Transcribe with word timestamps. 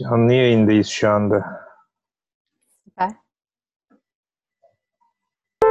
Canlı 0.00 0.32
yayındayız 0.32 0.86
şu 0.88 1.10
anda. 1.10 1.66
Süper. 2.84 3.10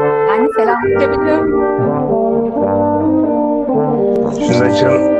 Ben 0.02 0.48
de 0.48 0.54
selam 0.54 0.84
verebilirim. 0.84 1.52
Şunu 4.48 4.64
açalım. 4.64 5.19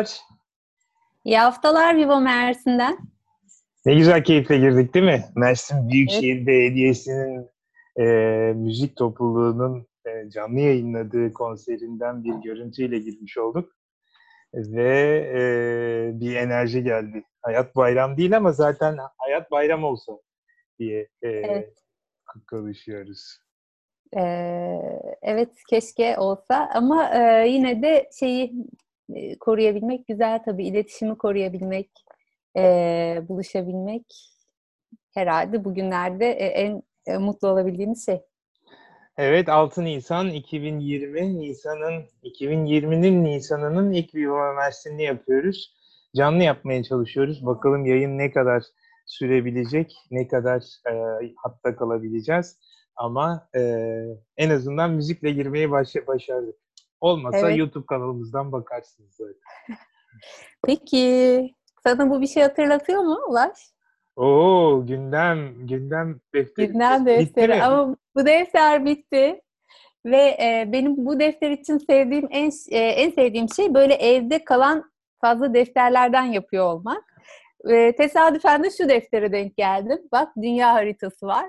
Merhabalar. 0.00 0.20
İyi 1.24 1.38
haftalar 1.38 1.96
Vivo 1.96 2.20
Mersin'den. 2.20 2.98
Ne 3.86 3.94
güzel 3.94 4.24
keyifle 4.24 4.58
girdik 4.58 4.94
değil 4.94 5.06
mi? 5.06 5.24
Mersin 5.36 5.88
Büyükşehir 5.90 6.46
Belediyesi'nin 6.46 7.50
e, 7.98 8.04
müzik 8.52 8.96
topluluğunun 8.96 9.86
e, 10.06 10.30
canlı 10.30 10.60
yayınladığı 10.60 11.32
konserinden 11.32 12.24
bir 12.24 12.34
görüntüyle 12.34 12.98
girmiş 12.98 13.38
olduk. 13.38 13.72
Ve 14.54 15.18
e, 15.34 15.40
bir 16.20 16.36
enerji 16.36 16.84
geldi. 16.84 17.22
Hayat 17.42 17.76
bayram 17.76 18.16
değil 18.16 18.36
ama 18.36 18.52
zaten 18.52 18.98
hayat 19.18 19.50
bayram 19.50 19.84
olsa 19.84 20.12
diye 20.78 21.00
e, 21.22 21.28
Evet. 21.28 21.74
konuşuyoruz. 22.50 23.38
Ee, 24.16 24.80
evet 25.22 25.50
keşke 25.70 26.18
olsa 26.18 26.70
ama 26.74 27.10
e, 27.14 27.48
yine 27.48 27.82
de 27.82 28.10
şeyi 28.18 28.54
koruyabilmek 29.40 30.06
güzel 30.06 30.42
tabii. 30.44 30.66
İletişimi 30.66 31.18
koruyabilmek, 31.18 31.90
e, 32.56 33.22
buluşabilmek 33.28 34.04
herhalde 35.14 35.64
bugünlerde 35.64 36.26
en 36.32 36.82
e, 37.06 37.18
mutlu 37.18 37.48
olabildiğimiz 37.48 38.06
şey. 38.06 38.20
Evet 39.16 39.48
6 39.48 39.84
Nisan 39.84 40.28
2020 40.28 41.38
Nisan'ın 41.38 42.04
2020'nin 42.24 43.24
Nisan'ının 43.24 43.92
ilk 43.92 44.14
Viva 44.14 44.52
Mersin'i 44.52 45.02
yapıyoruz. 45.02 45.76
Canlı 46.16 46.42
yapmaya 46.42 46.82
çalışıyoruz. 46.82 47.46
Bakalım 47.46 47.86
yayın 47.86 48.18
ne 48.18 48.30
kadar 48.30 48.62
sürebilecek, 49.06 49.92
ne 50.10 50.28
kadar 50.28 50.62
e, 50.90 50.92
hatta 51.36 51.76
kalabileceğiz. 51.76 52.58
Ama 52.96 53.48
e, 53.56 53.60
en 54.36 54.50
azından 54.50 54.90
müzikle 54.90 55.30
girmeyi 55.30 55.70
baş, 55.70 55.94
başardık. 56.06 56.54
Olmasa 57.00 57.38
Evet. 57.38 57.58
YouTube 57.58 57.86
kanalımızdan 57.86 58.52
bakarsınız 58.52 59.14
zaten. 59.14 59.34
Peki 60.66 61.54
sana 61.82 62.10
bu 62.10 62.20
bir 62.20 62.26
şey 62.26 62.42
hatırlatıyor 62.42 63.02
mu 63.02 63.18
Ulaş? 63.28 63.58
Oo 64.16 64.86
gündem, 64.86 65.66
gündem 65.66 66.20
defteri. 66.34 66.66
Gündem 66.66 67.06
Bitti 67.06 67.18
defteri 67.18 67.54
mi? 67.54 67.62
ama 67.62 67.96
bu 68.16 68.26
defter 68.26 68.84
bitti. 68.84 69.40
Ve 70.06 70.16
e, 70.16 70.68
benim 70.72 71.06
bu 71.06 71.20
defter 71.20 71.50
için 71.50 71.78
sevdiğim 71.78 72.28
en 72.30 72.50
e, 72.70 72.78
en 72.78 73.10
sevdiğim 73.10 73.48
şey 73.48 73.74
böyle 73.74 73.94
evde 73.94 74.44
kalan 74.44 74.90
fazla 75.20 75.54
defterlerden 75.54 76.24
yapıyor 76.24 76.64
olmak. 76.64 77.04
E, 77.68 77.96
tesadüfen 77.96 78.64
de 78.64 78.70
şu 78.70 78.88
deftere 78.88 79.32
denk 79.32 79.56
geldim. 79.56 79.98
Bak 80.12 80.28
dünya 80.42 80.74
haritası 80.74 81.26
var. 81.26 81.46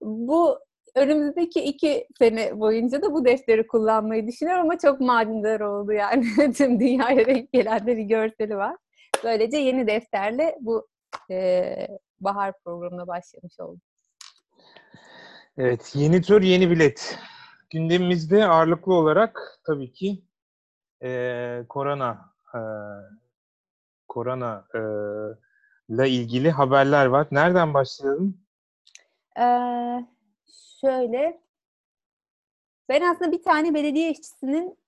Bu 0.00 0.58
önümüzdeki 0.94 1.60
iki 1.64 2.06
sene 2.18 2.60
boyunca 2.60 3.02
da 3.02 3.12
bu 3.12 3.24
defteri 3.24 3.66
kullanmayı 3.66 4.26
düşünüyorum 4.26 4.62
ama 4.62 4.78
çok 4.78 5.00
manidar 5.00 5.60
oldu 5.60 5.92
yani. 5.92 6.24
Tüm 6.54 6.80
dünyaya 6.80 7.26
denk 7.26 7.52
gelen 7.52 7.86
de 7.86 7.96
bir 7.96 8.02
görseli 8.02 8.56
var. 8.56 8.76
Böylece 9.24 9.56
yeni 9.56 9.86
defterle 9.86 10.56
bu 10.60 10.88
e, 11.30 11.76
bahar 12.20 12.52
programına 12.64 13.06
başlamış 13.06 13.60
oldum. 13.60 13.80
Evet, 15.58 15.92
yeni 15.94 16.22
tur, 16.22 16.42
yeni 16.42 16.70
bilet. 16.70 17.18
Gündemimizde 17.70 18.46
ağırlıklı 18.46 18.94
olarak 18.94 19.60
tabii 19.66 19.92
ki 19.92 20.22
eee, 21.02 21.64
korona 21.68 22.18
eee, 22.54 22.60
korona 24.08 24.64
eee, 24.74 24.80
ile 25.88 26.08
ilgili 26.10 26.50
haberler 26.50 27.06
var. 27.06 27.26
Nereden 27.30 27.74
başlayalım? 27.74 28.38
Ee, 29.38 29.42
şöyle, 30.80 31.40
ben 32.88 33.02
aslında 33.02 33.32
bir 33.32 33.42
tane 33.42 33.74
belediye 33.74 34.10
işçisinin 34.10 34.78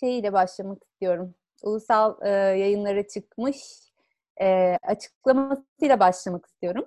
şeyiyle 0.00 0.32
başlamak 0.32 0.84
istiyorum. 0.84 1.34
Ulusal 1.62 2.16
e, 2.22 2.28
yayınlara 2.30 3.08
çıkmış 3.08 3.56
e, 4.40 4.78
açıklamasıyla 4.82 6.00
başlamak 6.00 6.46
istiyorum. 6.46 6.84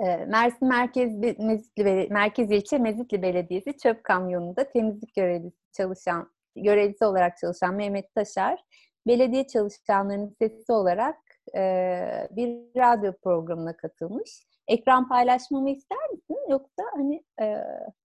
E, 0.00 0.16
Mersin 0.16 0.68
Merkez 0.68 1.16
Mezitli 1.38 2.08
Merkez 2.10 2.50
İlçe 2.50 2.78
Mezitli 2.78 3.22
Belediyesi 3.22 3.78
çöp 3.78 4.04
kamyonunda 4.04 4.70
temizlik 4.70 5.14
görevlisi 5.14 5.72
çalışan 5.72 6.30
görevlisi 6.56 7.04
olarak 7.04 7.38
çalışan 7.38 7.74
Mehmet 7.74 8.14
Taşar 8.14 8.64
belediye 9.06 9.46
çalışanlarının 9.46 10.36
sesi 10.38 10.72
olarak 10.72 11.16
e, 11.56 12.28
bir 12.30 12.48
radyo 12.76 13.12
programına 13.22 13.76
katılmış. 13.76 14.49
Ekran 14.70 15.08
paylaşmamı 15.08 15.70
ister 15.70 16.10
misin? 16.12 16.38
Yoksa 16.50 16.82
hani 16.96 17.22
e, 17.42 17.54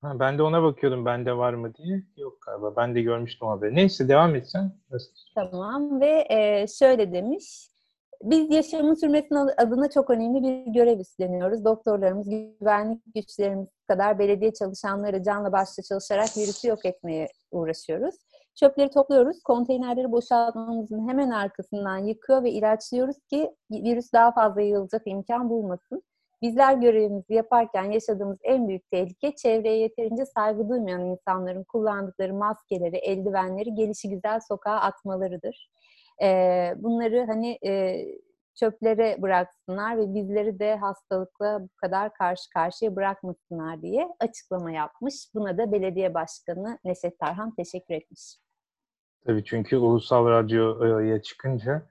Ha, 0.01 0.19
ben 0.19 0.37
de 0.37 0.43
ona 0.43 0.63
bakıyordum 0.63 1.05
bende 1.05 1.37
var 1.37 1.53
mı 1.53 1.75
diye. 1.75 2.03
Yok 2.17 2.41
galiba. 2.45 2.75
Ben 2.75 2.95
de 2.95 3.01
görmüştüm 3.01 3.47
haberi. 3.47 3.75
Neyse 3.75 4.07
devam 4.09 4.35
etsen. 4.35 4.71
Tamam 5.35 6.01
ve 6.01 6.25
e, 6.29 6.67
şöyle 6.67 7.13
demiş. 7.13 7.69
Biz 8.23 8.51
yaşamın 8.51 8.93
sürmesinin 8.93 9.49
adına 9.57 9.89
çok 9.89 10.09
önemli 10.09 10.43
bir 10.43 10.73
görev 10.73 10.99
üstleniyoruz. 10.99 11.65
Doktorlarımız, 11.65 12.29
güvenlik 12.29 13.01
güçlerimiz 13.15 13.67
kadar 13.87 14.19
belediye 14.19 14.53
çalışanları 14.53 15.23
canla 15.23 15.51
başla 15.51 15.83
çalışarak 15.83 16.37
virüsü 16.37 16.67
yok 16.67 16.85
etmeye 16.85 17.27
uğraşıyoruz. 17.51 18.15
Çöpleri 18.55 18.89
topluyoruz, 18.89 19.43
konteynerleri 19.43 20.11
boşaltmamızın 20.11 21.09
hemen 21.09 21.29
arkasından 21.29 21.97
yıkıyor 21.97 22.43
ve 22.43 22.51
ilaçlıyoruz 22.51 23.17
ki 23.29 23.51
virüs 23.71 24.13
daha 24.13 24.31
fazla 24.31 24.61
yayılacak 24.61 25.01
imkan 25.05 25.49
bulmasın. 25.49 26.03
Bizler 26.41 26.73
görevimizi 26.73 27.33
yaparken 27.33 27.91
yaşadığımız 27.91 28.37
en 28.43 28.67
büyük 28.67 28.91
tehlike 28.91 29.35
çevreye 29.35 29.77
yeterince 29.77 30.25
saygı 30.25 30.69
duymayan 30.69 31.05
insanların 31.05 31.63
kullandıkları 31.63 32.33
maskeleri, 32.33 32.95
eldivenleri 32.97 33.75
gelişi 33.75 34.09
güzel 34.09 34.39
sokağa 34.47 34.79
atmalarıdır. 34.79 35.69
Ee, 36.23 36.73
bunları 36.77 37.25
hani 37.25 37.59
e, 37.65 38.03
çöplere 38.55 39.21
bıraksınlar 39.21 39.97
ve 39.97 40.13
bizleri 40.13 40.59
de 40.59 40.75
hastalıkla 40.75 41.63
bu 41.63 41.75
kadar 41.75 42.13
karşı 42.13 42.49
karşıya 42.49 42.95
bırakmasınlar 42.95 43.81
diye 43.81 44.07
açıklama 44.19 44.71
yapmış. 44.71 45.15
Buna 45.33 45.57
da 45.57 45.71
belediye 45.71 46.13
başkanı 46.13 46.79
Neşet 46.83 47.19
Tarhan 47.19 47.55
teşekkür 47.55 47.93
etmiş. 47.93 48.37
Tabii 49.25 49.43
çünkü 49.43 49.77
ulusal 49.77 50.29
radyoya 50.29 51.21
çıkınca 51.21 51.81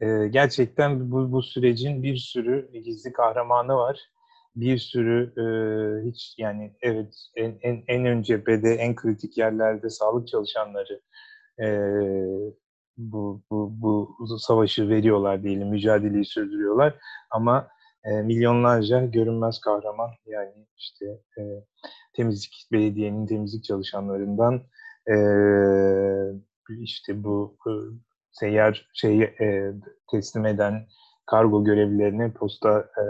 e, 0.00 0.28
gerçekten 0.28 1.10
bu, 1.10 1.32
bu 1.32 1.42
sürecin 1.42 2.02
bir 2.02 2.16
sürü 2.16 2.72
gizli 2.72 3.12
kahramanı 3.12 3.76
var. 3.76 4.00
Bir 4.56 4.78
sürü 4.78 5.32
e, 5.38 5.44
hiç 6.08 6.34
yani 6.38 6.72
evet 6.82 7.14
en, 7.36 7.58
en, 7.62 7.84
en 7.88 8.06
ön 8.06 8.22
cephede, 8.22 8.74
en 8.74 8.94
kritik 8.94 9.38
yerlerde 9.38 9.90
sağlık 9.90 10.28
çalışanları 10.28 11.00
e, 11.62 11.66
bu, 12.96 13.42
bu, 13.50 13.72
bu 13.80 14.38
savaşı 14.38 14.88
veriyorlar 14.88 15.42
diyelim, 15.42 15.68
mücadeleyi 15.68 16.24
sürdürüyorlar. 16.24 16.94
Ama 17.30 17.68
e, 18.04 18.22
milyonlarca 18.22 19.04
görünmez 19.04 19.60
kahraman 19.60 20.10
yani 20.26 20.66
işte 20.76 21.06
e, 21.38 21.42
temizlik, 22.12 22.68
belediyenin 22.72 23.26
temizlik 23.26 23.64
çalışanlarından 23.64 24.62
e, 25.10 25.16
işte 26.80 27.24
bu 27.24 27.56
e, 27.66 27.72
seyyar 28.34 28.90
şeyi 28.94 29.22
e, 29.22 29.72
teslim 30.10 30.46
eden 30.46 30.86
kargo 31.26 31.64
görevlilerine, 31.64 32.32
posta 32.32 32.78
e, 32.80 33.04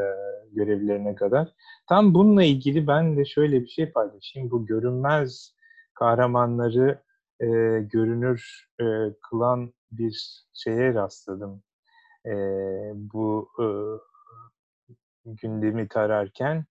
görevlilerine 0.53 1.15
kadar. 1.15 1.55
Tam 1.89 2.15
bununla 2.15 2.43
ilgili 2.43 2.87
ben 2.87 3.17
de 3.17 3.25
şöyle 3.25 3.61
bir 3.61 3.69
şey 3.69 3.93
paylaşayım. 3.93 4.51
Bu 4.51 4.67
görünmez 4.67 5.55
kahramanları 5.95 7.03
e, 7.41 7.47
görünür 7.81 8.69
e, 8.81 8.85
kılan 9.23 9.73
bir 9.93 10.45
şeye 10.55 10.95
rastladım. 10.95 11.63
E, 12.27 12.33
bu 12.95 13.49
e, 13.59 13.67
gündemi 15.25 15.89
tararken 15.89 16.65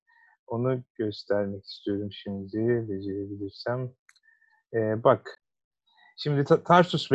onu 0.48 0.84
göstermek 0.96 1.66
istiyorum 1.66 2.10
şimdi 2.12 2.88
becerebilirsem. 2.90 3.92
E, 4.74 5.04
bak, 5.04 5.40
şimdi 6.18 6.44
Tarsus 6.66 7.12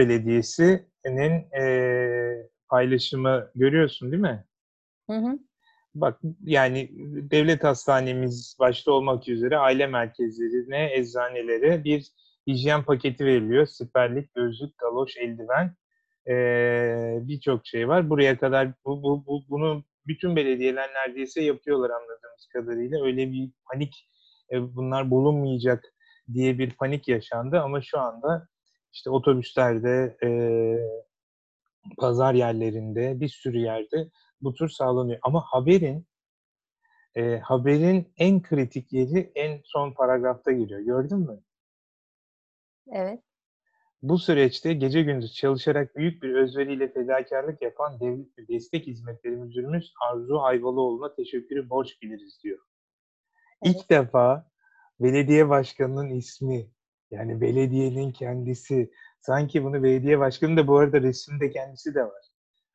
Belediyesi'nin 1.09 1.61
e, 1.61 2.49
paylaşımı 2.69 3.51
görüyorsun 3.55 4.13
değil 4.13 4.23
mi? 4.23 4.45
Hı 5.11 5.17
hı. 5.17 5.39
Bak 5.95 6.21
yani 6.45 6.91
devlet 7.31 7.65
hastanemiz 7.65 8.57
başta 8.61 8.93
olmak 8.93 9.29
üzere 9.29 9.59
aile 9.59 9.87
merkezlerine, 9.87 10.95
eczanelere 10.95 11.85
bir 11.85 12.13
hijyen 12.47 12.83
paketi 12.83 13.25
veriliyor. 13.25 13.67
Siperlik, 13.67 14.35
gözlük, 14.35 14.79
galoş, 14.79 15.17
eldiven 15.17 15.75
ee, 16.29 17.19
birçok 17.23 17.67
şey 17.67 17.89
var. 17.89 18.11
Buraya 18.11 18.39
kadar 18.39 18.69
bu, 18.85 19.03
bu, 19.03 19.27
bu, 19.27 19.43
bunu 19.49 19.85
bütün 20.07 20.37
belediyeler 20.37 20.91
neredeyse 20.95 21.43
yapıyorlar 21.43 21.91
anladığımız 21.91 22.49
kadarıyla. 22.53 23.05
Öyle 23.05 23.33
bir 23.33 23.51
panik 23.73 24.09
e, 24.53 24.75
bunlar 24.75 25.11
bulunmayacak 25.11 25.85
diye 26.33 26.59
bir 26.59 26.71
panik 26.71 27.09
yaşandı 27.09 27.61
ama 27.61 27.81
şu 27.83 27.99
anda 27.99 28.49
işte 28.99 29.11
otobüslerde, 29.11 30.17
e, 30.23 30.29
pazar 31.99 32.35
yerlerinde, 32.35 33.21
bir 33.21 33.29
sürü 33.29 33.59
yerde 33.59 34.11
bu 34.41 34.55
tür 34.55 34.69
sağlanıyor. 34.69 35.19
Ama 35.23 35.41
haberin 35.41 36.07
e, 37.15 37.39
haberin 37.39 38.13
en 38.17 38.43
kritik 38.43 38.93
yeri 38.93 39.33
en 39.35 39.61
son 39.65 39.93
paragrafta 39.93 40.53
giriyor. 40.53 40.81
Gördün 40.81 41.19
mü? 41.19 41.41
Evet. 42.93 43.21
Bu 44.03 44.19
süreçte 44.19 44.75
gece 44.75 45.03
gündüz 45.03 45.35
çalışarak 45.35 45.97
büyük 45.97 46.23
bir 46.23 46.35
özveriyle 46.35 46.93
fedakarlık 46.93 47.63
yapan 47.63 48.01
Devlet 48.01 48.39
ve 48.39 48.49
Destek 48.49 48.87
Hizmetleri 48.87 49.37
Müdürümüz 49.37 49.93
Arzu 50.11 50.39
Ayvalıoğlu'na 50.39 51.15
teşekkürü 51.15 51.71
borç 51.71 52.03
biliriz 52.03 52.41
diyor. 52.43 52.59
Evet. 53.63 53.77
İlk 53.77 53.91
defa 53.91 54.51
belediye 55.01 55.49
başkanının 55.49 56.11
ismi, 56.11 56.71
yani 57.11 57.41
belediyenin 57.41 58.13
kendisi, 58.13 58.91
sanki 59.21 59.65
bunu 59.65 59.83
belediye 59.83 60.19
başkanı 60.19 60.57
da 60.57 60.67
bu 60.67 60.79
arada 60.79 61.01
resimde 61.01 61.51
kendisi 61.51 61.95
de 61.95 62.05
var. 62.05 62.29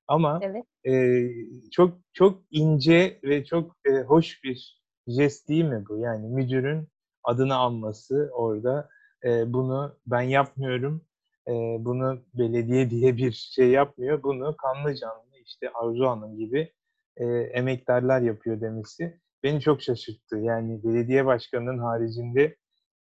Ama 0.07 0.39
evet. 0.44 0.65
e, 0.85 1.24
çok 1.71 1.97
çok 2.13 2.41
ince 2.51 3.19
ve 3.24 3.45
çok 3.45 3.75
e, 3.85 3.91
hoş 4.01 4.44
bir 4.44 4.83
jest 5.07 5.50
değil 5.50 5.65
mi 5.65 5.83
bu? 5.89 6.00
Yani 6.00 6.27
müdürün 6.27 6.88
adını 7.24 7.56
alması 7.56 8.30
orada 8.33 8.89
e, 9.25 9.53
bunu 9.53 9.97
ben 10.06 10.21
yapmıyorum, 10.21 11.06
e, 11.47 11.51
bunu 11.80 12.21
belediye 12.33 12.89
diye 12.89 13.18
bir 13.18 13.31
şey 13.31 13.69
yapmıyor. 13.69 14.24
Bunu 14.24 14.56
kanlı 14.57 14.95
canlı 14.95 15.38
işte 15.45 15.69
Arzu 15.74 16.06
Hanım 16.06 16.38
gibi 16.38 16.74
e, 17.18 17.25
emektarlar 17.27 18.21
yapıyor 18.21 18.62
demesi 18.62 19.19
beni 19.44 19.62
çok 19.62 19.81
şaşırttı. 19.81 20.38
Yani 20.38 20.83
belediye 20.83 21.25
başkanının 21.25 21.77
haricinde 21.77 22.56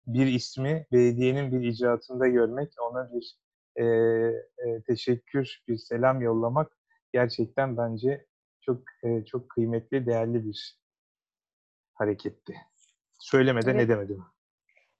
bir 0.07 0.27
ismi 0.27 0.87
belediyenin 0.91 1.51
bir 1.51 1.67
icraatında 1.67 2.27
görmek, 2.27 2.73
ona 2.89 3.11
bir 3.13 3.37
e, 3.75 3.85
e, 3.85 4.81
teşekkür, 4.87 5.59
bir 5.67 5.77
selam 5.77 6.21
yollamak 6.21 6.77
gerçekten 7.13 7.77
bence 7.77 8.25
çok 8.61 8.81
e, 9.03 9.25
çok 9.25 9.49
kıymetli, 9.49 10.05
değerli 10.05 10.45
bir 10.45 10.77
hareketti. 11.93 12.53
Söylemeden 13.19 13.75
evet. 13.75 13.85
edemedim. 13.85 14.23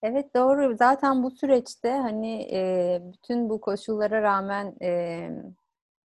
Evet 0.04 0.36
doğru. 0.36 0.76
Zaten 0.76 1.24
bu 1.24 1.32
süreçte 1.32 1.92
hani 1.92 2.48
e, 2.54 3.02
bütün 3.14 3.50
bu 3.50 3.62
koşullara 3.62 4.22
rağmen 4.22 4.76
e, 4.82 5.30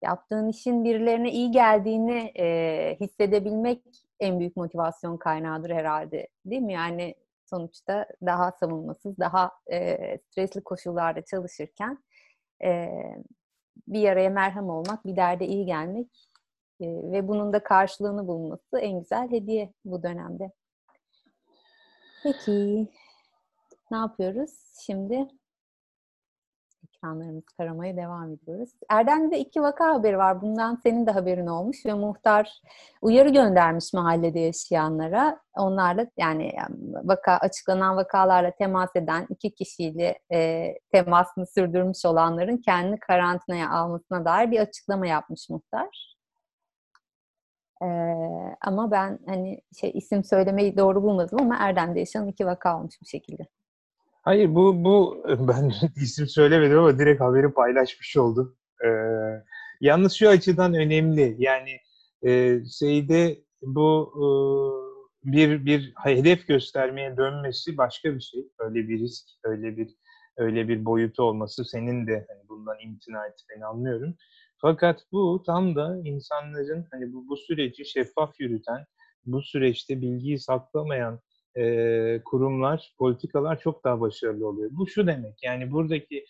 yaptığın 0.03 0.49
işin 0.49 0.85
birilerine 0.85 1.33
iyi 1.33 1.51
geldiğini 1.51 2.33
e, 2.39 2.97
hissedebilmek 3.01 3.83
en 4.21 4.39
büyük 4.39 4.57
motivasyon 4.57 5.17
kaynağıdır 5.17 5.71
herhalde. 5.71 6.29
Değil 6.47 6.63
mi? 6.63 6.73
Yani 6.73 7.15
sonuçta 7.55 8.07
daha 8.27 8.53
savunmasız, 8.53 9.19
daha 9.19 9.51
e, 9.73 10.19
stresli 10.19 10.65
koşullarda 10.65 11.25
çalışırken 11.25 12.05
e, 12.65 12.91
bir 13.89 14.01
yaraya 14.01 14.31
merhem 14.31 14.71
olmak, 14.71 15.07
bir 15.07 15.17
derde 15.17 15.47
iyi 15.47 15.67
gelmek 15.67 16.29
e, 16.81 16.87
ve 16.87 17.29
bunun 17.29 17.53
da 17.53 17.63
karşılığını 17.63 18.27
bulması 18.27 18.79
en 18.79 19.01
güzel 19.01 19.31
hediye 19.31 19.73
bu 19.85 20.03
dönemde. 20.03 20.53
Peki, 22.23 22.89
ne 23.91 23.97
yapıyoruz? 23.97 24.51
Şimdi 24.87 25.29
ekranlarımızı 27.05 27.47
taramaya 27.59 27.97
devam 27.97 28.33
ediyoruz. 28.33 28.71
Erdem'de 28.91 29.39
iki 29.39 29.63
vaka 29.63 29.95
haberi 29.95 30.19
var. 30.19 30.43
Bundan 30.43 30.81
senin 30.83 31.07
de 31.07 31.11
haberin 31.11 31.47
olmuş 31.47 31.87
ve 31.87 31.95
muhtar 31.95 32.61
uyarı 33.03 33.29
göndermiş 33.29 33.93
mahallede 33.93 34.41
yaşayanlara. 34.41 35.41
Onlarla 35.57 36.07
yani 36.17 36.53
vaka 37.05 37.37
açıklanan 37.37 37.97
vakalarla 37.97 38.51
temas 38.51 38.97
eden 38.97 39.27
iki 39.29 39.55
kişiyle 39.55 40.19
e, 40.33 40.73
temasını 40.93 41.47
sürdürmüş 41.47 42.05
olanların 42.05 42.57
kendini 42.57 43.01
karantinaya 43.01 43.71
almasına 43.71 44.25
dair 44.25 44.51
bir 44.51 44.61
açıklama 44.61 45.07
yapmış 45.07 45.51
muhtar. 45.51 46.15
Ee, 47.83 47.87
ama 48.61 48.91
ben 48.91 49.19
hani 49.27 49.61
şey 49.81 49.91
isim 49.95 50.25
söylemeyi 50.25 50.77
doğru 50.77 51.03
bulmadım 51.03 51.39
ama 51.41 51.57
Erdem'de 51.61 51.99
yaşanan 51.99 52.29
iki 52.29 52.47
vaka 52.47 52.79
olmuş 52.79 52.95
bu 53.03 53.07
şekilde. 53.07 53.47
Hayır 54.25 54.55
bu 54.55 54.85
bu 54.85 55.25
ben 55.49 55.73
isim 55.97 56.27
söylemedim 56.27 56.79
ama 56.79 56.99
direkt 56.99 57.21
haberi 57.21 57.53
paylaşmış 57.53 58.17
oldum. 58.17 58.57
Ee, 58.85 58.89
yalnız 59.81 60.13
şu 60.13 60.29
açıdan 60.29 60.75
önemli. 60.75 61.37
Yani 61.39 61.71
e, 62.27 62.61
şeyde 62.79 63.45
bu 63.63 64.13
e, 64.17 64.27
bir 65.33 65.67
bir 65.67 65.93
hedef 66.05 66.49
göstermeye 66.49 67.17
dönmesi 67.17 67.77
başka 67.77 68.15
bir 68.15 68.21
şey. 68.21 68.49
Öyle 68.59 68.89
bir 68.89 68.99
risk, 68.99 69.25
öyle 69.45 69.77
bir 69.77 69.97
öyle 70.37 70.69
bir 70.69 70.85
boyutu 70.85 71.23
olması 71.23 71.65
senin 71.65 72.07
de 72.07 72.27
hani 72.29 72.49
bundan 72.49 72.77
imtina 72.81 73.27
etmeni 73.27 73.67
anlıyorum. 73.67 74.15
Fakat 74.61 75.07
bu 75.13 75.43
tam 75.47 75.77
da 75.77 76.01
insanların 76.05 76.87
hani 76.91 77.13
bu, 77.13 77.29
bu 77.29 77.37
süreci 77.37 77.85
şeffaf 77.85 78.41
yürüten, 78.41 78.85
bu 79.27 79.43
süreçte 79.43 80.01
bilgiyi 80.01 80.39
saklamayan 80.39 81.21
e, 81.57 82.21
kurumlar, 82.25 82.95
politikalar 82.99 83.61
çok 83.61 83.85
daha 83.85 84.01
başarılı 84.01 84.49
oluyor. 84.49 84.71
Bu 84.73 84.89
şu 84.89 85.07
demek 85.07 85.43
yani 85.43 85.73
buradaki 85.73 86.25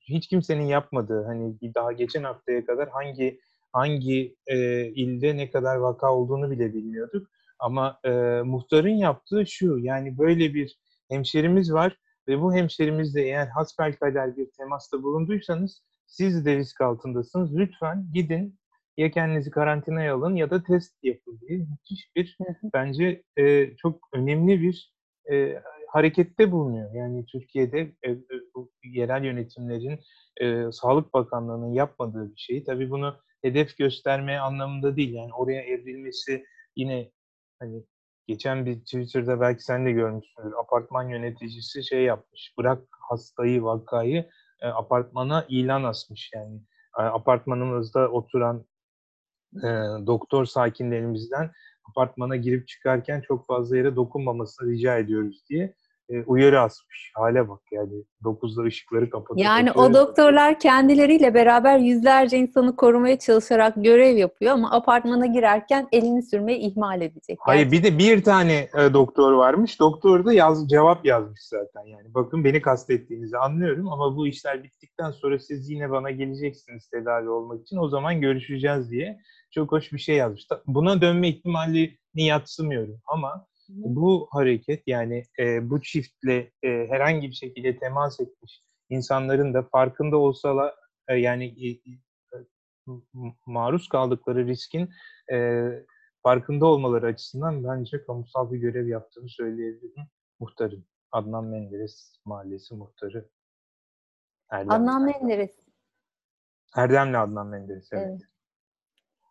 hiç 0.00 0.28
kimsenin 0.28 0.64
yapmadığı 0.64 1.24
hani 1.24 1.74
daha 1.74 1.92
geçen 1.92 2.22
haftaya 2.22 2.66
kadar 2.66 2.88
hangi 2.88 3.40
hangi 3.72 4.36
e, 4.46 4.86
ilde 4.86 5.36
ne 5.36 5.50
kadar 5.50 5.76
vaka 5.76 6.14
olduğunu 6.14 6.50
bile 6.50 6.74
bilmiyorduk. 6.74 7.28
Ama 7.58 8.00
e, 8.04 8.10
muhtarın 8.44 8.96
yaptığı 8.96 9.46
şu 9.46 9.78
yani 9.78 10.18
böyle 10.18 10.54
bir 10.54 10.78
hemşerimiz 11.08 11.72
var 11.72 11.96
ve 12.28 12.40
bu 12.40 12.54
hemşerimizle 12.54 13.22
eğer 13.22 13.46
hasbelkader 13.46 14.36
bir 14.36 14.50
temasta 14.50 15.02
bulunduysanız 15.02 15.82
siz 16.06 16.44
de 16.46 16.56
risk 16.56 16.80
altındasınız. 16.80 17.56
Lütfen 17.56 18.06
gidin 18.12 18.58
ya 18.96 19.10
kendinizi 19.10 19.50
karantinaya 19.50 20.14
alın 20.14 20.36
ya 20.36 20.50
da 20.50 20.62
test 20.62 21.04
yapın 21.04 21.40
diye 21.40 21.58
müthiş 21.58 22.16
bir 22.16 22.36
bence 22.74 23.22
e, 23.38 23.76
çok 23.76 24.08
önemli 24.12 24.62
bir 24.62 24.94
e, 25.32 25.62
harekette 25.88 26.52
bulunuyor. 26.52 26.94
Yani 26.94 27.26
Türkiye'de 27.26 27.80
e, 28.02 28.10
e, 28.10 28.20
bu 28.54 28.70
yerel 28.84 29.24
yönetimlerin 29.24 30.00
e, 30.40 30.72
Sağlık 30.72 31.14
Bakanlığı'nın 31.14 31.72
yapmadığı 31.72 32.30
bir 32.30 32.40
şey. 32.40 32.64
Tabii 32.64 32.90
bunu 32.90 33.16
hedef 33.42 33.76
gösterme 33.76 34.38
anlamında 34.38 34.96
değil. 34.96 35.14
Yani 35.14 35.32
oraya 35.34 35.62
evrilmesi 35.62 36.44
yine 36.76 37.10
hani 37.58 37.84
geçen 38.26 38.66
bir 38.66 38.80
Twitter'da 38.80 39.40
belki 39.40 39.62
sen 39.62 39.86
de 39.86 39.92
görmüşsündür. 39.92 40.52
Apartman 40.52 41.08
yöneticisi 41.08 41.84
şey 41.84 42.02
yapmış. 42.04 42.54
Bırak 42.58 42.82
hastayı, 43.08 43.62
vakayı 43.62 44.28
e, 44.60 44.66
apartmana 44.66 45.46
ilan 45.48 45.84
asmış 45.84 46.30
yani. 46.34 46.60
E, 46.98 47.02
apartmanımızda 47.02 48.08
oturan 48.08 48.64
e, 49.56 49.68
doktor 50.06 50.44
sakinlerimizden 50.44 51.50
apartmana 51.90 52.36
girip 52.36 52.68
çıkarken 52.68 53.20
çok 53.20 53.46
fazla 53.46 53.76
yere 53.76 53.96
dokunmamasını 53.96 54.70
rica 54.70 54.98
ediyoruz 54.98 55.44
diye. 55.50 55.74
e, 56.08 56.22
uyarı 56.22 56.60
asmış. 56.60 57.12
Hale 57.14 57.48
bak 57.48 57.60
yani 57.72 57.92
9'da 58.24 58.62
ışıkları 58.62 59.10
kapatıp 59.10 59.38
Yani 59.38 59.72
o 59.72 59.94
doktorlar 59.94 60.60
kendileriyle 60.60 61.34
beraber 61.34 61.78
yüzlerce 61.78 62.38
insanı 62.38 62.76
korumaya 62.76 63.18
çalışarak 63.18 63.74
görev 63.76 64.16
yapıyor 64.16 64.52
ama 64.52 64.70
apartmana 64.70 65.26
girerken 65.26 65.88
elini 65.92 66.22
sürmeyi 66.22 66.58
ihmal 66.58 67.00
edecek. 67.00 67.38
Hayır 67.40 67.72
bir 67.72 67.82
de 67.82 67.98
bir 67.98 68.24
tane 68.24 68.68
e, 68.78 68.92
doktor 68.92 69.32
varmış. 69.32 69.80
Doktor 69.80 70.24
da 70.24 70.32
yaz, 70.32 70.68
cevap 70.68 71.06
yazmış 71.06 71.40
zaten 71.42 71.86
yani. 71.86 72.14
Bakın 72.14 72.44
beni 72.44 72.62
kastettiğinizi 72.62 73.38
anlıyorum 73.38 73.88
ama 73.88 74.16
bu 74.16 74.26
işler 74.26 74.64
bittikten 74.64 75.10
sonra 75.10 75.38
siz 75.38 75.70
yine 75.70 75.90
bana 75.90 76.10
geleceksiniz 76.10 76.88
tedavi 76.88 77.28
olmak 77.28 77.62
için. 77.62 77.76
O 77.76 77.88
zaman 77.88 78.20
görüşeceğiz 78.20 78.90
diye 78.90 79.18
çok 79.50 79.72
hoş 79.72 79.92
bir 79.92 79.98
şey 79.98 80.16
yazmış. 80.16 80.46
Buna 80.66 81.00
dönme 81.00 81.28
ihtimalini 81.28 81.96
yatsımıyorum 82.14 83.00
ama 83.06 83.46
bu 83.68 84.28
hareket 84.30 84.82
yani 84.86 85.24
e, 85.38 85.70
bu 85.70 85.82
çiftle 85.82 86.52
e, 86.62 86.68
herhangi 86.68 87.28
bir 87.28 87.34
şekilde 87.34 87.78
temas 87.78 88.20
etmiş 88.20 88.62
insanların 88.90 89.54
da 89.54 89.62
farkında 89.62 90.16
olsalar 90.16 90.74
e, 91.08 91.14
yani 91.14 91.68
e, 91.68 91.80
maruz 93.46 93.88
kaldıkları 93.88 94.46
riskin 94.46 94.90
e, 95.32 95.68
farkında 96.22 96.66
olmaları 96.66 97.06
açısından 97.06 97.64
bence 97.64 98.04
kamusal 98.04 98.52
bir 98.52 98.58
görev 98.58 98.88
yaptığını 98.88 99.28
söyleyebilirim. 99.28 100.04
Muhtarım. 100.40 100.84
Adnan 101.12 101.44
Menderes 101.44 102.20
Mahallesi 102.24 102.74
muhtarı. 102.74 103.28
Erdem. 104.50 104.70
Adnan 104.70 105.04
Menderes. 105.04 105.56
Erdemli 106.76 107.18
Adnan 107.18 107.46
Menderes. 107.46 107.88
Evet. 107.92 108.06
evet. 108.10 108.20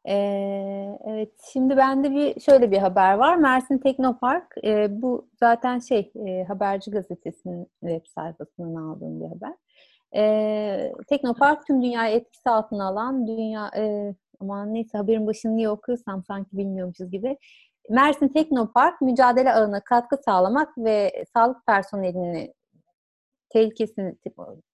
Ee, 0.07 0.97
evet, 1.05 1.31
şimdi 1.53 1.77
bende 1.77 2.11
bir 2.11 2.41
şöyle 2.41 2.71
bir 2.71 2.77
haber 2.77 3.13
var. 3.13 3.35
Mersin 3.35 3.77
Teknopark, 3.77 4.55
e, 4.63 5.01
bu 5.01 5.27
zaten 5.39 5.79
şey 5.79 6.11
e, 6.27 6.43
Haberci 6.43 6.91
Gazetesi'nin 6.91 7.67
web 7.79 8.05
sayfasından 8.15 8.75
aldığım 8.83 9.21
bir 9.21 9.25
haber. 9.25 9.53
E, 10.15 10.93
Teknopark 11.07 11.67
tüm 11.67 11.81
dünyayı 11.83 12.15
etkisi 12.15 12.49
altına 12.49 12.87
alan 12.87 13.27
dünya, 13.27 13.71
e, 13.77 14.13
aman 14.39 14.73
neyse 14.73 14.97
haberin 14.97 15.27
başını 15.27 15.55
niye 15.55 15.69
okuyorsam 15.69 16.23
sanki 16.23 16.57
bilmiyormuşuz 16.57 17.11
gibi. 17.11 17.37
Mersin 17.89 18.27
Teknopark 18.27 19.01
mücadele 19.01 19.53
ağına 19.53 19.79
katkı 19.83 20.17
sağlamak 20.25 20.77
ve 20.77 21.23
sağlık 21.33 21.65
personelini 21.67 22.53
tehlikesini 23.49 24.15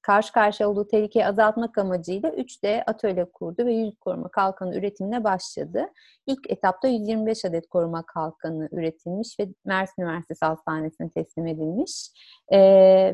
karşı 0.02 0.34
karşıya 0.34 0.70
olduğu 0.70 0.88
tehlikeyi 0.88 1.26
azaltmak 1.26 1.78
amacıyla 1.78 2.30
3D 2.30 2.84
atölye 2.84 3.26
kurdu 3.26 3.66
ve 3.66 3.74
yüz 3.74 3.96
koruma 4.00 4.32
kalkanı 4.32 4.76
üretimine 4.76 5.24
başladı. 5.24 5.86
İlk 6.28 6.52
etapta 6.52 6.88
125 6.88 7.46
adet 7.46 7.68
koruma 7.68 8.06
kalkanı 8.06 8.70
üretilmiş 8.72 9.40
ve 9.40 9.48
Mersin 9.66 10.02
Üniversitesi 10.02 10.46
Hastanesi'ne 10.46 11.10
teslim 11.10 11.48
edilmiş. 11.48 12.12
Ee, 12.52 12.60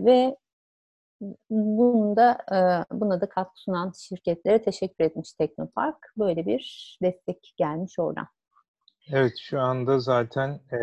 ve 0.06 0.38
bunda 1.50 2.38
buna 2.92 3.22
da 3.22 3.30
katkı 3.30 3.62
sunan 3.62 3.92
şirketlere 3.98 4.62
teşekkür 4.62 5.04
etmiş 5.04 5.34
Teknopark. 5.34 6.14
Böyle 6.18 6.46
bir 6.46 6.98
destek 7.02 7.54
gelmiş 7.58 8.00
oradan. 8.00 8.28
Evet 9.14 9.34
şu 9.38 9.60
anda 9.60 10.00
zaten 10.00 10.50
e, 10.50 10.78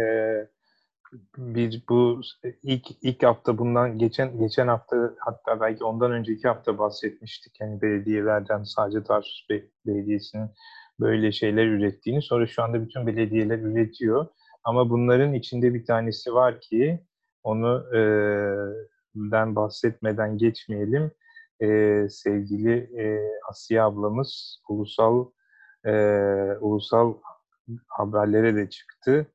bir 1.36 1.82
bu 1.88 2.20
ilk 2.62 2.86
ilk 3.02 3.22
hafta 3.22 3.58
bundan 3.58 3.98
geçen 3.98 4.38
geçen 4.38 4.68
hafta 4.68 5.14
hatta 5.18 5.60
belki 5.60 5.84
ondan 5.84 6.12
önceki 6.12 6.48
hafta 6.48 6.78
bahsetmiştik. 6.78 7.60
Yani 7.60 7.82
belediyelerden 7.82 8.62
sadece 8.62 9.02
Tarsus 9.02 9.46
Belediyesi'nin 9.86 10.50
böyle 11.00 11.32
şeyler 11.32 11.66
ürettiğini. 11.66 12.22
Sonra 12.22 12.46
şu 12.46 12.62
anda 12.62 12.82
bütün 12.82 13.06
belediyeler 13.06 13.58
üretiyor. 13.58 14.26
Ama 14.64 14.90
bunların 14.90 15.34
içinde 15.34 15.74
bir 15.74 15.84
tanesi 15.84 16.34
var 16.34 16.60
ki 16.60 17.00
onu 17.42 17.96
e, 17.96 18.00
den 19.14 19.56
bahsetmeden 19.56 20.38
geçmeyelim. 20.38 21.10
E, 21.60 21.66
sevgili 22.10 22.72
e, 23.00 23.20
Asiye 23.50 23.82
ablamız 23.82 24.60
ulusal 24.68 25.30
e, 25.86 25.92
ulusal 26.60 27.14
haberlere 27.88 28.56
de 28.56 28.70
çıktı 28.70 29.26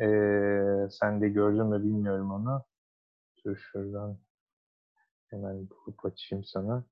ee, 0.00 0.88
sen 0.90 1.20
de 1.20 1.28
gördün 1.28 1.66
mü 1.66 1.84
bilmiyorum 1.84 2.30
onu. 2.30 2.64
Dur 3.44 3.56
şuradan 3.56 4.18
hemen 5.30 5.68
bulup 5.70 6.04
açayım 6.04 6.44
sana. 6.44 6.84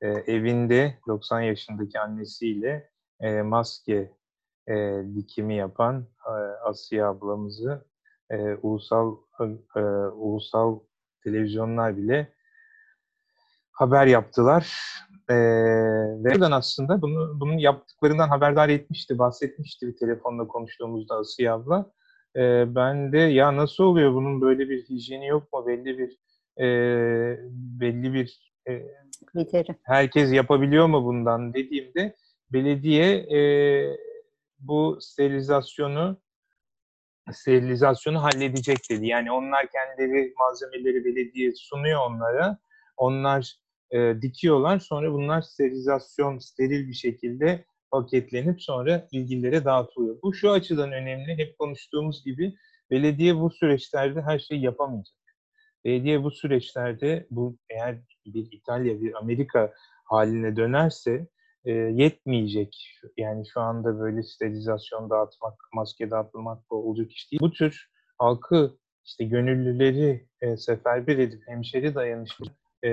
Ee, 0.00 0.08
evinde 0.08 0.98
90 1.08 1.40
yaşındaki 1.40 2.00
annesiyle 2.00 2.90
e, 3.20 3.42
maske 3.42 4.12
e, 4.68 5.02
dikimi 5.14 5.56
yapan 5.56 6.06
e, 6.26 6.30
Asiye 6.68 7.04
ablamızı 7.04 7.84
e, 8.30 8.54
ulusal 8.54 9.16
e, 9.76 9.80
ulusal 9.80 10.78
televizyonlar 11.24 11.96
bile 11.96 12.32
haber 13.72 14.06
yaptılar. 14.06 14.76
E, 15.28 15.34
ve 16.24 16.34
buradan 16.34 16.52
aslında 16.52 17.02
bunu 17.02 17.40
bunun 17.40 17.58
yaptıklarından 17.58 18.28
haberdar 18.28 18.68
etmişti, 18.68 19.18
bahsetmişti 19.18 19.86
bir 19.86 19.96
telefonla 19.96 20.48
konuştuğumuzda 20.48 21.14
Asiye 21.14 21.52
abla. 21.52 21.92
E, 22.36 22.74
ben 22.74 23.12
de 23.12 23.18
ya 23.18 23.56
nasıl 23.56 23.84
oluyor 23.84 24.14
bunun 24.14 24.40
böyle 24.40 24.68
bir 24.68 24.84
hijyeni 24.84 25.26
yok 25.26 25.52
mu? 25.52 25.66
Belli 25.66 25.98
bir 25.98 26.18
e, 26.58 26.66
belli 27.80 28.14
bir 28.14 28.52
e, 28.68 28.82
herkes 29.82 30.32
yapabiliyor 30.32 30.86
mu 30.86 31.04
bundan 31.04 31.54
dediğimde 31.54 32.16
belediye 32.52 33.14
e, 33.16 33.40
bu 34.58 34.98
sterilizasyonu 35.00 36.22
sterilizasyonu 37.32 38.22
halledecek 38.22 38.78
dedi. 38.90 39.06
Yani 39.06 39.32
onlar 39.32 39.66
kendileri 39.70 40.34
malzemeleri 40.38 41.04
belediye 41.04 41.52
sunuyor 41.54 42.00
onlara. 42.06 42.58
Onlar 42.96 43.56
e, 43.90 44.22
dikiyorlar. 44.22 44.78
Sonra 44.78 45.12
bunlar 45.12 45.42
sterilizasyon, 45.42 46.38
steril 46.38 46.88
bir 46.88 46.94
şekilde 46.94 47.64
paketlenip 47.92 48.62
sonra 48.62 49.08
ilgililere 49.12 49.64
dağıtılıyor. 49.64 50.22
Bu 50.22 50.34
şu 50.34 50.50
açıdan 50.50 50.92
önemli. 50.92 51.38
Hep 51.38 51.58
konuştuğumuz 51.58 52.24
gibi 52.24 52.54
belediye 52.90 53.36
bu 53.36 53.50
süreçlerde 53.50 54.22
her 54.22 54.38
şeyi 54.38 54.62
yapamayacak. 54.62 55.16
Belediye 55.84 56.22
bu 56.22 56.30
süreçlerde 56.30 57.26
bu 57.30 57.56
eğer 57.70 57.98
bir 58.26 58.52
İtalya, 58.52 59.00
bir 59.00 59.18
Amerika 59.18 59.72
haline 60.04 60.56
dönerse 60.56 61.26
e, 61.64 61.72
yetmeyecek. 61.72 62.98
Yani 63.16 63.44
şu 63.46 63.60
anda 63.60 64.00
böyle 64.00 64.22
sterilizasyon 64.22 65.10
dağıtmak, 65.10 65.54
maske 65.74 66.10
dağıtmak 66.10 66.70
bu 66.70 66.90
olacak 66.90 67.12
iş 67.12 67.32
değil. 67.32 67.40
Bu 67.40 67.52
tür 67.52 67.90
halkı 68.18 68.78
işte 69.04 69.24
gönüllüleri 69.24 70.28
e, 70.40 70.56
seferber 70.56 71.18
edip 71.18 71.42
hemşeri 71.48 71.94
dayanışma 71.94 72.46
e, 72.84 72.88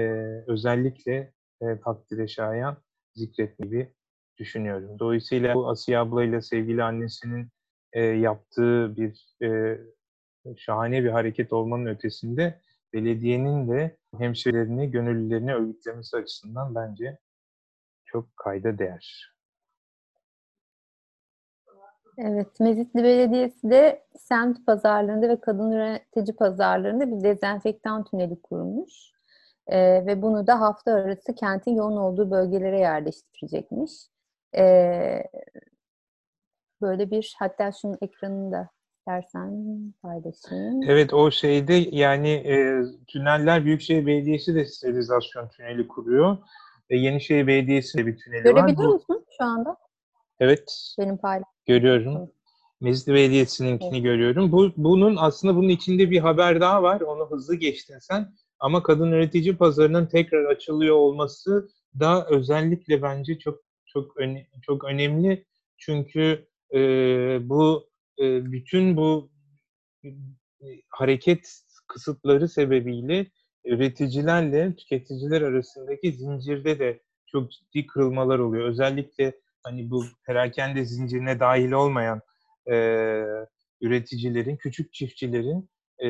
özellikle 0.48 1.34
e, 1.62 1.80
takdire 1.80 2.28
şayan 2.28 2.78
zikretmeyi 3.16 3.94
düşünüyorum. 4.40 5.00
Dolayısıyla 5.00 5.56
bu 5.56 5.70
Asiye 5.70 6.00
ablayla 6.00 6.42
sevgili 6.42 6.84
annesinin 6.84 7.50
e, 7.94 8.02
yaptığı 8.02 8.96
bir 8.98 9.36
e, 9.44 9.80
şahane 10.58 11.04
bir 11.04 11.10
hareket 11.10 11.54
olmanın 11.54 11.86
ötesinde 11.86 12.62
belediyenin 12.94 13.70
de 13.70 13.98
hemşirelerini, 14.18 14.92
gönüllülerini 14.92 15.54
örgütlemesi 15.54 16.18
açısından 16.18 16.76
bence 16.76 17.18
çok 18.06 18.38
kayda 18.38 18.78
değer. 18.78 19.34
Evet, 22.18 22.60
Mezitli 22.60 23.04
Belediyesi 23.04 23.70
de 23.70 24.06
semt 24.20 24.66
pazarlarında 24.66 25.30
ve 25.30 25.42
kadın 25.42 25.72
üretici 25.72 26.36
pazarlarında 26.36 27.12
bir 27.12 27.24
dezenfektan 27.24 28.04
tüneli 28.04 28.42
kurmuş. 28.42 28.92
Ee, 29.68 30.06
ve 30.06 30.22
bunu 30.22 30.48
da 30.48 30.62
hafta 30.62 30.94
arası 30.94 31.36
kentin 31.36 31.76
yoğun 31.76 31.98
olduğu 31.98 32.32
bölgelere 32.32 32.80
yerleştirecekmiş. 32.80 33.92
Ee, 34.58 35.24
böyle 36.82 37.12
bir 37.12 37.36
hatta 37.40 37.72
şunun 37.72 37.98
ekranını 38.02 38.52
da 38.52 38.70
istersen 39.00 39.94
paylaşayım. 40.02 40.82
Evet 40.88 41.14
o 41.14 41.32
şeyde 41.32 41.74
yani 41.92 42.30
e, 42.30 42.84
tüneller 43.08 43.66
Büyükşehir 43.66 44.06
Belediyesi 44.06 44.56
de 44.56 44.66
sterilizasyon 44.66 45.50
tüneli 45.50 45.88
kuruyor. 45.88 46.38
E, 46.90 46.98
Yenişehir 46.98 47.48
Belediyesi 47.48 47.98
de 47.98 48.06
bir 48.06 48.18
tüneli 48.18 48.44
Görebiliyor 48.44 48.64
var. 48.64 48.68
Görebiliyor 48.68 48.94
musun 48.94 49.26
şu 49.38 49.44
anda? 49.44 49.78
Evet. 50.40 50.96
Benim 51.00 51.18
paylaşım. 51.18 51.50
Görüyorum. 51.66 52.32
Mezitli 52.82 53.14
Belediyesi'ninkini 53.14 53.96
evet. 53.96 54.04
görüyorum. 54.04 54.52
Bu 54.52 54.72
bunun 54.78 55.16
aslında 55.16 55.56
bunun 55.56 55.70
içinde 55.70 56.12
bir 56.12 56.20
haber 56.20 56.62
daha 56.62 56.84
var. 56.84 57.02
Onu 57.02 57.30
hızlı 57.32 57.56
geçtin 57.56 58.00
sen. 58.00 58.34
Ama 58.60 58.84
kadın 58.84 59.12
üretici 59.12 59.58
pazarının 59.58 60.06
tekrar 60.06 60.46
açılıyor 60.46 60.96
olması 60.96 61.70
da 62.00 62.28
özellikle 62.30 63.02
bence 63.02 63.40
çok 63.40 63.69
çok 63.94 64.18
öne, 64.18 64.48
çok 64.62 64.84
önemli 64.84 65.46
çünkü 65.78 66.48
e, 66.74 66.80
bu 67.50 67.90
e, 68.20 68.52
bütün 68.52 68.98
bu 68.98 69.32
e, 70.06 70.10
hareket 70.90 71.62
kısıtları 71.88 72.48
sebebiyle 72.48 73.28
üreticilerle 73.66 74.76
tüketiciler 74.76 75.42
arasındaki 75.42 76.14
zincirde 76.14 76.80
de 76.80 77.02
çok 77.28 77.52
ciddi 77.52 77.88
kırılmalar 77.88 78.40
oluyor. 78.40 78.68
Özellikle 78.70 79.34
hani 79.64 79.90
bu 79.90 80.04
perakende 80.26 80.86
zincirine 80.86 81.40
dahil 81.40 81.72
olmayan 81.72 82.22
e, 82.72 82.76
üreticilerin, 83.82 84.58
küçük 84.58 84.94
çiftçilerin 84.94 85.70
e, 86.04 86.10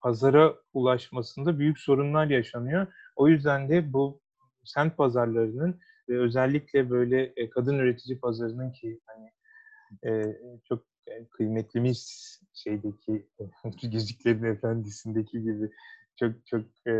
pazara 0.00 0.54
ulaşmasında 0.72 1.58
büyük 1.58 1.78
sorunlar 1.78 2.26
yaşanıyor. 2.26 2.86
O 3.16 3.28
yüzden 3.28 3.68
de 3.68 3.92
bu 3.92 4.20
semt 4.64 4.96
pazarlarının 4.96 5.80
ve 6.08 6.18
özellikle 6.18 6.90
böyle 6.90 7.32
e, 7.36 7.50
kadın 7.50 7.78
üretici 7.78 8.20
pazarının 8.20 8.72
ki 8.72 9.00
hani 9.06 9.30
e, 10.06 10.38
çok 10.68 10.84
kıymetlimiz 11.30 12.40
şeydeki 12.54 13.26
Yüzüklerin 13.82 14.44
Efendisi'ndeki 14.44 15.42
gibi 15.42 15.70
çok 16.16 16.46
çok 16.46 16.64
e, 16.86 16.92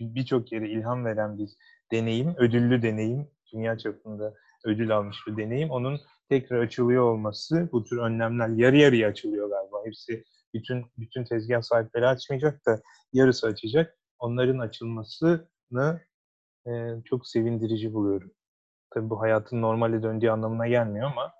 birçok 0.00 0.52
yere 0.52 0.68
ilham 0.68 1.04
veren 1.04 1.38
bir 1.38 1.50
deneyim, 1.92 2.34
ödüllü 2.36 2.82
deneyim, 2.82 3.28
dünya 3.52 3.78
çapında 3.78 4.34
ödül 4.64 4.96
almış 4.96 5.16
bir 5.26 5.36
deneyim. 5.36 5.70
Onun 5.70 6.00
tekrar 6.28 6.58
açılıyor 6.60 7.02
olması, 7.02 7.68
bu 7.72 7.84
tür 7.84 7.98
önlemler 7.98 8.48
yarı 8.48 8.76
yarıya 8.76 9.08
açılıyor 9.08 9.50
galiba. 9.50 9.86
Hepsi 9.86 10.24
bütün 10.54 10.86
bütün 10.98 11.24
tezgah 11.24 11.62
sahipleri 11.62 12.06
açmayacak 12.06 12.66
da 12.66 12.80
yarısı 13.12 13.46
açacak. 13.46 13.98
Onların 14.18 14.58
açılmasını 14.58 15.98
e, 16.66 17.02
çok 17.04 17.26
sevindirici 17.26 17.94
buluyorum. 17.94 18.32
Tabii 18.90 19.10
bu 19.10 19.20
hayatın 19.20 19.62
normale 19.62 20.02
döndüğü 20.02 20.30
anlamına 20.30 20.68
gelmiyor 20.68 21.10
ama 21.10 21.32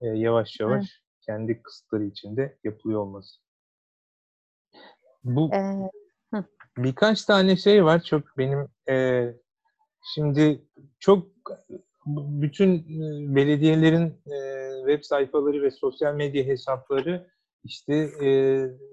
e, 0.00 0.06
yavaş 0.06 0.60
yavaş 0.60 0.84
evet. 0.84 1.24
kendi 1.26 1.62
kısıtları 1.62 2.04
içinde 2.04 2.58
yapılıyor 2.64 3.00
olması. 3.00 3.40
Bu 5.24 5.54
ee, 5.54 5.90
birkaç 6.76 7.24
tane 7.24 7.56
şey 7.56 7.84
var 7.84 8.02
çok 8.02 8.38
benim 8.38 8.68
e, 8.88 9.26
şimdi 10.14 10.64
çok 10.98 11.26
bütün 12.06 12.84
belediyelerin 13.34 14.22
e, 14.26 14.68
web 14.86 15.04
sayfaları 15.04 15.62
ve 15.62 15.70
sosyal 15.70 16.14
medya 16.14 16.44
hesapları 16.44 17.30
işte 17.64 17.94
e, 17.94 18.28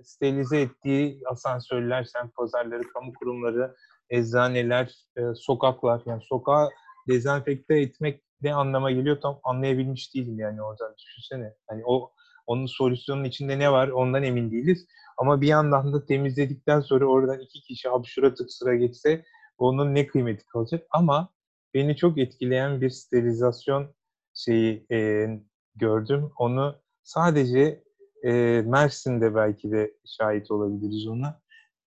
sterilize 0.03 0.61
ettiği 0.61 1.21
asansörler, 1.25 2.03
semt 2.03 2.35
pazarları, 2.35 2.83
kamu 2.93 3.13
kurumları, 3.13 3.75
eczaneler, 4.09 4.95
e, 5.17 5.21
sokaklar 5.35 6.01
yani 6.05 6.21
sokağa 6.29 6.69
dezenfekte 7.07 7.79
etmek 7.79 8.21
ne 8.41 8.53
anlama 8.53 8.91
geliyor 8.91 9.21
tam 9.21 9.39
anlayabilmiş 9.43 10.15
değilim 10.15 10.39
yani 10.39 10.61
oradan 10.61 10.95
düşünsene. 10.97 11.53
Hani 11.67 11.83
o 11.85 12.11
onun 12.47 12.65
solüsyonun 12.65 13.23
içinde 13.23 13.59
ne 13.59 13.71
var 13.71 13.87
ondan 13.87 14.23
emin 14.23 14.51
değiliz. 14.51 14.87
Ama 15.17 15.41
bir 15.41 15.47
yandan 15.47 15.93
da 15.93 16.05
temizledikten 16.05 16.81
sonra 16.81 17.05
oradan 17.05 17.39
iki 17.39 17.61
kişi 17.61 17.89
hapşura 17.89 18.33
tık 18.33 18.51
sıra 18.51 18.75
geçse 18.75 19.23
onun 19.57 19.95
ne 19.95 20.07
kıymeti 20.07 20.45
kalacak. 20.45 20.87
Ama 20.91 21.29
beni 21.73 21.95
çok 21.95 22.17
etkileyen 22.17 22.81
bir 22.81 22.89
sterilizasyon 22.89 23.95
şeyi 24.33 24.85
e, 24.91 25.27
gördüm. 25.75 26.31
Onu 26.37 26.75
sadece 27.03 27.83
e, 28.23 28.31
Mersin'de 28.65 29.35
belki 29.35 29.71
de 29.71 29.93
şahit 30.05 30.51
olabiliriz 30.51 31.07
ona. 31.07 31.41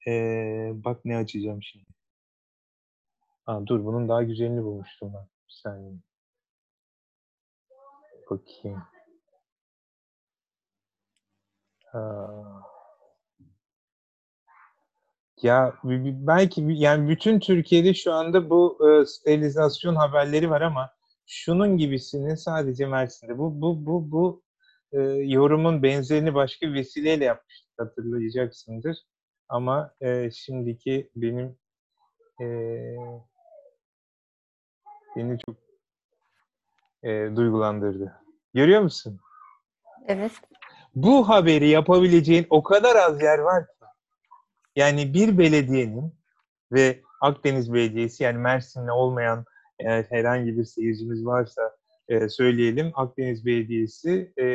E, 0.08 0.12
bak 0.74 1.04
ne 1.04 1.16
açacağım 1.16 1.62
şimdi. 1.62 1.97
Aa, 3.48 3.66
dur 3.66 3.84
bunun 3.84 4.08
daha 4.08 4.22
güzelini 4.22 4.64
bulmuştum 4.64 5.12
ben. 5.14 5.24
Bir 5.48 5.52
saniye. 5.62 5.92
Bakayım. 8.30 8.82
Aa. 11.92 12.62
Ya 15.42 15.74
belki 16.26 16.64
yani 16.68 17.08
bütün 17.08 17.40
Türkiye'de 17.40 17.94
şu 17.94 18.12
anda 18.12 18.50
bu 18.50 18.78
e, 19.02 19.06
sterilizasyon 19.06 19.94
haberleri 19.94 20.50
var 20.50 20.60
ama 20.60 20.90
şunun 21.26 21.76
gibisini 21.78 22.36
sadece 22.36 22.86
Mersin'de. 22.86 23.38
Bu 23.38 23.60
bu 23.60 23.86
bu 23.86 24.10
bu 24.12 24.42
e, 24.92 24.98
yorumun 25.02 25.82
benzerini 25.82 26.34
başka 26.34 26.66
bir 26.68 26.74
vesileyle 26.74 27.24
yapmıştık 27.24 27.72
hatırlayacaksındır. 27.78 28.98
Ama 29.48 29.94
e, 30.00 30.30
şimdiki 30.30 31.10
benim 31.16 31.58
e, 32.42 32.46
beni 35.16 35.38
çok 35.46 35.56
e, 37.02 37.36
duygulandırdı. 37.36 38.14
Görüyor 38.54 38.80
musun? 38.80 39.20
Evet. 40.06 40.32
Bu 40.94 41.28
haberi 41.28 41.68
yapabileceğin 41.68 42.46
o 42.50 42.62
kadar 42.62 42.96
az 42.96 43.22
yer 43.22 43.38
var 43.38 43.66
ki. 43.66 43.72
Yani 44.76 45.14
bir 45.14 45.38
belediyenin 45.38 46.14
ve 46.72 47.00
Akdeniz 47.20 47.72
Belediyesi 47.72 48.24
yani 48.24 48.38
Mersin'le 48.38 48.88
olmayan 48.88 49.44
eğer 49.78 50.04
herhangi 50.08 50.58
bir 50.58 50.64
seyircimiz 50.64 51.26
varsa 51.26 51.76
e, 52.08 52.28
söyleyelim. 52.28 52.92
Akdeniz 52.94 53.46
Belediyesi 53.46 54.32
e, 54.38 54.46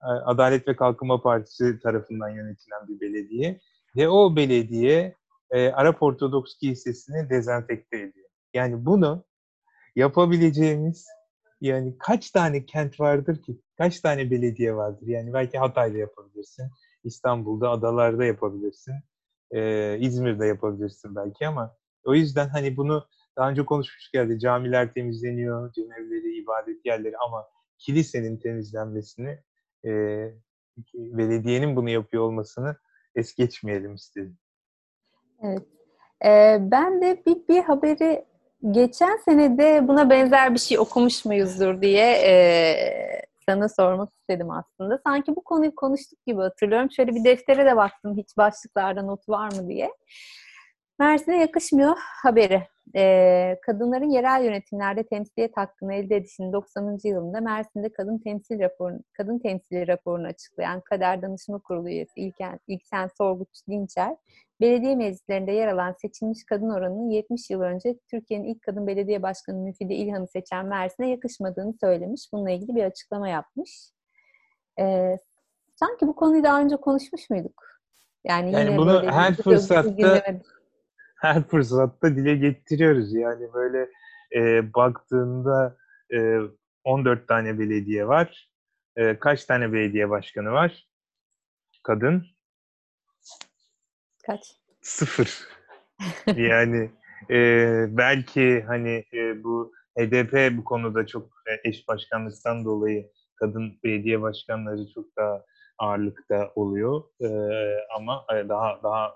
Adalet 0.00 0.68
ve 0.68 0.76
Kalkınma 0.76 1.22
Partisi 1.22 1.80
tarafından 1.80 2.28
yönetilen 2.28 2.88
bir 2.88 3.00
belediye 3.00 3.60
ve 3.96 4.08
o 4.08 4.36
belediye 4.36 5.14
e, 5.50 5.68
Arap 5.68 6.02
Ortodoks 6.02 6.58
Kilisesi'ni 6.58 7.30
dezenfekte 7.30 7.96
ediyor. 7.96 8.28
Yani 8.54 8.86
bunu 8.86 9.24
yapabileceğimiz 9.96 11.06
yani 11.60 11.98
kaç 11.98 12.30
tane 12.30 12.66
kent 12.66 13.00
vardır 13.00 13.42
ki? 13.42 13.60
Kaç 13.78 14.00
tane 14.00 14.30
belediye 14.30 14.76
vardır? 14.76 15.06
Yani 15.06 15.32
belki 15.32 15.58
Hatay'da 15.58 15.98
yapabilirsin, 15.98 16.70
İstanbul'da, 17.04 17.70
adalarda 17.70 18.24
yapabilirsin, 18.24 18.94
e, 19.50 19.98
İzmir'de 19.98 20.46
yapabilirsin 20.46 21.16
belki 21.16 21.46
ama 21.46 21.76
o 22.04 22.14
yüzden 22.14 22.48
hani 22.48 22.76
bunu 22.76 23.06
daha 23.36 23.50
önce 23.50 23.64
konuşmuştuk 23.64 24.12
geldi. 24.12 24.38
Camiler 24.38 24.94
temizleniyor, 24.94 25.72
cemevleri, 25.72 26.42
ibadet 26.42 26.86
yerleri 26.86 27.16
ama 27.26 27.44
kilisenin 27.78 28.36
temizlenmesini 28.36 29.38
e, 29.84 29.90
belediyenin 30.94 31.76
bunu 31.76 31.90
yapıyor 31.90 32.22
olmasını 32.22 32.76
es 33.14 33.34
geçmeyelim 33.34 33.94
istedim. 33.94 34.38
Evet. 35.42 35.62
Ee, 36.24 36.58
ben 36.60 37.02
de 37.02 37.22
bir, 37.26 37.48
bir 37.48 37.62
haberi 37.62 38.24
geçen 38.70 39.16
senede 39.16 39.88
buna 39.88 40.10
benzer 40.10 40.54
bir 40.54 40.58
şey 40.58 40.78
okumuş 40.78 41.24
muyuzdur 41.24 41.82
diye 41.82 42.12
e, 42.12 42.34
sana 43.48 43.68
sormak 43.68 44.12
istedim 44.14 44.50
aslında. 44.50 45.00
Sanki 45.06 45.36
bu 45.36 45.44
konuyu 45.44 45.74
konuştuk 45.74 46.26
gibi 46.26 46.40
hatırlıyorum. 46.40 46.90
Şöyle 46.90 47.14
bir 47.14 47.24
deftere 47.24 47.66
de 47.66 47.76
baktım 47.76 48.16
hiç 48.16 48.36
başlıklarda 48.36 49.02
not 49.02 49.28
var 49.28 49.52
mı 49.52 49.68
diye. 49.68 49.90
Mersin'e 50.98 51.40
yakışmıyor 51.40 51.96
haberi. 52.22 52.62
Ee, 52.96 53.58
kadınların 53.66 54.10
yerel 54.10 54.44
yönetimlerde 54.44 55.02
temsiliyet 55.02 55.56
hakkını 55.56 55.94
elde 55.94 56.16
edişinin 56.16 56.52
90. 56.52 56.98
yılında 57.04 57.40
Mersin'de 57.40 57.92
kadın 57.92 58.18
temsil 58.18 58.60
raporu, 58.60 58.98
kadın 59.12 59.38
temsili 59.38 59.88
raporunu 59.88 60.26
açıklayan 60.26 60.80
Kader 60.80 61.22
Danışma 61.22 61.58
Kurulu 61.58 61.88
üyesi 61.88 62.20
İlken, 62.20 62.60
İlken 62.66 63.10
Sorguç 63.18 63.68
Dinçer, 63.68 64.16
belediye 64.60 64.96
meclislerinde 64.96 65.52
yer 65.52 65.68
alan 65.68 65.94
seçilmiş 66.02 66.44
kadın 66.44 66.70
oranının 66.70 67.10
70 67.10 67.50
yıl 67.50 67.60
önce 67.60 67.98
Türkiye'nin 68.10 68.44
ilk 68.44 68.62
kadın 68.62 68.86
belediye 68.86 69.22
başkanı 69.22 69.58
Müfide 69.58 69.94
İlhan'ı 69.94 70.26
seçen 70.26 70.66
Mersin'e 70.66 71.10
yakışmadığını 71.10 71.74
söylemiş. 71.80 72.28
Bununla 72.32 72.50
ilgili 72.50 72.74
bir 72.74 72.84
açıklama 72.84 73.28
yapmış. 73.28 73.90
Ee, 74.80 75.18
sanki 75.74 76.06
bu 76.06 76.14
konuyu 76.14 76.44
daha 76.44 76.60
önce 76.60 76.76
konuşmuş 76.76 77.30
muyduk? 77.30 77.62
Yani, 78.24 78.52
yani 78.52 78.70
yine 78.70 78.78
bunu 78.78 79.12
her 79.12 79.34
fırsatta 79.34 80.34
her 81.24 81.42
fırsatta 81.48 82.16
dile 82.16 82.36
getiriyoruz. 82.36 83.14
Yani 83.14 83.52
böyle 83.54 83.88
e, 84.36 84.74
baktığında 84.74 85.76
e, 86.14 86.38
14 86.84 87.28
tane 87.28 87.58
belediye 87.58 88.08
var. 88.08 88.50
E, 88.96 89.18
kaç 89.18 89.44
tane 89.44 89.72
belediye 89.72 90.10
başkanı 90.10 90.52
var? 90.52 90.88
Kadın? 91.82 92.26
Kaç? 94.26 94.40
Sıfır. 94.82 95.48
yani 96.36 96.90
e, 97.30 97.36
belki 97.88 98.64
hani 98.66 99.04
e, 99.14 99.44
bu 99.44 99.72
HDP 99.98 100.56
bu 100.58 100.64
konuda 100.64 101.06
çok 101.06 101.26
e, 101.26 101.68
eş 101.68 101.88
başkanlıktan 101.88 102.64
dolayı 102.64 103.10
kadın 103.36 103.78
belediye 103.84 104.22
başkanları 104.22 104.86
çok 104.94 105.16
daha 105.16 105.44
ağırlıkta 105.78 106.52
oluyor 106.54 107.02
e, 107.20 107.28
ama 107.96 108.24
e, 108.32 108.48
daha 108.48 108.82
daha 108.82 109.14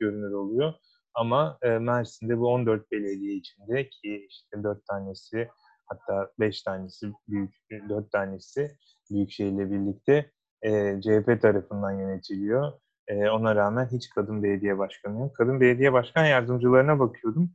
görünür 0.00 0.32
oluyor. 0.32 0.74
Ama 1.18 1.58
e, 1.62 1.68
Mersin'de 1.68 2.38
bu 2.38 2.48
14 2.48 2.92
belediye 2.92 3.34
içinde 3.34 3.88
ki 3.88 4.26
işte 4.30 4.62
4 4.62 4.86
tanesi 4.86 5.48
hatta 5.86 6.30
5 6.38 6.62
tanesi 6.62 7.12
büyük 7.28 7.54
4 7.88 8.12
tanesi 8.12 8.76
Büyükşehir'le 9.10 9.70
birlikte 9.70 10.30
e, 10.62 11.00
CHP 11.00 11.42
tarafından 11.42 11.92
yönetiliyor. 11.92 12.72
E, 13.08 13.28
ona 13.28 13.56
rağmen 13.56 13.88
hiç 13.92 14.10
kadın 14.10 14.42
belediye 14.42 14.78
başkanı 14.78 15.20
yok. 15.20 15.36
Kadın 15.36 15.60
belediye 15.60 15.92
başkan 15.92 16.24
yardımcılarına 16.24 16.98
bakıyordum. 16.98 17.50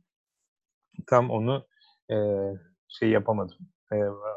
Tam 1.06 1.30
onu 1.30 1.66
e, 2.10 2.16
şey 2.88 3.10
yapamadım. 3.10 3.58
E, 3.92 3.96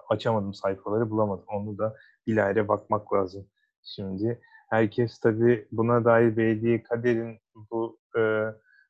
açamadım 0.10 0.54
sayfaları 0.54 1.10
bulamadım. 1.10 1.46
Onu 1.48 1.78
da 1.78 1.96
bilahare 2.28 2.68
bakmak 2.68 3.14
lazım. 3.14 3.48
Şimdi 3.84 4.42
herkes 4.70 5.20
tabii 5.20 5.68
buna 5.72 6.06
dair 6.06 6.38
belediye 6.38 6.84
kaderin 6.84 7.40
bu 7.72 8.00
e, 8.18 8.22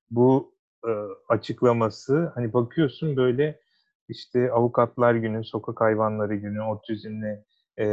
bu 0.10 0.56
e, 0.88 0.92
açıklaması 1.30 2.32
hani 2.36 2.54
bakıyorsun 2.54 3.18
böyle 3.18 3.60
işte 4.10 4.52
avukatlar 4.52 5.16
günü, 5.16 5.44
sokak 5.44 5.82
hayvanları 5.82 6.36
günü, 6.36 6.62
otizmle 6.62 7.46
e, 7.80 7.86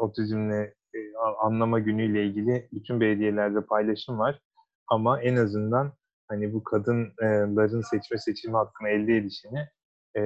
otizmle 0.00 0.74
e, 0.94 0.98
anlama 1.42 1.78
günüyle 1.78 2.26
ilgili 2.26 2.68
bütün 2.72 3.00
belediyelerde 3.00 3.60
paylaşım 3.60 4.18
var. 4.18 4.40
ama 4.88 5.22
en 5.22 5.36
azından 5.36 5.92
hani 6.28 6.52
bu 6.54 6.64
kadınların 6.64 7.80
seçme 7.80 8.18
seçilme 8.18 8.56
hakkını 8.58 8.88
elde 8.88 9.16
edişini 9.16 9.68
e, 10.16 10.22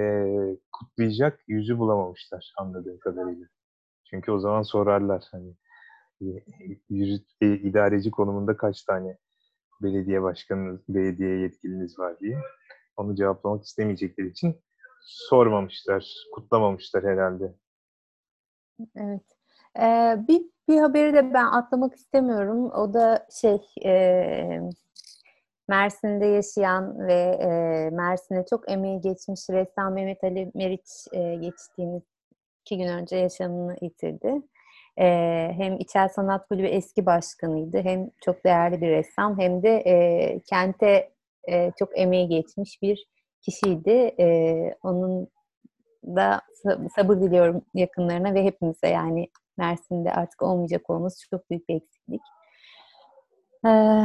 kutlayacak 0.72 1.40
yüzü 1.48 1.78
bulamamışlar 1.78 2.52
anladığım 2.58 2.98
kadarıyla. 2.98 3.46
Çünkü 4.10 4.32
o 4.32 4.38
zaman 4.40 4.62
sorarlar 4.62 5.24
hani 5.32 5.56
yürüt, 6.90 7.26
e, 7.40 7.46
idareci 7.54 8.10
konumunda 8.10 8.56
kaç 8.56 8.84
tane 8.84 9.18
belediye 9.82 10.22
başkanınız, 10.22 10.80
belediye 10.88 11.38
yetkiliniz 11.38 11.98
var 11.98 12.20
diye. 12.20 12.38
Onu 12.96 13.14
cevaplamak 13.14 13.64
istemeyecekleri 13.64 14.28
için 14.28 14.56
sormamışlar, 15.00 16.14
kutlamamışlar 16.34 17.04
herhalde. 17.04 17.54
Evet. 18.96 19.22
Ee, 19.78 20.16
bir, 20.28 20.42
bir 20.68 20.78
haberi 20.78 21.14
de 21.14 21.34
ben 21.34 21.46
atlamak 21.46 21.94
istemiyorum. 21.94 22.70
O 22.70 22.94
da 22.94 23.26
şey 23.40 23.58
e, 23.84 24.60
Mersin'de 25.68 26.26
yaşayan 26.26 27.08
ve 27.08 27.38
e, 27.40 27.48
Mersin'e 27.90 28.44
çok 28.50 28.70
emeği 28.70 29.00
geçmiş 29.00 29.50
ressam 29.50 29.94
Mehmet 29.94 30.24
Ali 30.24 30.50
Meriç 30.54 31.06
e, 31.12 31.34
geçtiğimiz 31.34 32.02
iki 32.60 32.78
gün 32.78 32.88
önce 32.88 33.16
yaşamını 33.16 33.76
yitirdi. 33.80 34.42
E, 34.98 35.04
hem 35.56 35.76
İçel 35.78 36.08
Sanat 36.08 36.48
Kulübü 36.48 36.66
eski 36.66 37.06
başkanıydı. 37.06 37.78
Hem 37.78 38.10
çok 38.24 38.44
değerli 38.44 38.80
bir 38.80 38.90
ressam 38.90 39.40
hem 39.40 39.62
de 39.62 39.76
e, 39.86 40.40
kente 40.40 41.10
e, 41.48 41.72
çok 41.78 41.98
emeği 41.98 42.28
geçmiş 42.28 42.82
bir 42.82 43.06
kişiydi. 43.40 44.14
E, 44.20 44.56
onun 44.82 45.28
da 46.04 46.40
sabır 46.96 47.20
diliyorum 47.20 47.62
yakınlarına 47.74 48.34
ve 48.34 48.44
hepimize 48.44 48.88
yani 48.88 49.28
Mersin'de 49.56 50.12
artık 50.12 50.42
olmayacak 50.42 50.90
olması 50.90 51.28
çok 51.30 51.50
büyük 51.50 51.68
bir 51.68 51.74
eksiklik. 51.74 52.22
Ee, 53.66 54.04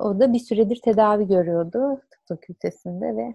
o 0.00 0.20
da 0.20 0.32
bir 0.32 0.38
süredir 0.38 0.80
tedavi 0.84 1.28
görüyordu 1.28 2.00
tıp 2.10 2.28
fakültesinde 2.28 3.16
ve 3.16 3.34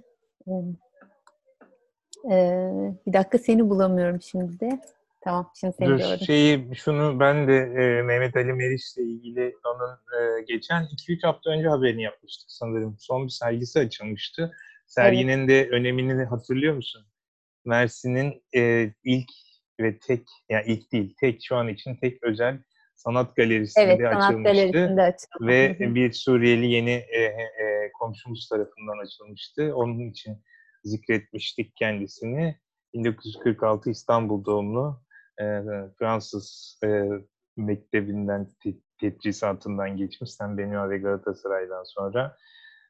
e, 2.31 2.71
bir 3.07 3.13
dakika 3.13 3.37
seni 3.37 3.69
bulamıyorum 3.69 4.21
şimdi 4.21 4.59
de. 4.59 4.79
Tamam, 5.27 5.51
şimdi 5.59 5.73
seni 5.79 5.87
Dur, 5.87 5.97
gördüm. 5.97 6.25
Şeyi, 6.25 6.75
şunu 6.75 7.19
ben 7.19 7.47
de 7.47 7.57
e, 7.57 8.01
Mehmet 8.01 8.35
Ali 8.35 8.53
Meriç'le 8.53 8.97
ilgili 8.97 9.55
onun 9.65 9.93
e, 9.93 10.41
geçen 10.47 10.83
2-3 10.83 11.27
hafta 11.27 11.49
önce 11.49 11.67
haberini 11.67 12.03
yapmıştık 12.03 12.51
sanırım. 12.51 12.95
Son 12.99 13.25
bir 13.25 13.31
sergisi 13.31 13.79
açılmıştı. 13.79 14.51
Serginin 14.85 15.39
evet. 15.39 15.49
de 15.49 15.69
önemini 15.69 16.23
hatırlıyor 16.23 16.75
musun? 16.75 17.05
Mersin'in 17.65 18.43
e, 18.55 18.91
ilk 19.03 19.29
ve 19.79 19.99
tek, 19.99 20.23
yani 20.49 20.63
ilk 20.67 20.91
değil, 20.91 21.15
tek 21.19 21.39
şu 21.43 21.55
an 21.55 21.67
için 21.67 21.95
tek 21.95 22.23
özel 22.23 22.59
sanat 22.95 23.35
galerisinde 23.35 23.85
evet, 23.85 23.99
sanat 23.99 24.23
açılmıştı. 24.23 24.71
Galerisinde. 24.71 25.15
Ve 25.41 25.95
bir 25.95 26.13
Suriyeli 26.13 26.67
yeni 26.67 26.91
e, 26.91 27.21
e, 27.21 27.91
komşumuz 27.99 28.49
tarafından 28.49 29.05
açılmıştı. 29.05 29.75
Onun 29.75 30.09
için 30.09 30.43
zikretmiştik 30.83 31.75
kendisini. 31.75 32.55
1946 32.93 33.89
İstanbul 33.89 34.45
doğumlu 34.45 35.06
e, 35.41 35.61
Fransız 35.99 36.79
e, 36.83 37.09
mektebinden, 37.57 38.47
tedrisatından 38.99 39.97
geçmiş. 39.97 40.31
Sen 40.33 40.57
Benua 40.57 40.89
ve 40.89 40.97
Galatasaray'dan 40.97 41.83
sonra 41.83 42.37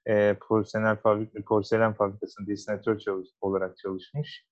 e, 0.05 0.35
porselen, 0.47 0.95
fabrik, 0.95 1.45
porselen 1.47 1.93
fabrikasında 1.93 2.47
desinatör 2.47 2.99
çalış, 2.99 3.29
olarak 3.41 3.77
çalışmış 3.77 4.47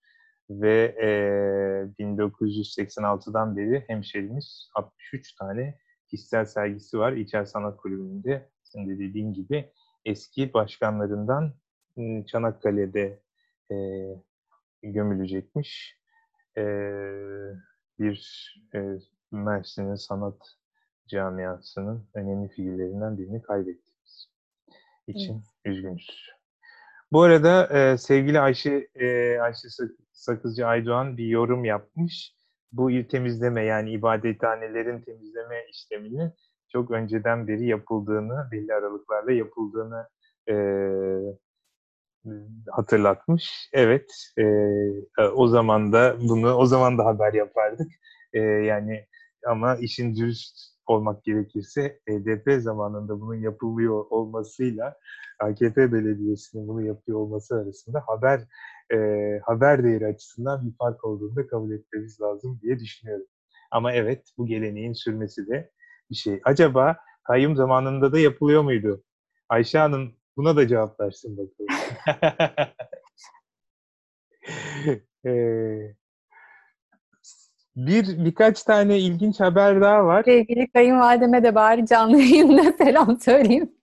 ve 0.50 0.96
e, 1.02 2.04
1986'dan 2.04 3.58
beri 3.58 3.84
hemşerimiz 3.88 4.70
63 4.76 5.36
tane 5.36 5.78
kişisel 6.10 6.46
sergisi 6.46 7.00
var 7.00 7.14
İçer 7.14 7.46
Sanat 7.46 7.78
Kulübü'nde. 7.78 8.50
Senin 8.64 8.90
de 8.90 9.00
dediğin 9.00 9.34
gibi 9.34 9.72
eski 10.06 10.54
başkanlarından 10.54 11.54
Çanakkale'de 12.28 13.22
e, 13.72 13.76
gömülecekmiş. 14.84 16.00
E, 16.58 16.62
bir 18.00 18.56
e, 18.76 18.98
Mersin'in 19.32 19.96
sanat 19.96 20.38
camiasının 21.08 22.08
önemli 22.14 22.50
figürlerinden 22.50 23.18
birini 23.18 23.42
kaybettiğimiz 23.42 24.30
için 25.08 25.34
evet. 25.34 25.76
üzgünüz. 25.76 26.08
Bu 27.12 27.22
arada 27.22 27.68
e, 27.68 27.98
sevgili 27.98 28.40
Ayşe 28.40 28.88
e, 28.96 29.38
Ayşe 29.40 29.68
Sakızcı 30.12 30.68
Aydoğan 30.68 31.18
bir 31.18 31.28
yorum 31.28 31.66
yapmış. 31.66 32.36
Bu 32.72 32.92
il 32.92 33.04
temizleme 33.04 33.64
yani 33.64 33.92
ibadethanelerin 33.92 35.02
temizleme 35.02 35.66
işleminin 35.70 36.34
çok 36.72 36.92
önceden 36.92 37.48
beri 37.48 37.68
yapıldığını, 37.68 38.48
belli 38.52 38.74
aralıklarla 38.74 39.32
yapıldığını 39.32 40.08
e, 40.50 40.56
hatırlatmış. 42.72 43.70
Evet, 43.74 44.12
e, 44.38 44.44
o 45.36 45.48
zaman 45.48 45.94
da 45.94 46.16
bunu 46.30 46.54
o 46.54 46.66
zaman 46.66 46.98
da 46.98 47.06
haber 47.06 47.34
yapardık. 47.34 47.88
E, 48.34 48.40
yani 48.40 49.06
ama 49.48 49.76
işin 49.76 50.16
dürüst 50.16 50.76
olmak 50.88 51.24
gerekirse 51.24 52.00
HDP 52.10 52.62
zamanında 52.62 53.22
bunun 53.22 53.36
yapılıyor 53.36 54.06
olmasıyla 54.10 54.98
AKP 55.40 55.92
belediyesinin 55.94 56.68
bunu 56.68 56.86
yapıyor 56.86 57.20
olması 57.20 57.56
arasında 57.56 58.04
haber 58.08 58.42
e, 58.94 58.98
haber 59.44 59.84
değeri 59.84 60.08
açısından 60.08 60.68
bir 60.68 60.78
fark 60.78 61.06
olduğunu 61.06 61.36
da 61.36 61.48
kabul 61.48 61.72
etmemiz 61.72 62.22
lazım 62.22 62.60
diye 62.62 62.80
düşünüyorum. 62.80 63.26
Ama 63.72 63.94
evet 63.94 64.32
bu 64.38 64.48
geleneğin 64.48 64.94
sürmesi 64.94 65.48
de 65.48 65.72
bir 66.10 66.16
şey. 66.16 66.42
Acaba 66.44 66.98
kayyum 67.24 67.56
zamanında 67.56 68.12
da 68.12 68.20
yapılıyor 68.20 68.62
muydu? 68.64 69.04
Ayşe 69.50 69.78
Hanım 69.78 70.16
buna 70.38 70.56
da 70.56 70.68
cevap 70.68 71.00
versin 71.00 71.38
bakalım. 71.38 71.68
ee, 75.26 75.96
bir 77.76 78.26
birkaç 78.26 78.64
tane 78.64 79.00
ilginç 79.00 79.40
haber 79.40 79.82
daha 79.82 80.06
var. 80.06 80.24
Sevgili 80.24 80.72
kayınvalideme 80.72 81.44
de 81.44 81.56
bari 81.56 81.86
canlı 81.86 82.18
yayında 82.18 82.72
selam 82.78 83.20
söyleyeyim. 83.20 83.76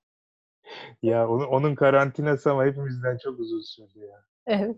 Ya 1.03 1.29
onun, 1.29 1.47
onun 1.47 1.75
karantinası 1.75 2.51
ama 2.51 2.65
hepimizden 2.65 3.19
çok 3.19 3.41
uzun 3.41 3.61
sürdü 3.61 3.99
ya. 3.99 4.25
Evet. 4.47 4.77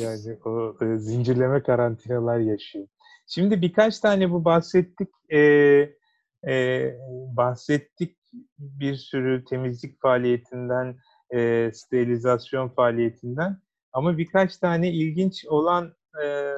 Yani 0.00 0.38
o 0.44 0.76
e, 0.84 0.98
zincirleme 0.98 1.62
karantinalar 1.62 2.38
yaşıyor. 2.38 2.86
Şimdi 3.26 3.62
birkaç 3.62 4.00
tane 4.00 4.30
bu 4.30 4.44
bahsettik. 4.44 5.08
E, 5.32 5.38
e, 6.48 6.96
bahsettik 7.36 8.16
bir 8.58 8.94
sürü 8.96 9.44
temizlik 9.44 10.00
faaliyetinden, 10.00 10.96
e, 11.34 11.70
sterilizasyon 11.74 12.68
faaliyetinden. 12.68 13.58
Ama 13.92 14.18
birkaç 14.18 14.56
tane 14.56 14.92
ilginç 14.92 15.46
olan 15.46 15.94
e, 16.22 16.54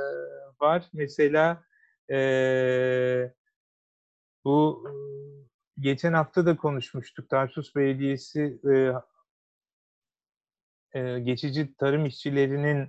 var. 0.60 0.84
Mesela 0.92 1.64
e, 2.10 3.32
bu 4.44 4.84
geçen 5.80 6.12
hafta 6.12 6.46
da 6.46 6.56
konuşmuştuk. 6.56 7.28
Tarsus 7.30 7.76
Belediyesi 7.76 8.60
e, 8.72 8.92
e, 11.00 11.20
geçici 11.20 11.74
tarım 11.76 12.06
işçilerinin 12.06 12.88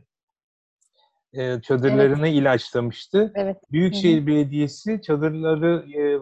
e, 1.33 1.61
çadırlarını 1.61 2.27
evet. 2.27 2.37
ilaçlamıştı. 2.37 3.31
Evet. 3.35 3.57
Büyükşehir 3.71 4.17
Hı-hı. 4.17 4.27
Belediyesi 4.27 5.01
çadırları 5.01 5.85
e, 5.99 6.19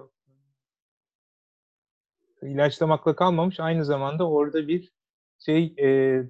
ilaçlamakla 2.47 3.15
kalmamış. 3.15 3.59
Aynı 3.59 3.85
zamanda 3.85 4.29
orada 4.29 4.67
bir 4.67 4.91
şey 5.45 5.75
e, 5.79 6.21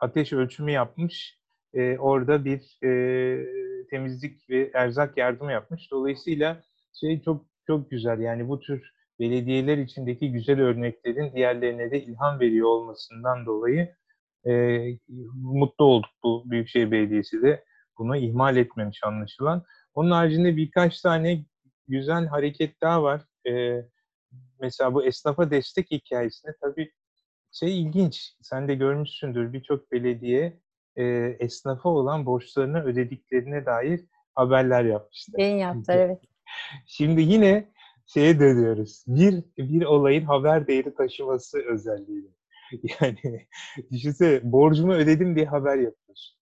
ateş 0.00 0.32
ölçümü 0.32 0.70
yapmış. 0.70 1.38
E, 1.74 1.98
orada 1.98 2.44
bir 2.44 2.78
e, 2.84 2.90
temizlik 3.90 4.50
ve 4.50 4.70
erzak 4.74 5.16
yardımı 5.16 5.52
yapmış. 5.52 5.90
Dolayısıyla 5.90 6.62
şey 7.00 7.22
çok 7.22 7.46
çok 7.66 7.90
güzel. 7.90 8.20
Yani 8.20 8.48
bu 8.48 8.60
tür 8.60 8.92
belediyeler 9.20 9.78
içindeki 9.78 10.32
güzel 10.32 10.60
örneklerin 10.60 11.32
diğerlerine 11.34 11.90
de 11.90 12.02
ilham 12.04 12.40
veriyor 12.40 12.68
olmasından 12.68 13.46
dolayı 13.46 13.94
e, 14.46 14.82
mutlu 15.34 15.84
olduk 15.84 16.10
bu 16.22 16.42
Büyükşehir 16.50 16.90
Belediyesi 16.90 17.42
de 17.42 17.64
bunu 17.98 18.16
ihmal 18.16 18.56
etmemiş 18.56 19.00
anlaşılan. 19.04 19.64
Onun 19.94 20.10
haricinde 20.10 20.56
birkaç 20.56 21.00
tane 21.00 21.44
güzel 21.88 22.26
hareket 22.26 22.80
daha 22.80 23.02
var. 23.02 23.22
E, 23.48 23.84
mesela 24.64 24.94
bu 24.94 25.04
esnafa 25.04 25.50
destek 25.50 25.90
hikayesinde 25.90 26.52
tabii 26.60 26.92
şey 27.52 27.82
ilginç. 27.82 28.32
Sen 28.42 28.68
de 28.68 28.74
görmüşsündür 28.74 29.52
birçok 29.52 29.92
belediye 29.92 30.60
e, 30.96 31.04
esnafa 31.40 31.88
olan 31.88 32.26
borçlarını 32.26 32.84
ödediklerine 32.84 33.66
dair 33.66 34.00
haberler 34.34 34.84
yapmışlar. 34.84 35.38
Yayın 35.38 35.56
yaptılar 35.56 35.98
evet. 35.98 36.20
Şimdi 36.86 37.20
yine 37.22 37.72
şeye 38.06 38.40
dönüyoruz. 38.40 39.04
Bir, 39.06 39.44
bir 39.58 39.84
olayın 39.84 40.24
haber 40.24 40.66
değeri 40.66 40.94
taşıması 40.94 41.58
özelliğiyle. 41.58 42.28
Yani 43.00 43.46
düşünsene 43.92 44.40
borcumu 44.52 44.92
ödedim 44.92 45.36
diye 45.36 45.46
haber 45.46 45.76
yapıyorsun. 45.78 46.38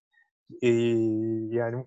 Ee, 0.63 0.69
yani 1.57 1.87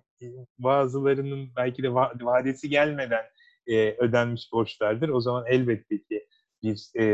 bazılarının 0.58 1.48
belki 1.56 1.82
de 1.82 1.94
vadesi 1.94 2.68
gelmeden 2.68 3.24
e, 3.66 3.96
ödenmiş 3.98 4.52
borçlardır. 4.52 5.08
O 5.08 5.20
zaman 5.20 5.44
elbette 5.46 6.02
ki 6.02 6.26
bir 6.62 6.90
e, 6.98 7.04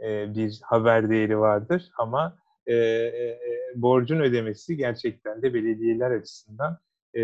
e, 0.00 0.34
bir 0.34 0.60
haber 0.62 1.10
değeri 1.10 1.38
vardır 1.38 1.90
ama 1.98 2.38
e, 2.66 2.74
e, 2.74 3.38
borcun 3.74 4.20
ödemesi 4.20 4.76
gerçekten 4.76 5.42
de 5.42 5.54
belediyeler 5.54 6.10
açısından 6.10 6.78
e, 7.16 7.20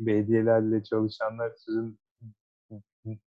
belediyelerle 0.00 0.84
çalışanlar 0.84 1.52
sizin 1.56 1.98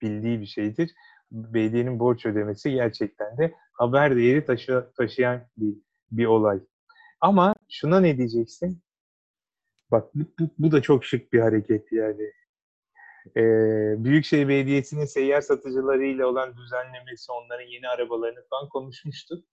bildiği 0.02 0.40
bir 0.40 0.46
şeydir. 0.46 0.94
Belediyenin 1.32 1.98
borç 1.98 2.26
ödemesi 2.26 2.70
gerçekten 2.70 3.38
de 3.38 3.54
haber 3.72 4.16
değeri 4.16 4.44
taşı, 4.44 4.86
taşıyan 4.96 5.40
bir, 5.56 5.74
bir 6.10 6.26
olay. 6.26 6.60
Ama 7.20 7.54
şuna 7.70 8.00
ne 8.00 8.18
diyeceksin? 8.18 8.80
Bak 9.90 10.14
bu, 10.14 10.24
bu, 10.40 10.48
bu 10.58 10.72
da 10.72 10.82
çok 10.82 11.04
şık 11.04 11.32
bir 11.32 11.40
hareket 11.40 11.92
yani. 11.92 12.32
Ee, 13.36 14.04
Büyükşehir 14.04 14.48
Belediyesi'nin 14.48 15.04
seyyar 15.04 15.40
satıcılarıyla 15.40 16.26
olan 16.26 16.56
düzenlemesi, 16.56 17.32
onların 17.32 17.66
yeni 17.66 17.88
arabalarını 17.88 18.48
falan 18.50 18.68
konuşmuştuk. 18.68 19.44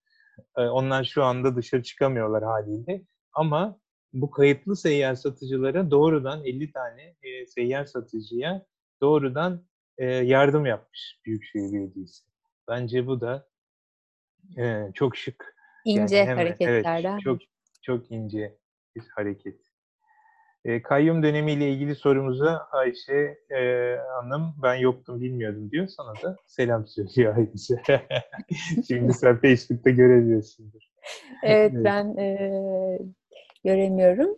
Ee, 0.57 0.61
onlar 0.61 1.03
şu 1.03 1.23
anda 1.23 1.55
dışarı 1.55 1.83
çıkamıyorlar 1.83 2.43
haliyle. 2.43 3.01
Ama 3.33 3.79
bu 4.13 4.31
kayıtlı 4.31 4.75
seyyar 4.75 5.15
satıcılara 5.15 5.91
doğrudan 5.91 6.45
50 6.45 6.71
tane 6.71 7.15
e, 7.23 7.45
seyyar 7.45 7.85
satıcıya 7.85 8.65
doğrudan 9.01 9.65
e, 9.97 10.05
yardım 10.05 10.65
yapmış 10.65 11.19
Büyükşehir 11.25 11.73
Belediyesi. 11.73 12.23
Bence 12.67 13.07
bu 13.07 13.21
da 13.21 13.49
e, 14.57 14.91
çok 14.93 15.17
şık. 15.17 15.55
İnce 15.85 16.15
yani 16.15 16.29
hemen, 16.29 16.45
hareketlerden. 16.45 17.11
Evet, 17.11 17.21
çok 17.21 17.39
çok 17.81 18.11
ince 18.11 18.57
bir 18.95 19.03
hareket. 19.15 19.59
E, 20.65 20.81
kayyum 20.81 21.23
dönemiyle 21.23 21.69
ilgili 21.69 21.95
sorumuza 21.95 22.67
Ayşe 22.71 23.37
e, 23.49 23.95
Hanım 23.97 24.55
ben 24.63 24.75
yoktum 24.75 25.21
bilmiyordum 25.21 25.71
diyor. 25.71 25.87
Sana 25.87 26.13
da 26.23 26.35
selam 26.45 26.87
söylüyor 26.87 27.37
Ayşe. 27.37 27.81
Şimdi 28.87 29.13
sen 29.13 29.41
Facebook'ta 29.41 29.89
görebiliyorsundur. 29.89 30.81
Evet, 31.43 31.71
evet. 31.73 31.85
ben 31.85 32.17
e, 32.17 32.99
göremiyorum. 33.63 34.37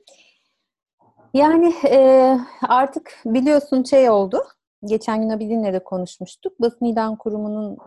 Yani 1.33 1.73
e, 1.89 2.37
artık 2.67 3.11
biliyorsun 3.25 3.83
şey 3.83 4.09
oldu. 4.09 4.43
Geçen 4.85 5.21
gün 5.21 5.29
Abidin'le 5.29 5.73
de 5.73 5.83
konuşmuştuk. 5.83 6.61
Basın 6.61 6.85
İlan 6.85 7.15
Kurumu'nun 7.15 7.77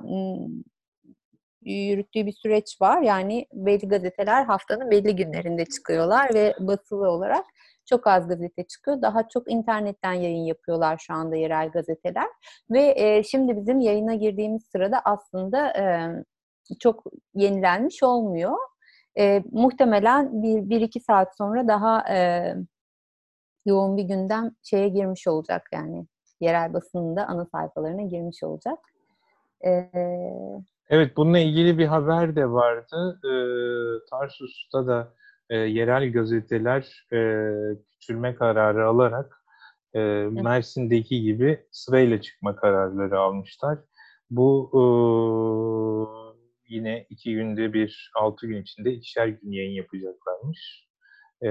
yürüttüğü 1.62 2.26
bir 2.26 2.32
süreç 2.32 2.80
var. 2.80 3.02
Yani 3.02 3.46
belli 3.52 3.88
gazeteler 3.88 4.44
haftanın 4.44 4.90
belli 4.90 5.16
günlerinde 5.16 5.64
çıkıyorlar 5.64 6.34
ve 6.34 6.54
basılı 6.60 7.10
olarak 7.10 7.44
çok 7.88 8.06
az 8.06 8.28
gazete 8.28 8.62
çıkıyor. 8.62 9.02
Daha 9.02 9.28
çok 9.28 9.50
internetten 9.50 10.12
yayın 10.12 10.44
yapıyorlar 10.44 10.98
şu 10.98 11.14
anda 11.14 11.36
yerel 11.36 11.70
gazeteler. 11.70 12.28
Ve 12.70 12.94
e, 12.96 13.22
şimdi 13.22 13.56
bizim 13.56 13.80
yayına 13.80 14.14
girdiğimiz 14.14 14.62
sırada 14.72 15.00
aslında 15.04 15.72
e, 15.78 16.10
çok 16.80 17.04
yenilenmiş 17.34 18.02
olmuyor. 18.02 18.56
E, 19.18 19.42
muhtemelen 19.52 20.42
bir, 20.42 20.70
bir 20.70 20.80
iki 20.80 21.00
saat 21.00 21.36
sonra 21.36 21.68
daha 21.68 22.14
e, 22.14 22.54
yoğun 23.66 23.96
bir 23.96 24.02
gündem 24.02 24.50
şeye 24.62 24.88
girmiş 24.88 25.26
olacak 25.26 25.68
yani 25.72 26.06
yerel 26.40 26.74
basında 26.74 27.26
ana 27.26 27.46
sayfalarına 27.46 28.02
girmiş 28.02 28.42
olacak. 28.42 28.78
E, 29.64 29.90
evet 30.88 31.16
bununla 31.16 31.38
ilgili 31.38 31.78
bir 31.78 31.86
haber 31.86 32.36
de 32.36 32.50
vardı. 32.50 33.20
E, 33.24 33.32
Tarsus'ta 34.10 34.86
da 34.86 35.12
e, 35.50 35.56
yerel 35.56 36.12
gazeteler 36.12 37.06
e, 37.12 37.18
küçülme 37.90 38.34
kararı 38.34 38.86
alarak 38.86 39.42
e, 39.94 40.00
Mersin'deki 40.30 41.22
gibi 41.22 41.66
sırayla 41.70 42.20
çıkma 42.20 42.56
kararları 42.56 43.18
almışlar. 43.18 43.78
Bu 44.30 44.70
e, 44.74 44.82
yine 46.74 47.06
iki 47.10 47.34
günde 47.34 47.72
bir, 47.72 48.12
altı 48.14 48.46
gün 48.46 48.62
içinde 48.62 48.92
ikişer 48.92 49.26
gün 49.26 49.52
yayın 49.52 49.72
yapacaklarmış. 49.72 50.88
E, 51.42 51.50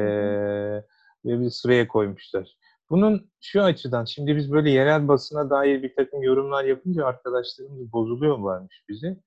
ve 1.26 1.40
bir 1.40 1.50
sıraya 1.50 1.88
koymuşlar. 1.88 2.58
Bunun 2.90 3.32
şu 3.42 3.64
açıdan, 3.64 4.06
şimdi 4.06 4.36
biz 4.36 4.52
böyle 4.52 4.70
yerel 4.70 5.08
basına 5.08 5.50
dair 5.50 5.84
bir 5.84 5.96
takım 5.96 6.24
yorumlar 6.24 6.64
yapınca 6.64 7.06
arkadaşlarımız 7.06 7.94
bozuluyorlarmış 7.94 8.84
bizi. 8.90 9.18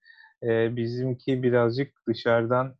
E, 0.43 0.77
bizimki 0.77 1.43
birazcık 1.43 1.93
dışarıdan 2.09 2.75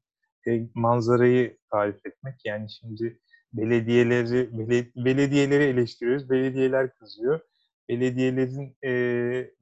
e, 0.49 0.69
manzarayı 0.75 1.59
tarif 1.71 2.07
etmek. 2.07 2.35
Yani 2.45 2.71
şimdi 2.71 3.21
belediyeleri 3.53 4.51
belediyeleri 4.97 5.63
eleştiriyoruz. 5.65 6.31
Belediyeler 6.31 6.95
kızıyor. 6.95 7.41
Belediyelerin 7.89 8.77
e, 8.85 8.91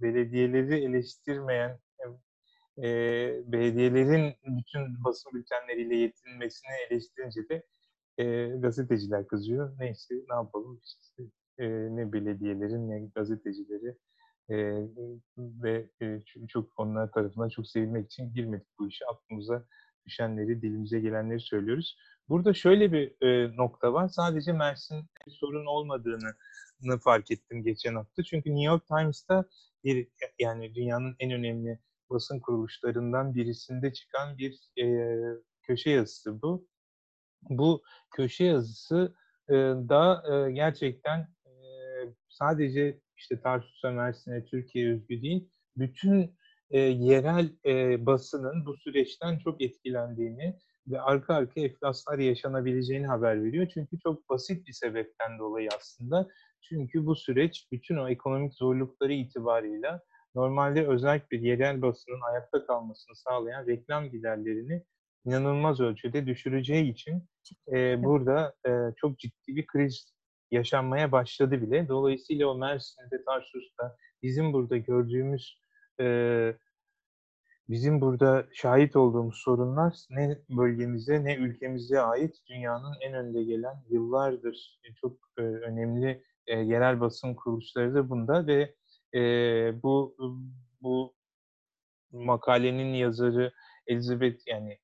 belediyeleri 0.01 0.85
eleştirmeyen 0.85 1.79
e, 2.79 2.85
belediyelerin 3.53 4.35
bütün 4.47 5.05
basın 5.05 5.33
bültenleriyle 5.35 5.97
yetinmesini 5.97 6.73
eleştirince 6.91 7.49
de 7.49 7.63
e, 8.19 8.49
gazeteciler 8.49 9.27
kızıyor. 9.27 9.79
Neyse 9.79 10.15
ne 10.15 10.35
yapalım 10.35 10.81
işte 10.85 11.23
e, 11.59 11.69
ne 11.69 12.13
belediyelerin 12.13 12.91
ne 12.91 13.11
gazetecileri 13.15 13.97
e, 14.51 14.57
ve 15.39 15.89
e, 16.03 16.23
çok 16.49 16.69
onlar 16.77 17.13
tarafından 17.13 17.49
çok 17.49 17.67
sevilmek 17.67 18.07
için 18.07 18.35
girmedik 18.35 18.69
bu 18.79 18.89
işe. 18.89 19.07
Aklımıza 19.07 19.65
düşenleri, 20.09 20.63
dilimize 20.63 21.01
gelenleri 21.01 21.41
söylüyoruz. 21.41 21.97
Burada 22.29 22.55
şöyle 22.55 22.93
bir 22.93 23.27
e, 23.27 23.57
nokta 23.57 23.93
var. 23.93 24.09
Sadece 24.09 24.53
Mersin 24.53 25.07
bir 25.27 25.33
sorun 25.33 25.67
olmadığını 25.67 26.35
fark 27.01 27.31
ettim 27.31 27.65
geçen 27.65 27.95
hafta. 27.95 28.23
Çünkü 28.23 28.51
New 28.51 28.65
York 28.65 28.87
Times'ta 28.89 29.45
bir 29.85 30.09
yani 30.39 30.75
dünyanın 30.75 31.17
en 31.19 31.33
önemli 31.33 31.79
basın 32.11 32.41
kuruluşlarından 32.41 33.35
birisinde 33.35 33.93
çıkan 33.93 34.39
bir 34.39 34.61
e, 34.83 34.87
köşe 35.63 35.91
yazısı 35.91 36.43
bu. 36.43 36.69
Bu 37.43 37.83
köşe 38.11 38.45
yazısı 38.45 39.15
e, 39.49 39.55
da 39.89 40.23
e, 40.33 40.53
gerçekten 40.53 41.21
e, 41.47 41.53
sadece 42.29 43.01
işte 43.17 43.41
Tarsus'a, 43.41 43.91
Mersin'e, 43.91 44.45
Türkiye 44.45 44.93
özgü 44.93 45.23
değil, 45.23 45.51
bütün 45.77 46.38
e, 46.71 46.81
yerel 46.81 47.53
e, 47.67 48.07
basının 48.07 48.67
bu 48.67 48.77
süreçten 48.77 49.39
çok 49.39 49.63
etkilendiğini 49.63 50.57
ve 50.87 51.01
arka 51.01 51.35
arka 51.35 51.61
enflaslar 51.61 52.19
yaşanabileceğini 52.19 53.07
haber 53.07 53.45
veriyor. 53.45 53.67
Çünkü 53.75 53.99
çok 53.99 54.29
basit 54.29 54.67
bir 54.67 54.73
sebepten 54.73 55.39
dolayı 55.39 55.69
aslında. 55.77 56.29
Çünkü 56.61 57.07
bu 57.07 57.17
süreç 57.17 57.69
bütün 57.73 57.97
o 57.97 58.09
ekonomik 58.09 58.55
zorlukları 58.55 59.13
itibarıyla 59.13 60.03
normalde 60.35 60.87
özellikle 60.87 61.37
yerel 61.37 61.83
basının 61.83 62.21
ayakta 62.31 62.67
kalmasını 62.67 63.17
sağlayan 63.17 63.67
reklam 63.67 64.11
giderlerini 64.11 64.83
inanılmaz 65.25 65.81
ölçüde 65.81 66.27
düşüreceği 66.27 66.93
için 66.93 67.25
e, 67.73 68.05
burada 68.05 68.55
e, 68.67 68.71
çok 68.97 69.19
ciddi 69.19 69.57
bir 69.57 69.67
kriz 69.67 70.13
yaşanmaya 70.51 71.13
başladı 71.13 71.63
bile. 71.63 71.89
Dolayısıyla 71.89 72.47
o 72.47 72.59
Mersin'de, 72.59 73.25
Tarsus'ta 73.25 73.97
bizim 74.23 74.53
burada 74.53 74.77
gördüğümüz 74.77 75.59
e, 76.01 76.57
bizim 77.69 78.01
burada 78.01 78.47
şahit 78.53 78.97
olduğumuz 78.97 79.37
sorunlar 79.37 79.95
ne 80.11 80.39
bölgemize 80.51 81.25
ne 81.25 81.37
ülkemize 81.37 82.01
ait 82.01 82.37
dünyanın 82.49 82.95
en 83.01 83.15
önde 83.15 83.45
gelen 83.45 83.85
yıllardır 83.91 84.81
çok 85.01 85.13
e, 85.39 85.43
önemli 85.43 86.25
e, 86.47 86.59
yerel 86.59 87.01
basın 87.01 87.35
kuruluşları 87.35 87.95
da 87.95 88.11
bunda 88.11 88.47
ve 88.47 88.75
e, 89.15 89.83
bu 89.83 90.17
bu 90.83 91.15
makalenin 92.13 92.95
yazarı 92.95 93.53
Elizabeth 93.87 94.47
yani 94.47 94.79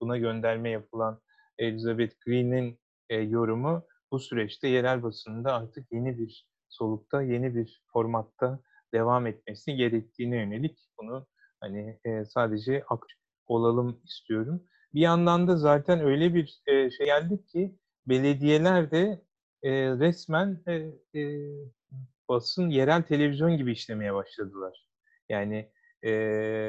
buna 0.00 0.18
gönderme 0.18 0.70
yapılan 0.70 1.20
Elizabeth 1.58 2.14
Green'in 2.26 2.78
e, 3.08 3.16
yorumu 3.16 3.82
bu 4.10 4.18
süreçte 4.18 4.68
yerel 4.68 5.02
basında 5.02 5.54
artık 5.54 5.92
yeni 5.92 6.18
bir 6.18 6.46
solukta, 6.68 7.22
yeni 7.22 7.54
bir 7.54 7.82
formatta 7.92 8.60
devam 8.94 9.26
etmesi 9.26 9.74
gerektiğine 9.74 10.36
yönelik 10.36 10.78
bunu 10.98 11.26
hani 11.60 11.98
e, 12.04 12.24
sadece 12.24 12.84
aktif 12.88 13.18
olalım 13.46 14.00
istiyorum. 14.04 14.62
Bir 14.94 15.00
yandan 15.00 15.48
da 15.48 15.56
zaten 15.56 16.00
öyle 16.00 16.34
bir 16.34 16.62
e, 16.66 16.90
şey 16.90 17.06
geldi 17.06 17.46
ki 17.46 17.76
belediyeler 18.06 18.90
de 18.90 19.22
e, 19.62 19.70
resmen 19.72 20.62
e, 20.66 20.74
e, 21.20 21.40
basın 22.28 22.68
yerel 22.68 23.02
televizyon 23.02 23.56
gibi 23.56 23.72
işlemeye 23.72 24.14
başladılar. 24.14 24.88
Yani 25.28 25.70
e, 26.04 26.10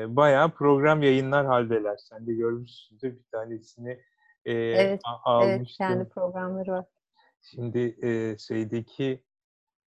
bayağı 0.08 0.52
program 0.52 1.04
yayınlar 1.04 1.46
haldeler. 1.46 1.98
Sen 1.98 2.28
de 2.28 2.34
görmüşsündür 2.34 3.18
bir 3.18 3.26
tanesini 3.32 4.00
e, 4.46 4.54
evet, 4.54 5.02
almıştım. 5.26 5.58
Evet, 5.60 5.78
kendi 5.78 6.10
programları 6.10 6.72
var. 6.72 6.86
Şimdi 7.42 7.96
e, 8.02 8.38
şeydeki 8.38 9.24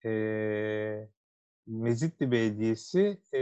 e, 0.05 1.09
Mezitli 1.67 2.32
Belediyesi 2.32 3.17
e, 3.34 3.41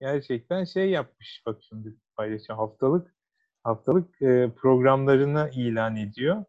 gerçekten 0.00 0.64
şey 0.64 0.90
yapmış. 0.90 1.42
Bak 1.46 1.58
şimdi 1.68 1.94
paylaşacağım. 2.16 2.60
Haftalık 2.60 3.14
haftalık 3.62 4.22
e, 4.22 4.50
programlarını 4.56 5.50
ilan 5.54 5.96
ediyor. 5.96 6.44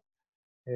E, 0.68 0.74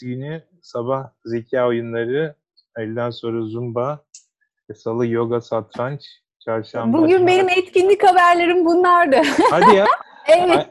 günü 0.00 0.42
sabah 0.62 1.10
zeka 1.24 1.68
oyunları, 1.68 2.34
öğleden 2.76 3.10
sonra 3.10 3.42
zumba, 3.42 4.04
salı 4.74 5.06
yoga, 5.06 5.40
satranç, 5.40 6.24
Çarşamba. 6.44 6.98
Bugün 6.98 7.26
benim 7.26 7.48
etkinlik 7.48 8.04
haberlerim 8.04 8.64
bunlardı. 8.64 9.16
Hadi 9.50 9.76
ya. 9.76 9.86
evet. 10.28 10.68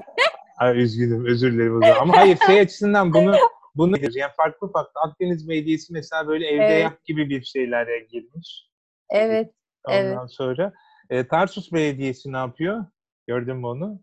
Ay, 0.57 0.69
ay, 0.69 0.81
üzgünüm, 0.81 1.25
özür 1.25 1.53
dilerim 1.53 1.77
o 1.77 1.79
zaman. 1.79 2.01
Ama 2.01 2.17
hayır 2.17 2.37
şey 2.45 2.59
açısından 2.59 3.13
bunu 3.13 3.35
bunu 3.75 3.95
yani 4.01 4.31
farklı 4.37 4.71
farklı 4.71 5.01
Akdeniz 5.01 5.49
Belediyesi 5.49 5.93
mesela 5.93 6.27
böyle 6.27 6.47
evde 6.47 6.63
Evet. 6.65 6.83
yap 6.83 7.05
gibi 7.05 7.29
bir 7.29 7.43
şeylere 7.43 7.99
girmiş. 7.99 8.69
Evet. 9.09 9.53
Ondan 9.87 10.01
Evet. 10.01 10.31
sonra 10.31 10.73
e, 11.09 11.27
Tarsus 11.27 11.73
Belediyesi 11.73 12.31
ne 12.31 12.37
yapıyor? 12.37 12.85
Gördün 13.27 13.57
mü 13.57 13.67
onu? 13.67 13.99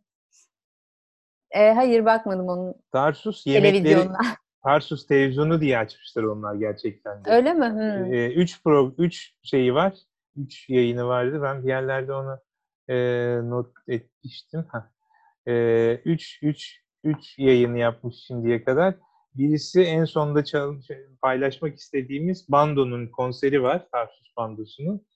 E, 1.51 1.73
hayır 1.73 2.05
bakmadım 2.05 2.49
onun 2.49 2.75
Tarsus 2.93 3.47
yemekleri. 3.47 4.09
Tarsus 4.65 5.07
televizyonu 5.07 5.61
diye 5.61 5.79
açmışlar 5.79 6.23
onlar 6.23 6.55
gerçekten 6.55 7.25
de. 7.25 7.31
Öyle 7.31 7.53
mi? 7.55 7.67
Hmm. 7.71 8.15
E, 8.15 8.33
üç 8.33 8.63
pro, 8.63 8.95
üç 8.99 9.35
şeyi 9.43 9.75
var. 9.75 9.95
Üç 10.37 10.69
yayını 10.69 11.07
vardı. 11.07 11.43
Ben 11.43 11.63
bir 11.63 11.69
yerlerde 11.69 12.13
onu 12.13 12.39
e, 12.89 12.97
not 13.51 13.73
etmiştim. 13.89 14.65
Ha. 14.69 14.91
E, 15.49 15.95
üç, 16.05 16.39
üç, 16.43 16.81
üç 17.05 17.39
yayını 17.39 17.79
yapmış 17.79 18.17
şimdiye 18.27 18.65
kadar. 18.65 18.95
Birisi 19.35 19.83
en 19.83 20.05
sonda 20.05 20.45
çal- 20.45 20.81
şey, 20.83 20.99
paylaşmak 21.23 21.77
istediğimiz 21.77 22.47
Bando'nun 22.49 23.07
konseri 23.07 23.63
var. 23.63 23.89
Tarsus 23.93 24.37
Bandosu'nun. 24.37 25.07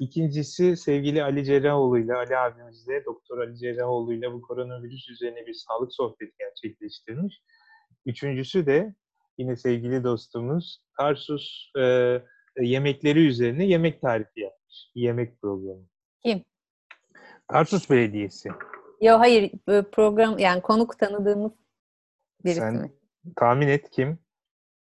İkincisi 0.00 0.76
sevgili 0.76 1.22
Ali 1.22 1.44
Cerrahoğlu 1.44 1.98
ile 1.98 2.14
Ali 2.14 2.36
abimizle, 2.36 3.04
Doktor 3.04 3.38
Ali 3.38 3.58
Cerrahoğlu 3.58 4.12
ile 4.14 4.32
bu 4.32 4.42
koronavirüs 4.42 5.08
üzerine 5.08 5.46
bir 5.46 5.54
sağlık 5.54 5.94
sohbeti 5.94 6.32
gerçekleştirmiş. 6.38 7.42
Üçüncüsü 8.06 8.66
de 8.66 8.94
yine 9.38 9.56
sevgili 9.56 10.04
dostumuz 10.04 10.82
Tarsus 10.98 11.72
e, 11.78 11.82
yemekleri 12.60 13.26
üzerine 13.26 13.64
yemek 13.66 14.00
tarifi 14.02 14.40
yapmış. 14.40 14.90
Yemek 14.94 15.40
programı. 15.42 15.82
Kim? 16.22 16.44
Tarsus 17.48 17.90
Belediyesi. 17.90 18.48
Yo 19.00 19.18
hayır 19.18 19.50
e, 19.68 19.82
program 19.82 20.38
yani 20.38 20.62
konuk 20.62 20.98
tanıdığımız 20.98 21.52
birisi 22.44 22.60
Sen- 22.60 22.74
mi? 22.74 22.92
Tahmin 23.36 23.68
et 23.68 23.90
kim? 23.90 24.18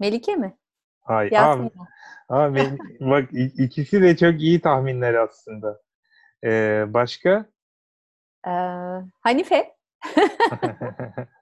Melike 0.01 0.37
mi? 0.37 0.57
Hayır. 1.03 1.33
Yasmin. 1.33 1.65
mi? 1.65 1.71
Aa, 2.29 2.55
bak 3.01 3.29
ikisi 3.59 4.03
de 4.03 4.17
çok 4.17 4.41
iyi 4.41 4.61
tahminler 4.61 5.15
aslında. 5.15 5.81
Ee, 6.45 6.85
başka? 6.89 7.47
Ee, 8.47 8.51
Hanife. 9.21 9.77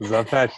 Zafer. 0.00 0.52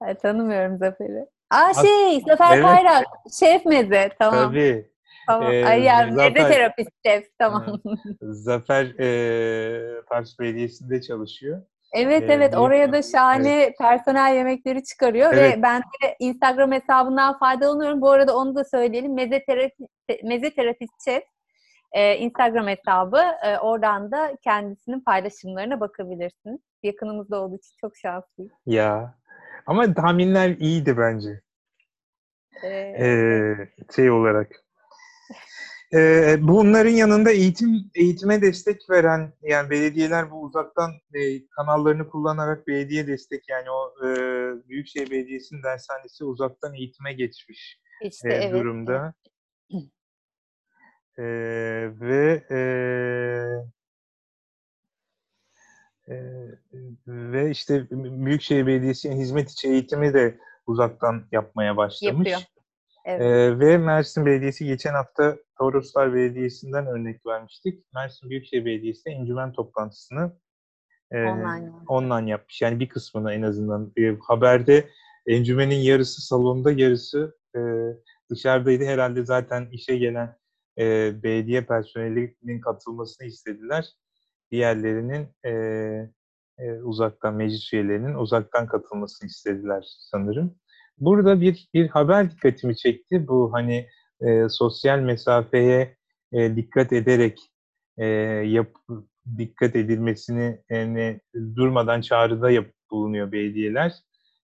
Ay, 0.00 0.14
tanımıyorum 0.18 0.78
Zafer'i. 0.78 1.26
Aa 1.50 1.56
As- 1.56 1.82
şey 1.86 2.20
Zafer 2.20 2.54
Evet. 2.56 2.66
Kayrak. 2.66 3.04
Şef 3.40 3.66
meze. 3.66 4.10
Tamam. 4.18 4.48
Tabii. 4.48 4.90
Tamam. 5.26 5.52
Ee, 5.52 5.64
Ay 5.66 5.82
yani 5.82 6.12
Zafer- 6.12 6.32
meze 6.34 6.48
terapist 6.52 6.90
şef. 7.06 7.24
Tamam. 7.38 7.80
Zafer 8.20 8.84
e, 9.00 10.04
Tarsus 10.08 10.38
Belediyesi'nde 10.38 11.02
çalışıyor. 11.02 11.62
Evet 11.92 12.22
Ee, 12.22 12.32
evet 12.32 12.56
oraya 12.56 12.92
da 12.92 13.02
şahane 13.02 13.74
personel 13.78 14.34
yemekleri 14.34 14.84
çıkarıyor 14.84 15.30
Evet. 15.34 15.58
ve 15.58 15.62
ben 15.62 15.80
de 15.80 16.16
Instagram 16.18 16.72
hesabından 16.72 17.38
faydalanıyorum. 17.38 18.00
Bu 18.00 18.10
arada 18.10 18.36
onu 18.36 18.54
da 18.54 18.64
söyleyelim. 18.64 19.14
Meze 19.14 19.44
terapist, 19.44 19.90
meze 20.24 20.50
terapist 20.54 21.04
şef 21.04 21.22
e, 21.92 22.16
Instagram 22.16 22.66
hesabı. 22.68 23.22
E, 23.46 23.58
oradan 23.58 24.10
da 24.10 24.36
kendisinin 24.44 25.00
paylaşımlarına 25.00 25.80
bakabilirsiniz. 25.80 26.60
Yakınımızda 26.82 27.40
olduğu 27.40 27.56
için 27.56 27.74
çok 27.80 27.96
şanslıyım. 27.96 28.52
Ya. 28.66 29.14
Ama 29.66 29.94
tahminler 29.94 30.48
iyiydi 30.50 30.98
bence. 30.98 31.40
E, 32.62 32.68
Ee, 32.68 33.56
şey 33.96 34.10
olarak. 34.10 34.64
Ee, 35.94 36.36
bunların 36.40 36.90
yanında 36.90 37.30
eğitim 37.30 37.90
eğitime 37.94 38.42
destek 38.42 38.90
veren 38.90 39.32
yani 39.42 39.70
belediyeler 39.70 40.30
bu 40.30 40.42
uzaktan 40.42 40.90
e, 41.14 41.46
kanallarını 41.46 42.08
kullanarak 42.08 42.66
belediye 42.66 43.06
destek 43.06 43.48
yani 43.48 43.70
o 43.70 44.06
e, 44.06 44.10
Büyükşehir 44.68 45.10
Belediyesi'nin 45.10 45.62
dershanesi 45.62 46.24
uzaktan 46.24 46.74
eğitime 46.74 47.12
geçmiş 47.12 47.80
işte 48.02 48.28
e, 48.28 48.32
evet. 48.32 48.52
durumda. 48.52 49.14
E, 51.18 51.24
ve 52.00 52.44
e, 52.50 52.56
e, 56.12 56.16
ve 57.06 57.50
işte 57.50 57.86
Büyükşehir 57.90 58.66
Belediyesi'nin 58.66 59.16
hizmet 59.16 59.50
içi 59.50 59.68
eğitimi 59.68 60.14
de 60.14 60.38
uzaktan 60.66 61.26
yapmaya 61.32 61.76
başlamış. 61.76 62.28
Yapıyor. 62.28 62.40
Evet. 63.04 63.20
Ee, 63.20 63.58
ve 63.58 63.78
Mersin 63.78 64.26
Belediyesi 64.26 64.64
geçen 64.66 64.94
hafta 64.94 65.36
Toroslar 65.60 66.14
Belediyesi'nden 66.14 66.86
örnek 66.86 67.26
vermiştik. 67.26 67.84
Mersin 67.94 68.30
Büyükşehir 68.30 68.64
Belediyesi 68.64 69.04
de 69.04 69.10
encümen 69.10 69.52
toplantısını 69.52 70.32
e, 71.10 71.24
Online 71.24 71.72
online 71.88 72.30
yapmış. 72.30 72.62
Yani 72.62 72.80
bir 72.80 72.88
kısmını 72.88 73.32
en 73.32 73.42
azından. 73.42 73.92
E, 73.96 74.16
haberde 74.28 74.88
encümenin 75.26 75.76
yarısı 75.76 76.22
salonda, 76.22 76.72
yarısı 76.72 77.38
e, 77.56 77.60
dışarıdaydı. 78.30 78.84
Herhalde 78.84 79.24
zaten 79.24 79.68
işe 79.72 79.96
gelen 79.96 80.36
e, 80.78 81.12
belediye 81.22 81.64
personelinin 81.64 82.60
katılmasını 82.60 83.26
istediler. 83.26 83.88
Diğerlerinin 84.50 85.28
e, 85.44 85.50
e, 86.58 86.72
uzaktan, 86.82 87.34
meclis 87.34 87.72
üyelerinin 87.72 88.14
uzaktan 88.14 88.66
katılmasını 88.66 89.28
istediler 89.28 89.84
sanırım. 90.10 90.54
Burada 90.98 91.40
bir 91.40 91.68
bir 91.74 91.88
haber 91.88 92.30
dikkatimi 92.30 92.76
çekti. 92.76 93.28
Bu 93.28 93.52
hani 93.52 93.88
e, 94.22 94.48
sosyal 94.48 94.98
mesafeye 94.98 95.96
e, 96.32 96.56
dikkat 96.56 96.92
ederek 96.92 97.40
e, 97.98 98.06
yap, 98.46 98.70
dikkat 99.38 99.76
edilmesini 99.76 100.60
yani 100.70 101.20
durmadan 101.56 102.00
çağrıda 102.00 102.50
yap, 102.50 102.66
bulunuyor 102.90 103.32
belediyeler. 103.32 103.92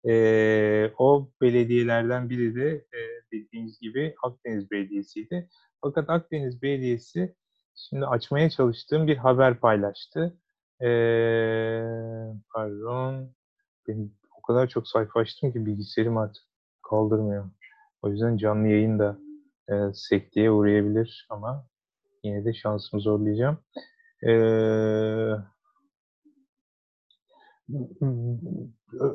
E, 0.08 0.92
o 0.98 1.30
belediyelerden 1.42 2.30
biri 2.30 2.56
de 2.56 2.70
e, 2.70 3.00
dediğiniz 3.32 3.80
gibi 3.80 4.16
Akdeniz 4.24 4.72
Belediyesi'ydi. 4.72 5.50
Fakat 5.82 6.10
Akdeniz 6.10 6.62
Belediyesi 6.62 7.36
şimdi 7.76 8.06
açmaya 8.06 8.50
çalıştığım 8.50 9.08
bir 9.08 9.18
haber 9.18 9.60
paylaştı. 9.60 10.38
E, 10.82 10.88
pardon. 12.54 13.34
Benim 13.88 14.14
o 14.38 14.42
kadar 14.42 14.68
çok 14.68 14.88
sayfa 14.88 15.20
açtım 15.20 15.52
ki 15.52 15.66
bilgisayarım 15.66 16.18
artık 16.18 16.44
kaldırmıyor. 16.90 17.50
O 18.02 18.10
yüzden 18.10 18.38
canlı 18.38 18.68
yayın 18.68 19.00
da 19.00 19.18
e, 19.69 19.73
sekteye 19.93 20.52
uğrayabilir 20.52 21.28
ama 21.30 21.67
yine 22.23 22.45
de 22.45 22.54
şansımı 22.54 23.02
zorlayacağım. 23.02 23.58
E, 24.28 24.32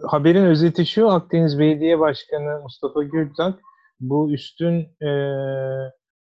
haberin 0.07 0.45
özeti 0.45 0.87
şu, 0.87 1.09
Akdeniz 1.09 1.59
Belediye 1.59 1.99
Başkanı 1.99 2.63
Mustafa 2.63 3.03
Gürtak 3.03 3.61
bu 4.01 4.33
üstün 4.33 4.97
e, 5.03 5.11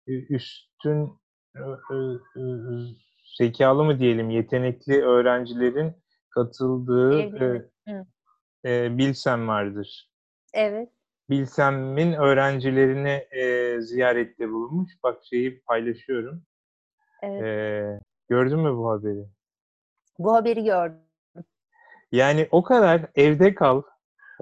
üstün 0.07 1.09
e, 1.55 1.59
e, 1.59 1.95
e, 2.39 2.43
zekalı 3.37 3.83
mı 3.83 3.99
diyelim, 3.99 4.29
yetenekli 4.29 5.01
öğrencilerin 5.01 5.93
katıldığı 6.29 7.19
e, 7.21 7.69
e, 8.65 8.97
Bilsem 8.97 9.47
vardır. 9.47 10.09
Evet. 10.53 10.89
Bilsem'in 11.31 12.13
öğrencilerini 12.13 13.27
e, 13.31 13.81
ziyarette 13.81 14.49
bulunmuş. 14.49 14.91
Bak 15.03 15.19
şeyi 15.23 15.61
paylaşıyorum. 15.61 16.43
Evet. 17.21 17.43
E, 17.43 17.99
gördün 18.29 18.59
mü 18.59 18.77
bu 18.77 18.89
haberi? 18.89 19.25
Bu 20.19 20.35
haberi 20.35 20.63
gördüm. 20.63 20.99
Yani 22.11 22.47
o 22.51 22.63
kadar 22.63 23.05
evde 23.15 23.55
kal, 23.55 23.81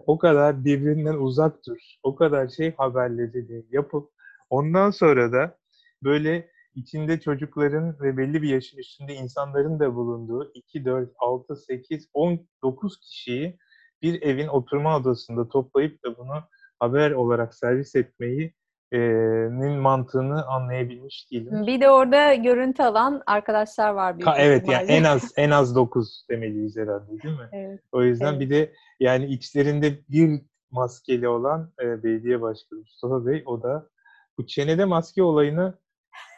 o 0.08 0.18
kadar 0.18 0.66
birbirinden 0.66 1.14
uzak 1.14 1.66
dur, 1.68 1.78
o 2.04 2.16
kadar 2.16 2.48
şey 2.48 2.76
haberleri 2.76 3.66
yapıp 3.72 4.12
ondan 4.50 4.92
sonra 4.92 5.32
da 5.32 5.58
böyle 6.04 6.50
içinde 6.76 7.20
çocukların 7.20 8.00
ve 8.02 8.18
belli 8.18 8.42
bir 8.42 8.50
yaşın 8.50 8.78
üstünde 8.78 9.14
insanların 9.14 9.80
da 9.80 9.96
bulunduğu 9.96 10.52
2, 10.54 10.86
4, 10.86 11.10
6, 11.20 11.56
8, 11.56 12.10
19 12.14 13.00
kişiyi 13.00 13.58
bir 14.02 14.22
evin 14.22 14.48
oturma 14.48 14.98
odasında 14.98 15.50
toplayıp 15.50 16.04
da 16.04 16.18
bunu 16.18 16.44
haber 16.80 17.12
olarak 17.12 17.56
servis 17.56 17.96
etmeyi 17.96 18.54
nin 18.92 19.72
mantığını 19.72 20.46
anlayabilmiş 20.46 21.32
değilim. 21.32 21.68
Bir 21.68 21.82
de 21.82 21.90
orada 21.90 22.34
görüntü 22.34 22.84
alan 22.84 23.24
arkadaşlar 23.26 23.90
var. 23.90 24.18
büyük 24.18 24.28
Ha, 24.28 24.38
evet 24.38 24.70
yani 24.70 24.92
en 24.92 25.04
az 25.04 25.34
en 25.38 25.52
az 25.52 25.76
9 25.76 26.26
demeliyiz 26.30 26.78
herhalde 26.78 27.22
değil 27.24 27.40
mi? 27.40 27.50
Evet. 27.52 27.80
O 27.92 28.04
yüzden 28.04 28.32
Evet. 28.32 28.40
bir 28.40 28.50
de 28.50 28.74
yani 29.00 29.26
içlerinde 29.26 30.00
bir 30.10 30.42
maskeli 30.72 31.28
olan 31.28 31.72
e, 31.82 32.04
belediye 32.04 32.42
başkanı 32.42 32.80
Mustafa 32.80 33.26
Bey 33.26 33.44
o 33.46 33.64
da 33.64 33.90
bu 34.38 34.48
çenede 34.48 34.86
maske 34.86 35.24
olayını 35.24 35.74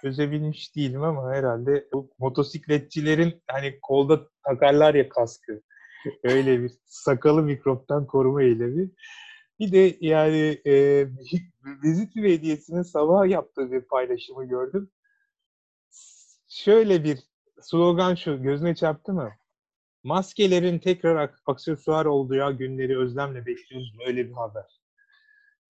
çözebilmiş 0.01 0.75
değilim 0.75 1.03
ama 1.03 1.31
herhalde 1.31 1.87
bu 1.93 2.09
motosikletçilerin 2.19 3.43
hani 3.47 3.79
kolda 3.81 4.19
takarlar 4.43 4.95
ya 4.95 5.09
kaskı. 5.09 5.61
Öyle 6.23 6.63
bir 6.63 6.71
sakalı 6.85 7.43
mikroptan 7.43 8.07
koruma 8.07 8.43
eylemi. 8.43 8.89
Bir 9.61 9.71
de 9.71 9.97
yani 10.01 10.61
e, 10.65 11.05
Vizit 11.83 12.15
Belediyesi'nin 12.15 12.81
sabah 12.81 13.27
yaptığı 13.29 13.71
bir 13.71 13.81
paylaşımı 13.81 14.45
gördüm. 14.45 14.91
şöyle 16.47 17.03
bir 17.03 17.19
slogan 17.61 18.15
şu, 18.15 18.41
gözüne 18.43 18.75
çarptı 18.75 19.13
mı? 19.13 19.31
Maskelerin 20.03 20.79
tekrar 20.79 21.15
ak- 21.15 21.41
aksesuar 21.45 22.05
olduğu 22.05 22.57
günleri 22.57 22.99
özlemle 22.99 23.45
bekliyoruz. 23.45 23.97
Böyle 24.07 24.27
bir 24.29 24.33
haber. 24.33 24.81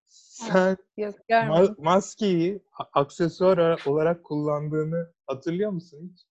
Sen 0.08 0.76
Yok 0.96 1.14
ma- 1.28 1.82
maskeyi 1.84 2.62
aksesuar 2.92 3.58
ara- 3.58 3.76
olarak 3.86 4.24
kullandığını 4.24 5.12
hatırlıyor 5.26 5.70
musun 5.70 6.12
hiç? 6.12 6.26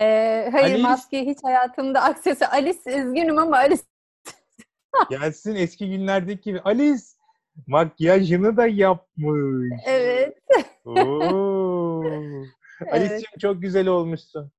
Ee, 0.00 0.48
hayır 0.52 0.74
Alice- 0.74 0.82
maske 0.82 1.26
hiç 1.26 1.38
hayatımda 1.44 2.02
aksesuar. 2.02 2.48
Alice 2.52 2.80
üzgünüm 2.86 3.38
ama 3.38 3.56
Alice 3.56 3.82
Gelsin 5.10 5.54
eski 5.54 5.90
günlerdeki 5.90 6.42
gibi. 6.42 6.60
Alice 6.60 7.04
makyajını 7.66 8.56
da 8.56 8.66
yapmış. 8.66 9.72
evet. 9.86 10.38
Oo. 10.84 12.02
evet. 12.86 13.22
Çok 13.40 13.62
güzel 13.62 13.86
olmuşsun. 13.86 14.52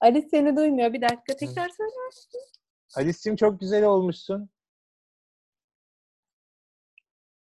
Alice 0.00 0.28
seni 0.28 0.56
duymuyor. 0.56 0.92
Bir 0.92 1.00
dakika 1.00 1.36
tekrar 1.36 1.68
söyle. 1.68 1.90
Alice'ciğim 2.96 3.36
çok 3.36 3.60
güzel 3.60 3.84
olmuşsun. 3.84 4.50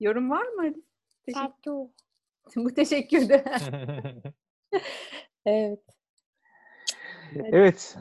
Yorum 0.01 0.31
var 0.31 0.47
mı 0.47 0.63
Alice? 0.63 0.81
Teşekkür-. 1.27 1.91
Bu 2.65 2.75
teşekkürde. 2.75 3.45
evet. 5.47 5.81
evet. 7.35 7.97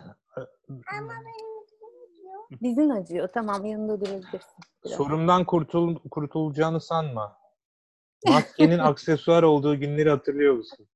Ama 0.99 1.11
benim 1.11 1.25
diyor. 1.25 1.54
Dizin 2.63 2.89
acıyor. 2.89 3.29
Tamam 3.33 3.65
yanında 3.65 4.01
durabilirsin. 4.01 4.39
biraz. 4.85 4.97
Sorumdan 4.97 5.43
kurtul 5.45 5.95
kurtulacağını 6.11 6.81
sanma. 6.81 7.37
Maskenin 8.27 8.79
aksesuar 8.79 9.43
olduğu 9.43 9.79
günleri 9.79 10.09
hatırlıyor 10.09 10.53
musun? 10.53 10.87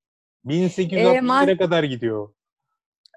1860'lara 0.46 1.16
Ee, 1.16 1.22
mas- 1.22 1.58
kadar 1.58 1.84
gidiyor. 1.84 2.30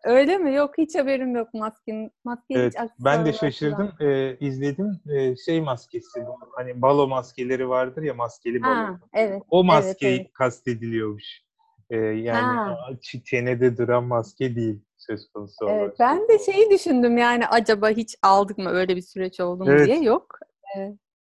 Öyle 0.05 0.39
mi? 0.39 0.55
Yok 0.55 0.75
hiç 0.79 0.95
haberim 0.99 1.37
yok 1.37 1.55
maskenin. 1.55 2.13
Maskeyi 2.25 2.59
Evet, 2.61 2.75
hiç 2.83 2.91
ben 2.99 3.27
de 3.27 3.33
şaşırdım. 3.33 3.93
Ee, 4.01 4.37
izledim. 4.41 5.01
Ee, 5.11 5.37
şey 5.37 5.61
maskesi 5.61 6.27
bu. 6.27 6.39
Hani 6.57 6.83
balo 6.83 7.09
maskeleri 7.09 7.69
vardır 7.69 8.03
ya 8.03 8.15
maskeli 8.15 8.63
balo. 8.63 8.71
Ha, 8.75 9.01
evet. 9.15 9.43
O 9.51 9.65
maske 9.65 10.09
evet. 10.09 10.33
kastediliyormuş. 10.33 11.43
Ee, 11.91 11.97
yani 11.97 12.57
Ha. 12.57 12.79
çenede 13.25 13.77
duran 13.77 14.05
maske 14.05 14.57
değil 14.57 14.81
söz 15.07 15.29
konusu 15.33 15.65
olan. 15.65 15.75
Evet, 15.75 15.97
ben 16.01 16.29
de 16.29 16.39
şeyi 16.39 16.71
düşündüm 16.71 17.19
yani 17.19 17.47
acaba 17.47 17.91
hiç 17.91 18.17
aldık 18.23 18.59
mı 18.59 18.71
öyle 18.71 18.97
bir 18.97 19.03
süreç 19.03 19.41
oldu 19.41 19.65
mu 19.65 19.71
Evet. 19.71 19.87
diye. 19.87 20.01
Yok. 20.03 20.39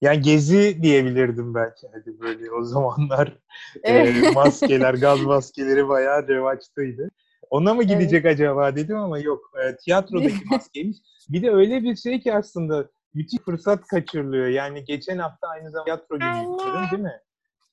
Yani 0.01 0.21
gezi 0.21 0.83
diyebilirdim 0.83 1.55
belki. 1.55 1.87
Hadi 1.93 2.19
böyle 2.19 2.51
o 2.51 2.63
zamanlar 2.63 3.37
Evet. 3.83 4.15
e, 4.25 4.31
maskeler, 4.35 4.93
gaz 4.93 5.21
maskeleri 5.21 5.87
bayağı 5.87 6.27
revaçtaydı. 6.27 7.11
Ona 7.49 7.73
mı 7.73 7.83
gidecek 7.83 8.25
acaba 8.25 8.75
dedim 8.75 8.97
ama 8.97 9.19
yok. 9.19 9.51
E, 9.63 9.75
tiyatrodaki 9.75 10.35
maskeymiş. 10.51 10.97
Bir 11.29 11.43
de 11.43 11.51
öyle 11.51 11.83
bir 11.83 11.95
şey 11.95 12.19
ki 12.19 12.33
aslında 12.33 12.85
müthiş 13.13 13.39
fırsat 13.39 13.87
kaçırılıyor. 13.87 14.47
Yani 14.47 14.85
geçen 14.85 15.17
hafta 15.17 15.47
aynı 15.47 15.71
zamanda 15.71 15.85
tiyatro 15.85 16.19
günü 16.19 16.91
değil 16.91 17.03
mi? 17.03 17.19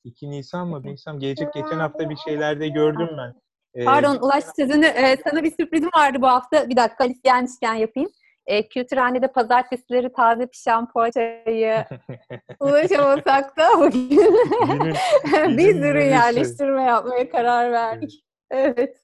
2 0.05 0.30
Nisan 0.30 0.68
mı? 0.68 0.82
Nisan 0.84 1.18
gelecek 1.18 1.53
geçen 1.53 1.78
hafta 1.78 2.11
bir 2.11 2.16
şeylerde 2.16 2.68
gördüm 2.68 3.09
ben. 3.18 3.34
E, 3.75 3.85
Pardon 3.85 4.16
Ulaş 4.16 4.45
sözünü 4.57 4.87
e, 4.87 5.16
sana 5.16 5.43
bir 5.43 5.51
sürprizim 5.57 5.91
vardı 5.97 6.18
bu 6.23 6.27
hafta. 6.27 6.68
Bir 6.68 6.77
dakika 6.77 7.05
Alice 7.05 7.20
gelmişken 7.25 7.75
yapayım. 7.75 8.11
E, 8.47 8.68
Kültürhane'de 8.68 9.29
pazartesileri 9.33 10.12
taze 10.12 10.47
pişen 10.47 10.89
poğaçayı 10.93 11.85
ulaşamasak 12.61 13.57
da 13.57 13.68
bugün 13.79 14.09
sürü 15.27 15.95
menüsü. 15.95 15.99
yerleştirme 15.99 16.83
yapmaya 16.83 17.31
karar 17.31 17.73
verdik. 17.73 18.25
Evet. 18.51 18.97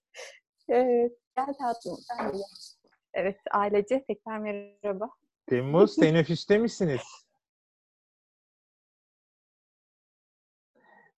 Evet. 0.68 1.12
Gel 1.36 1.46
tatlım 1.58 1.96
sen 2.08 2.28
de 2.28 2.32
gel. 2.32 2.42
Evet 3.14 3.38
ailece 3.50 4.04
tekrar 4.04 4.38
merhaba. 4.38 5.10
Temmuz 5.46 5.96
teneffüste 5.96 6.58
misiniz? 6.58 7.02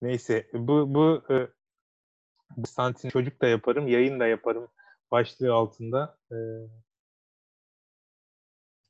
Neyse 0.02 0.46
bu 0.52 0.94
bu 0.94 1.22
e, 2.50 2.56
bu 2.56 2.66
santin 2.66 3.08
çocuk 3.08 3.42
da 3.42 3.46
yaparım, 3.46 3.88
yayın 3.88 4.20
da 4.20 4.26
yaparım 4.26 4.68
başlığı 5.10 5.54
altında. 5.54 6.18
E, 6.32 6.36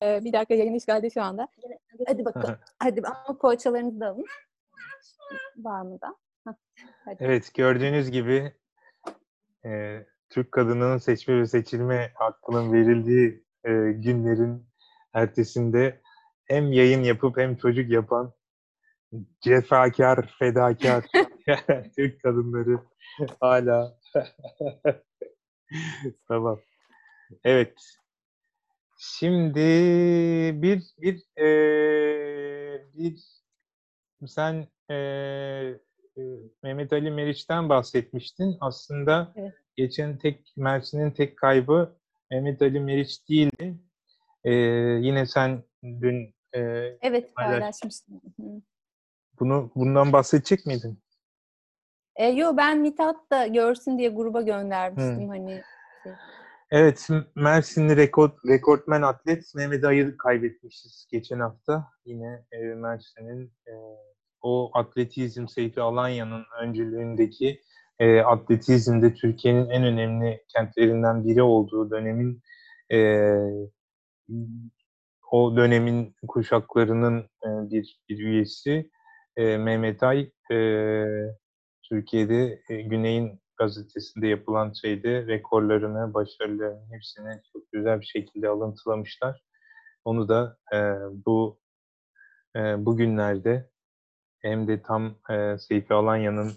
Ee, 0.03 0.21
bir 0.25 0.33
dakika 0.33 0.55
yayın 0.55 0.75
işgalde 0.75 1.11
şu 1.11 1.23
anda. 1.23 1.49
Hadi 2.07 2.25
bakalım. 2.25 2.59
Hadi 2.79 3.03
ama 3.05 3.39
poğaçalarınızı 3.39 4.01
da 4.01 4.09
alın. 4.09 4.27
Var 5.57 5.83
mı 5.83 6.01
da? 6.01 6.17
Hadi. 7.05 7.17
evet 7.21 7.55
gördüğünüz 7.55 8.11
gibi 8.11 8.53
e, 9.65 10.01
Türk 10.31 10.53
kadınının 10.53 10.99
seçme 10.99 11.39
ve 11.41 11.47
seçilme 11.47 12.13
hakkının 12.15 12.73
verildiği 12.73 13.45
e, 13.65 13.71
günlerin 13.93 14.67
ertesinde 15.13 16.01
hem 16.45 16.73
yayın 16.73 17.03
yapıp 17.03 17.37
hem 17.37 17.57
çocuk 17.57 17.91
yapan 17.91 18.33
cefakar, 19.41 20.37
fedakar 20.39 21.05
Türk 21.97 22.23
kadınları 22.23 22.81
hala 23.41 23.99
tamam. 26.29 26.61
Evet. 27.45 27.75
Şimdi 28.99 29.61
bir 30.63 30.83
bir 30.99 31.23
eee, 31.39 32.87
bir 32.95 33.25
sen 34.27 34.67
eee, 34.91 35.79
e, 36.17 36.21
Mehmet 36.63 36.93
Ali 36.93 37.11
Meriç'ten 37.11 37.69
bahsetmiştin. 37.69 38.57
Aslında 38.61 39.33
Evet. 39.37 39.55
geçen 39.77 40.19
tek 40.19 40.53
Mersin'in 40.57 41.11
tek 41.11 41.37
kaybı 41.39 41.97
Mehmet 42.31 42.63
Ali 42.63 42.81
Meriç 42.81 43.29
değildi. 43.29 43.75
Eee, 44.45 44.53
yine 45.03 45.27
sen 45.27 45.63
dün 45.85 46.35
eee, 46.55 46.99
Evet 47.03 47.35
Paylaş. 47.35 47.53
paylaşmıştım. 47.53 48.21
Hı. 48.41 48.63
bunu 49.41 49.71
bundan 49.75 50.13
bahsedecek 50.13 50.67
miydin? 50.67 50.99
E, 52.21 52.27
yo 52.29 52.57
ben 52.57 52.81
Mithat 52.81 53.17
da 53.31 53.47
görsün 53.47 53.99
diye 53.99 54.09
gruba 54.09 54.43
göndermiştim 54.43 55.29
hani. 55.29 55.63
Evet, 56.71 57.07
M- 57.11 57.25
Mersinli 57.35 57.97
rekord, 57.97 58.31
rekortmen 58.49 59.03
atlet 59.03 59.55
Mehmet 59.55 59.85
Ay'ı 59.85 60.17
kaybetmişiz 60.17 61.07
geçen 61.13 61.41
hafta. 61.41 61.89
Yine 62.05 62.45
e, 62.53 62.59
Mersin'in 62.59 63.53
e, 63.67 63.73
o 64.43 64.71
atletizm 64.75 65.49
Seyfi 65.49 65.81
Alanya'nın 65.81 66.45
öncülüğündeki 66.63 67.61
e, 67.99 68.21
atletizmde 68.21 69.15
Türkiye'nin 69.15 69.71
en 69.71 69.85
önemli 69.85 70.45
kentlerinden 70.49 71.25
biri 71.25 71.43
olduğu 71.43 71.91
dönemin 71.91 72.43
e, 72.93 73.29
o 75.31 75.57
dönemin 75.57 76.15
kuşaklarının 76.29 77.21
e, 77.21 77.49
bir, 77.71 78.01
bir 78.09 78.19
üyesi 78.19 78.91
e, 79.37 79.57
Mehmet 79.57 80.03
Ay 80.03 80.31
e, 80.53 80.57
Türkiye'de 81.91 82.63
e, 82.69 82.83
Güney'in 82.83 83.41
gazetesinde 83.57 84.27
yapılan 84.27 84.73
şeyde 84.73 85.27
rekorlarını, 85.27 86.15
başarılarını 86.15 86.87
hepsini 86.91 87.43
çok 87.53 87.73
güzel 87.73 88.01
bir 88.01 88.07
şekilde 88.07 88.49
alıntılamışlar. 88.49 89.43
Onu 90.05 90.29
da 90.29 90.59
e, 90.75 90.79
bu 91.27 91.61
e, 92.57 92.87
bugünlerde 92.87 93.71
hem 94.39 94.69
de 94.69 94.83
tam 94.83 95.15
e, 95.31 95.59
Seyfi 95.59 95.95
Alanya'nın 95.95 96.53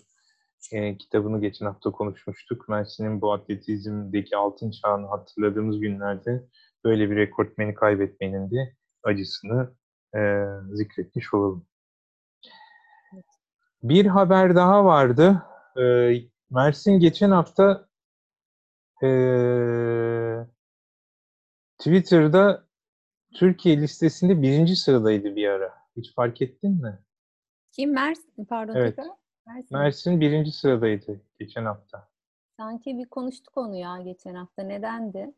e, 0.71 0.97
kitabını 0.97 1.41
geçen 1.41 1.65
hafta 1.65 1.91
konuşmuştuk. 1.91 2.69
Mersin'in 2.69 3.21
bu 3.21 3.33
atletizmdeki 3.33 4.37
altın 4.37 4.71
çağını 4.71 5.07
hatırladığımız 5.07 5.79
günlerde 5.79 6.47
böyle 6.83 7.11
bir 7.11 7.15
rekortmeni 7.15 7.73
kaybetmenin 7.75 8.51
de 8.51 8.75
acısını 9.03 9.75
e, 10.15 10.45
zikretmiş 10.73 11.33
olalım. 11.33 11.67
Bir 13.83 14.05
haber 14.05 14.55
daha 14.55 14.85
vardı. 14.85 15.41
E, 15.81 16.13
Mersin 16.49 16.91
geçen 16.99 17.31
hafta 17.31 17.87
e, 19.03 19.07
Twitter'da 21.77 22.63
Türkiye 23.33 23.77
listesinde 23.81 24.41
birinci 24.41 24.75
sıradaydı 24.75 25.35
bir 25.35 25.47
ara. 25.47 25.73
Hiç 25.97 26.15
fark 26.15 26.41
ettin 26.41 26.81
mi? 26.81 26.99
Kim? 27.71 27.93
Mersin? 27.93 28.45
Pardon 28.45 28.75
Evet. 28.75 28.95
tekrar. 28.95 29.11
Mersin. 29.47 29.77
Mersin 29.77 30.21
birinci 30.21 30.51
sıradaydı 30.51 31.21
geçen 31.39 31.65
hafta. 31.65 32.09
Sanki 32.57 32.97
bir 32.97 33.05
konuştuk 33.09 33.57
onu 33.57 33.75
ya 33.75 33.97
geçen 34.01 34.35
hafta. 34.35 34.63
Nedendi? 34.63 35.33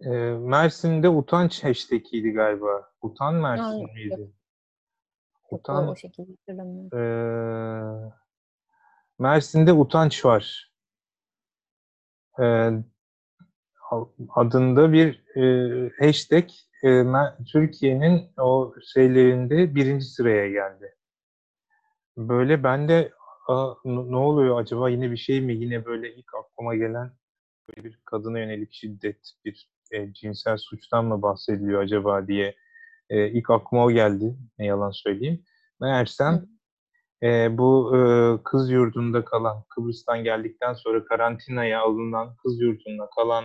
E, 0.00 0.08
Mersin'de 0.38 1.08
utanç 1.08 1.64
hashtag'iydi 1.64 2.30
galiba. 2.30 2.92
Utan 3.02 3.34
Mersin 3.34 3.92
miydi? 3.94 4.32
Utan, 5.50 5.88
o, 5.88 5.96
şekilde 5.96 6.30
hatırlamıyorum. 6.30 6.98
Ee, 6.98 8.12
Mersin'de 9.18 9.72
utanç 9.72 10.24
var. 10.24 10.72
Ee, 12.40 12.70
adında 14.34 14.92
bir 14.92 15.36
e, 15.36 15.90
hashtag 16.06 16.48
e, 16.84 17.04
Türkiye'nin 17.52 18.30
o 18.38 18.74
şeylerinde 18.94 19.74
birinci 19.74 20.04
sıraya 20.04 20.50
geldi. 20.50 20.94
Böyle 22.16 22.62
ben 22.62 22.88
de 22.88 23.12
Aa, 23.46 23.74
ne 23.84 24.16
oluyor 24.16 24.60
acaba 24.60 24.88
yine 24.90 25.10
bir 25.10 25.16
şey 25.16 25.40
mi? 25.40 25.54
Yine 25.54 25.84
böyle 25.84 26.14
ilk 26.14 26.34
aklıma 26.34 26.74
gelen 26.74 27.10
böyle 27.68 27.84
bir 27.88 28.00
kadına 28.04 28.38
yönelik 28.38 28.72
şiddet, 28.72 29.32
bir 29.44 29.70
e, 29.90 30.12
cinsel 30.12 30.56
suçtan 30.56 31.04
mı 31.04 31.22
bahsediliyor 31.22 31.82
acaba 31.82 32.26
diye 32.28 32.56
e, 33.10 33.28
ilk 33.30 33.50
aklıma 33.50 33.84
o 33.84 33.90
geldi. 33.90 34.36
Ne 34.58 34.66
yalan 34.66 34.90
söyleyeyim. 34.90 35.44
Meğersem 35.80 36.46
e, 37.22 37.58
bu 37.58 37.96
e, 37.96 38.00
kız 38.42 38.70
yurdunda 38.70 39.24
kalan, 39.24 39.64
Kıbrıs'tan 39.68 40.24
geldikten 40.24 40.74
sonra 40.74 41.04
karantinaya 41.04 41.80
alınan 41.80 42.36
kız 42.36 42.60
yurdunda 42.60 43.08
kalan 43.16 43.44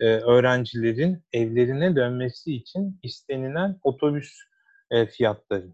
e, 0.00 0.06
öğrencilerin 0.06 1.24
evlerine 1.32 1.96
dönmesi 1.96 2.54
için 2.54 2.98
istenilen 3.02 3.78
otobüs 3.82 4.38
e, 4.90 5.06
fiyatları. 5.06 5.72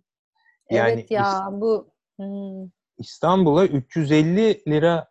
Yani 0.71 0.91
evet 0.91 1.11
ya 1.11 1.49
bu 1.53 1.95
hmm, 2.17 2.71
İstanbul'a 2.99 3.67
350 3.67 4.63
lira 4.69 5.09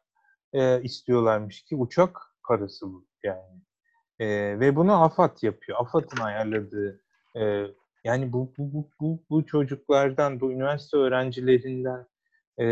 e, 0.53 0.81
istiyorlarmış 0.81 1.63
ki 1.63 1.75
uçak 1.75 2.19
parası 2.47 2.85
bu 2.85 3.05
yani. 3.23 3.61
E, 4.19 4.27
ve 4.59 4.75
bunu 4.75 5.03
AFAD 5.03 5.37
yapıyor. 5.41 5.77
AFAD'ın 5.81 6.21
ayarladığı 6.21 7.01
e, 7.39 7.65
yani 8.03 8.33
bu, 8.33 8.53
bu, 8.57 8.73
bu, 8.73 8.89
bu, 8.99 9.23
bu 9.29 9.45
çocuklardan, 9.45 10.39
bu 10.39 10.51
üniversite 10.51 10.97
öğrencilerinden 10.97 12.07
e, 12.59 12.65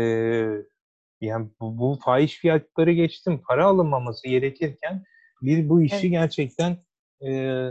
yani 1.20 1.50
bu, 1.60 1.78
bu 1.78 1.98
fahiş 2.04 2.38
fiyatları 2.38 2.92
geçtim. 2.92 3.40
Para 3.48 3.66
alınmaması 3.66 4.28
gerekirken 4.28 5.04
bir 5.42 5.68
bu 5.68 5.82
işi 5.82 5.96
Evet. 5.96 6.10
gerçekten 6.10 6.76
e, 7.26 7.62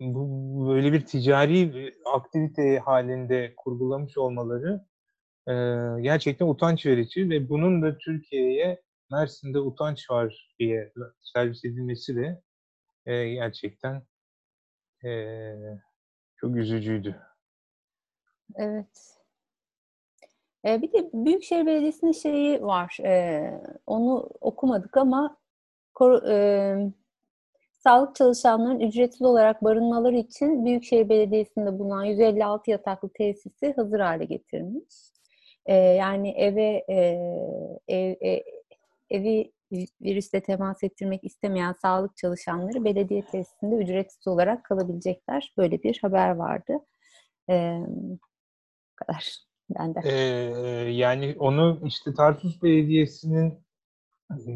bu 0.00 0.66
böyle 0.68 0.92
bir 0.92 1.06
ticari 1.06 1.94
aktivite 2.14 2.78
halinde 2.78 3.54
kurgulamış 3.56 4.18
olmaları 4.18 4.86
e, 5.48 5.52
gerçekten 6.02 6.46
utanç 6.46 6.86
verici 6.86 7.30
ve 7.30 7.48
bunun 7.48 7.82
da 7.82 7.98
Türkiye'ye 7.98 8.82
Mersin'de 9.10 9.58
utanç 9.58 10.10
var 10.10 10.54
diye 10.58 10.92
servis 11.20 11.64
edilmesi 11.64 12.16
de 12.16 12.42
e, 13.06 13.28
gerçekten 13.28 14.02
e, 15.04 15.10
çok 16.40 16.56
üzücüydü. 16.56 17.16
evet. 18.56 19.14
E, 20.64 20.82
bir 20.82 20.92
de 20.92 21.10
Büyükşehir 21.12 21.66
Belediyesi'nin 21.66 22.12
şeyi 22.12 22.62
var. 22.62 22.96
e, 23.04 23.50
onu 23.86 24.30
okumadık 24.40 24.96
ama 24.96 25.36
kor- 25.94 26.22
e, 26.28 26.92
sağlık 27.78 28.16
çalışanlarının 28.16 28.80
ücretsiz 28.80 29.22
olarak 29.22 29.64
barınmaları 29.64 30.16
için 30.16 30.64
Büyükşehir 30.64 31.08
Belediyesi'nde 31.08 31.78
bulunan 31.78 32.04
156 32.04 32.70
yataklı 32.70 33.08
tesisi 33.08 33.72
hazır 33.76 34.00
hale 34.00 34.24
getirmiş. 34.24 34.94
E, 35.66 35.74
yani 35.74 36.30
eve 36.30 36.84
e, 36.88 36.96
ev, 37.88 38.14
e, 38.26 38.44
evi 39.10 39.52
virüsle 39.72 40.40
temas 40.40 40.82
ettirmek 40.82 41.24
istemeyen 41.24 41.72
sağlık 41.82 42.16
çalışanları 42.16 42.84
belediye 42.84 43.24
tesisinde 43.24 43.74
ücretsiz 43.76 44.26
olarak 44.28 44.64
kalabilecekler. 44.64 45.52
Böyle 45.58 45.82
bir 45.82 45.98
haber 46.02 46.30
vardı. 46.30 46.72
E, 47.50 47.80
bu 47.88 48.18
kadar 48.96 49.34
benden. 49.70 50.02
E, 50.04 50.14
yani 50.90 51.36
onu 51.38 51.80
işte 51.84 52.14
Tarsus 52.14 52.62
Belediyesi'nin 52.62 53.64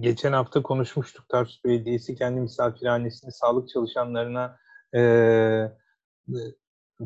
geçen 0.01 0.33
hafta 0.33 0.63
konuşmuştuk. 0.63 1.29
Tarsus 1.29 1.65
Belediyesi 1.65 2.15
kendi 2.15 2.41
misafirhanesini 2.41 3.33
sağlık 3.33 3.69
çalışanlarına 3.69 4.59
e, 4.95 5.01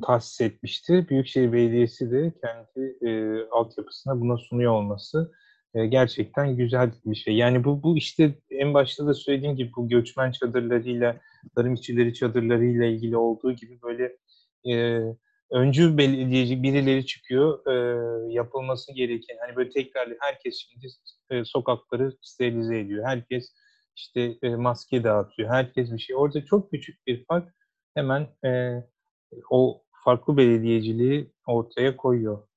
tahsis 0.02 0.40
etmişti. 0.40 1.06
Büyükşehir 1.08 1.52
Belediyesi 1.52 2.10
de 2.10 2.32
kendi 2.44 2.96
e, 3.02 3.40
altyapısına 3.50 4.20
buna 4.20 4.36
sunuyor 4.36 4.72
olması 4.72 5.32
e, 5.76 5.86
gerçekten 5.86 6.56
güzel 6.56 6.90
bir 7.04 7.16
şey. 7.16 7.36
Yani 7.36 7.64
bu 7.64 7.82
bu 7.82 7.96
işte 7.96 8.34
en 8.50 8.74
başta 8.74 9.06
da 9.06 9.14
söylediğim 9.14 9.56
gibi 9.56 9.72
bu 9.76 9.88
göçmen 9.88 10.32
çadırlarıyla, 10.32 11.20
tarım 11.56 11.74
işçileri 11.74 12.14
çadırlarıyla 12.14 12.86
ilgili 12.86 13.16
olduğu 13.16 13.52
gibi 13.52 13.78
böyle 13.82 14.16
e, 14.72 15.00
öncü 15.50 15.98
belediyeci 15.98 16.62
birileri 16.62 17.06
çıkıyor 17.06 17.66
e, 17.66 18.32
yapılması 18.32 18.92
gereken 18.94 19.36
hani 19.46 19.56
böyle 19.56 19.70
tekrar 19.70 20.08
herkes 20.20 20.56
şimdi 20.56 20.86
e, 21.30 21.44
sokakları 21.44 22.12
sterilize 22.22 22.78
ediyor. 22.78 23.04
Herkes 23.06 23.52
işte 23.96 24.36
e, 24.42 24.48
maske 24.56 25.04
dağıtıyor. 25.04 25.50
Herkes 25.50 25.92
bir 25.92 25.98
şey. 25.98 26.16
Orada 26.16 26.44
çok 26.44 26.70
küçük 26.70 27.06
bir 27.06 27.24
fark 27.24 27.54
hemen 27.94 28.26
e, 28.44 28.82
o 29.50 29.82
farklı 30.04 30.36
belediyeciliği 30.36 31.32
ortaya 31.46 31.96
koyuyor. 31.96 32.48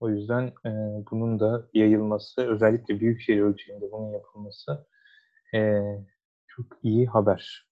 O 0.00 0.08
yüzden 0.08 0.46
e, 0.46 0.70
bunun 1.10 1.40
da 1.40 1.66
yayılması, 1.74 2.42
özellikle 2.42 3.00
büyükşehir 3.00 3.40
ölçeğinde 3.40 3.92
bunun 3.92 4.12
yapılması 4.12 4.86
e, 5.54 5.80
çok 6.46 6.66
iyi 6.82 7.06
haber. 7.06 7.66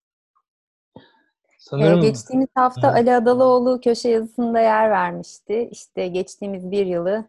Ee, 1.72 1.97
geçtiğimiz 2.01 2.49
hafta. 2.55 2.93
Ali 2.93 3.14
Adalıoğlu 3.14 3.81
köşe 3.81 4.09
yazısında 4.09 4.61
yer 4.61 4.91
vermişti. 4.91 5.68
İşte 5.72 6.09
geçtiğimiz 6.09 6.70
bir 6.70 6.87
yılı 6.87 7.29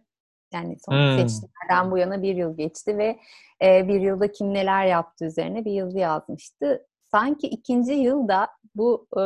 yani 0.53 0.77
son 0.85 0.93
Hmm. 0.93 1.17
seçimlerden 1.17 1.91
bu 1.91 1.97
yana 1.97 2.21
bir 2.21 2.35
yıl 2.35 2.57
geçti 2.57 2.97
ve 2.97 3.19
e, 3.61 3.87
bir 3.87 4.01
yılda 4.01 4.31
kim 4.31 4.53
neler 4.53 4.85
yaptı 4.85 5.25
üzerine 5.25 5.65
bir 5.65 5.71
yazı 5.71 5.97
yazmıştı. 5.97 6.87
Sanki 7.11 7.47
ikinci 7.47 7.93
yılda 7.93 8.47
bu 8.75 9.07
e, 9.17 9.23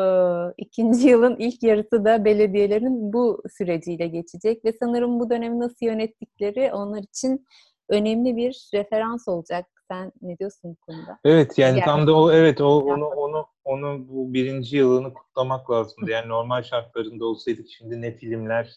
ikinci 0.58 1.08
yılın 1.08 1.36
ilk 1.40 1.64
yarısı 1.64 2.06
da 2.06 2.26
belediyelerin 2.26 3.14
bu 3.14 3.44
süreciyle 3.58 4.08
geçecek 4.08 4.66
ve 4.66 4.74
sanırım 4.80 5.20
bu 5.20 5.30
dönemi 5.30 5.60
nasıl 5.60 5.86
yönettikleri 5.86 6.72
onlar 6.74 7.00
için 7.04 7.46
önemli 7.90 8.36
bir 8.36 8.70
referans 8.74 9.28
olacak. 9.28 9.66
Sen 9.92 10.12
ne 10.22 10.38
diyorsun 10.38 10.72
bu 10.72 10.76
konuda? 10.86 11.20
Evet 11.26 11.58
yani 11.58 11.80
Yani- 11.80 11.86
tam 11.86 12.08
da 12.08 12.16
o 12.18 12.32
evet 12.32 12.62
o 12.62 12.80
onu 12.82 13.06
onu 13.06 13.46
onu 13.64 14.08
bu 14.10 14.34
birinci 14.34 14.78
yılını 14.78 15.14
kutlamak 15.14 15.72
lazımdı. 15.72 16.12
Yani 16.12 16.30
normal 16.30 16.64
şartlarında 16.64 17.26
olsaydık 17.26 17.66
şimdi 17.78 18.02
ne 18.02 18.12
filmler, 18.12 18.76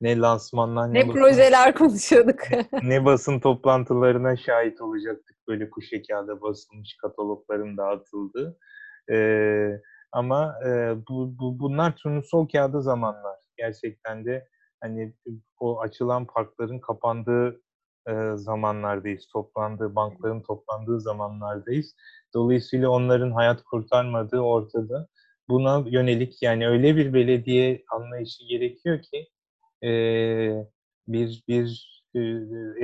ne 0.00 0.18
lansmanlar, 0.18 0.88
ne, 0.88 0.98
Ne 1.00 1.08
basın- 1.08 1.12
projeler 1.20 1.74
konuşuyorduk. 1.74 2.38
ne 2.82 3.04
basın 3.04 3.40
toplantılarına 3.40 4.36
şahit 4.36 4.80
olacaktık. 4.80 5.36
Böyle 5.48 5.70
kuş 5.70 5.90
kağıda 6.08 6.40
basılmış 6.40 6.96
katalogların 7.02 7.76
dağıtıldığı. 7.76 8.58
Ee, 9.12 9.80
ama 10.12 10.58
e, 10.66 10.96
bu, 11.08 11.38
bu 11.38 11.58
bunlar 11.58 11.96
turnusol 11.96 12.48
kağıdı 12.48 12.82
zamanlar. 12.82 13.36
Gerçekten 13.56 14.24
de 14.24 14.48
hani 14.80 15.14
o 15.60 15.80
açılan 15.80 16.26
parkların 16.26 16.78
kapandığı 16.78 17.60
e, 18.08 18.12
zamanlardayız. 18.34 19.26
Toplandığı, 19.32 19.94
bankların 19.94 20.42
toplandığı 20.42 21.00
zamanlardayız. 21.00 21.94
Dolayısıyla 22.34 22.90
onların 22.90 23.30
hayat 23.30 23.62
kurtarmadığı 23.62 24.40
ortada. 24.40 25.08
Buna 25.48 25.84
yönelik 25.86 26.42
yani 26.42 26.68
öyle 26.68 26.96
bir 26.96 27.14
belediye 27.14 27.84
anlayışı 27.90 28.44
gerekiyor 28.44 29.02
ki 29.02 29.28
e, 29.86 29.90
bir 31.08 31.42
bir 31.48 31.92
e, 32.14 32.20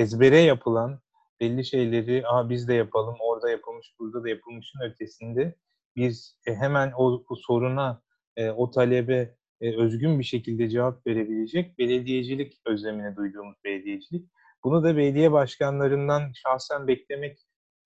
ezbere 0.03 0.39
yapılan 0.39 1.01
belli 1.41 1.65
şeyleri 1.65 2.23
Aa, 2.27 2.51
biz 2.51 2.69
de 2.69 2.75
yapalım, 2.75 3.17
orada 3.21 3.51
yapılmış, 3.51 3.95
burada 3.99 4.25
da 4.25 4.29
yapılmışın 4.29 4.81
ötesinde 4.81 5.55
biz 5.99 6.39
e, 6.47 6.55
hemen 6.55 6.93
o, 6.97 7.25
o 7.29 7.35
soruna, 7.37 8.03
e, 8.37 8.51
o 8.51 8.71
talebe 8.71 9.35
e, 9.61 9.77
özgün 9.77 10.19
bir 10.19 10.25
şekilde 10.25 10.69
cevap 10.69 11.07
verebilecek 11.07 11.79
belediyecilik 11.79 12.61
özlemini 12.67 13.17
duyduğumuz 13.17 13.57
belediyecilik. 13.65 14.31
Bunu 14.65 14.83
da 14.83 14.97
belediye 14.97 15.33
başkanlarından 15.33 16.33
şahsen 16.35 16.89
beklemek 16.89 17.39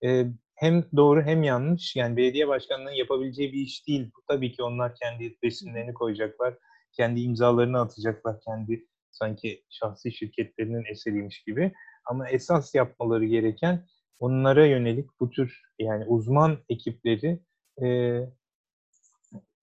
e, 0.05 0.27
hem 0.55 0.85
doğru 0.97 1.23
hem 1.23 1.43
yanlış. 1.43 1.97
Yani 1.97 2.17
belediye 2.17 2.49
başkanlarının 2.49 2.97
yapabileceği 2.97 3.53
bir 3.53 3.59
iş 3.59 3.89
değil. 3.89 4.11
Bu 4.17 4.23
tabii 4.29 4.53
ki 4.53 4.63
onlar 4.63 4.95
kendi 4.95 5.37
resimlerini 5.45 5.95
koyacaklar, 5.95 6.55
kendi 6.93 7.21
imzalarını 7.21 7.81
atacaklar, 7.81 8.41
kendi 8.41 8.87
sanki 9.11 9.65
şahsi 9.71 10.13
şirketlerinin 10.13 10.85
eseriymiş 10.91 11.43
gibi. 11.43 11.73
Ama 12.07 12.29
esas 12.29 12.75
yapmaları 12.75 13.25
gereken 13.25 13.87
onlara 14.19 14.67
yönelik 14.67 15.11
bu 15.21 15.31
tür 15.31 15.63
yani 15.79 16.05
uzman 16.05 16.59
ekipleri 16.69 17.41
e, 17.83 18.21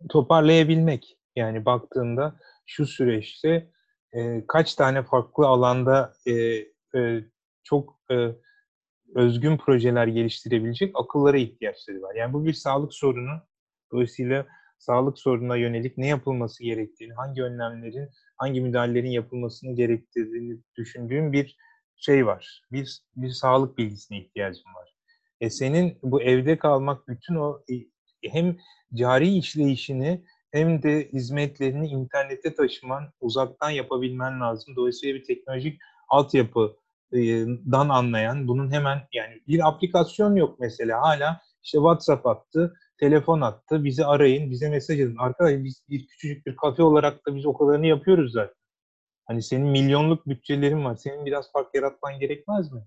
toparlayabilmek. 0.09 1.17
Yani 1.35 1.65
baktığında 1.65 2.35
şu 2.65 2.85
süreçte 2.85 3.69
e, 4.13 4.43
kaç 4.47 4.75
tane 4.75 5.03
farklı 5.03 5.47
alanda 5.47 6.13
e, 6.27 6.33
e, 6.99 7.23
çok 7.63 7.99
e, 8.11 8.15
özgün 9.15 9.57
projeler 9.57 10.07
geliştirebilecek 10.07 10.91
akıllara 10.95 11.37
ihtiyaçları 11.37 12.01
var. 12.01 12.15
Yani 12.15 12.33
bu 12.33 12.45
bir 12.45 12.53
sağlık 12.53 12.93
sorunu. 12.93 13.41
Dolayısıyla 13.91 14.45
sağlık 14.79 15.19
sorununa 15.19 15.55
yönelik 15.55 15.97
ne 15.97 16.07
yapılması 16.07 16.63
gerektiğini, 16.63 17.13
hangi 17.13 17.43
önlemlerin, 17.43 18.09
hangi 18.37 18.61
müdahalelerin 18.61 19.09
yapılmasını 19.09 19.75
gerektirdiğini 19.75 20.59
düşündüğüm 20.75 21.33
bir 21.33 21.57
şey 21.95 22.25
var. 22.25 22.61
Bir, 22.71 23.01
bir 23.15 23.29
sağlık 23.29 23.77
bilgisine 23.77 24.19
ihtiyacım 24.19 24.75
var. 24.75 24.95
E 25.41 25.49
senin 25.49 25.99
bu 26.03 26.21
evde 26.21 26.57
kalmak 26.57 27.07
bütün 27.07 27.35
o 27.35 27.63
hem 28.23 28.57
cari 28.93 29.37
işleyişini 29.37 30.23
hem 30.51 30.83
de 30.83 31.09
hizmetlerini 31.13 31.87
internete 31.87 32.55
taşıman, 32.55 33.03
uzaktan 33.21 33.69
yapabilmen 33.69 34.41
lazım. 34.41 34.75
Dolayısıyla 34.75 35.15
bir 35.15 35.23
teknolojik 35.23 35.81
altyapı 36.09 36.75
dan 37.71 37.89
anlayan, 37.89 38.47
bunun 38.47 38.71
hemen 38.71 39.01
yani 39.13 39.41
bir 39.47 39.67
aplikasyon 39.67 40.35
yok 40.35 40.59
mesela 40.59 41.01
hala 41.01 41.41
işte 41.63 41.77
WhatsApp 41.77 42.27
attı, 42.27 42.73
telefon 42.99 43.41
attı, 43.41 43.83
bizi 43.83 44.05
arayın, 44.05 44.51
bize 44.51 44.69
mesaj 44.69 44.99
edin. 44.99 45.17
Arkadaşlar 45.17 45.63
biz 45.63 45.83
bir 45.89 46.07
küçücük 46.07 46.45
bir 46.45 46.55
kafe 46.55 46.83
olarak 46.83 47.27
da 47.27 47.35
biz 47.35 47.45
o 47.45 47.53
kadarını 47.53 47.87
yapıyoruz 47.87 48.31
zaten. 48.31 48.55
Hani 49.25 49.43
senin 49.43 49.67
milyonluk 49.67 50.27
bütçelerin 50.27 50.85
var. 50.85 50.95
Senin 50.95 51.25
biraz 51.25 51.51
fark 51.51 51.75
yaratman 51.75 52.19
gerekmez 52.19 52.71
mi? 52.71 52.81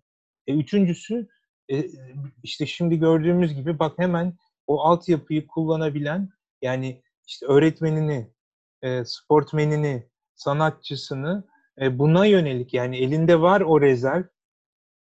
E, 0.47 0.55
üçüncüsü 0.55 1.29
e, 1.71 1.85
işte 2.43 2.67
şimdi 2.67 2.99
gördüğümüz 2.99 3.55
gibi 3.55 3.79
bak 3.79 3.99
hemen 3.99 4.35
o 4.67 4.81
altyapıyı 4.81 5.47
kullanabilen 5.47 6.29
yani 6.63 7.03
işte 7.27 7.47
öğretmenini, 7.47 8.31
e, 8.83 9.05
sportmenini, 9.05 10.09
sanatçısını 10.35 11.45
e, 11.81 11.99
buna 11.99 12.27
yönelik 12.27 12.75
yani 12.75 12.97
elinde 12.97 13.41
var 13.41 13.61
o 13.61 13.81
rezerv. 13.81 14.25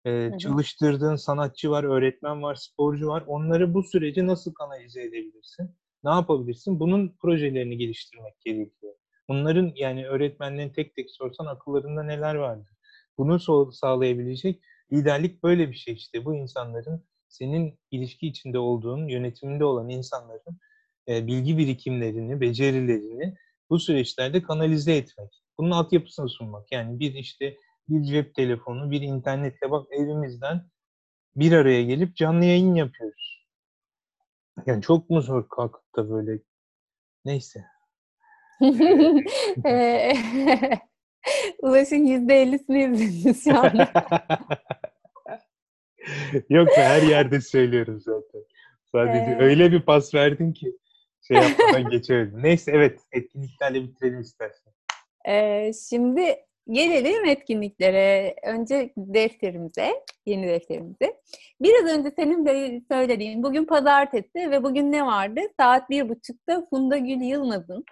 E, 0.06 0.38
çalıştırdığın 0.38 1.16
sanatçı 1.16 1.70
var, 1.70 1.84
öğretmen 1.84 2.44
var, 2.44 2.56
sporcu 2.56 3.08
var. 3.08 3.24
Onları 3.28 3.74
bu 3.74 3.84
süreci 3.84 4.28
nasıl 4.28 4.54
kanalize 4.54 5.02
edebilirsin? 5.04 5.76
Ne 6.04 6.10
yapabilirsin? 6.10 6.80
Bunun 6.80 7.16
projelerini 7.22 7.78
geliştirmek 7.78 8.42
gerekiyor. 8.42 8.94
Bunların 9.30 9.72
yani 9.76 10.08
öğretmenlerin 10.08 10.70
tek 10.70 10.96
tek 10.96 11.12
sorsan 11.12 11.46
akıllarında 11.46 12.04
neler 12.04 12.36
vardır? 12.36 12.70
Bunu 13.18 13.40
sağlayabilecek 13.72 14.62
liderlik 14.94 15.44
böyle 15.44 15.70
bir 15.70 15.76
şey 15.76 15.94
işte. 15.94 16.26
Bu 16.26 16.36
insanların 16.36 17.04
senin 17.36 17.80
ilişki 17.92 18.28
içinde 18.28 18.60
olduğun, 18.60 19.08
yönetiminde 19.08 19.66
olan 19.66 19.90
insanların 19.90 20.60
e, 21.08 21.28
bilgi 21.28 21.58
birikimlerini, 21.58 22.42
becerilerini 22.42 23.36
bu 23.70 23.80
süreçlerde 23.80 24.42
kanalize 24.42 24.96
etmek. 24.96 25.44
Bunun 25.58 25.72
altyapısını 25.72 26.30
sunmak. 26.30 26.72
Yani 26.72 27.00
bir 27.00 27.14
işte 27.14 27.58
bir 27.90 28.04
cep 28.04 28.36
telefonu, 28.36 28.92
bir 28.92 29.02
internetle 29.02 29.72
bak 29.72 29.88
evimizden 29.92 30.70
bir 31.36 31.52
araya 31.52 31.84
gelip 31.84 32.16
canlı 32.16 32.46
yayın 32.46 32.76
yapıyoruz. 32.76 33.46
Yani 34.66 34.82
çok 34.82 35.10
mu 35.10 35.22
zor 35.22 35.50
kalkıp 35.50 35.96
da 35.96 36.10
böyle 36.10 36.40
neyse. 37.26 37.66
Ulaş'ın 41.62 42.06
yüzde 42.06 42.42
ellisini 42.42 42.84
izlediniz 42.84 43.44
şu 43.44 43.60
anda. 43.60 43.92
Yok 46.50 46.70
her 46.76 47.02
yerde 47.02 47.42
söylüyorum 47.42 48.02
zaten. 48.02 48.42
Sadece 48.92 49.32
ee... 49.32 49.44
öyle 49.44 49.72
bir 49.72 49.82
pas 49.82 50.14
verdin 50.14 50.54
ki 50.54 50.78
şey 51.28 51.38
yapmadan 51.38 51.90
geçemedim. 51.92 52.44
Neyse 52.44 52.72
evet 52.72 53.00
etkinliklerle 53.12 53.84
bitirelim 53.84 54.22
istersen. 54.22 54.74
Ee, 55.28 55.72
şimdi 55.90 56.36
gelelim 56.72 57.26
etkinliklere. 57.26 58.36
Önce 58.44 58.94
defterimize, 58.98 60.04
yeni 60.26 60.48
defterimize. 60.48 61.22
Biraz 61.62 61.98
önce 61.98 62.12
senin 62.16 62.46
de 62.46 62.82
söylediğin 62.92 63.44
bugün 63.44 63.66
pazartesi 63.66 64.52
ve 64.52 64.64
bugün 64.64 64.92
ne 64.92 65.06
vardı? 65.06 65.42
Saat 65.60 65.90
bir 65.90 66.10
buçukta 66.10 66.66
Funda 66.70 66.98
Gül 66.98 67.22
Yılmaz'ın 67.22 67.86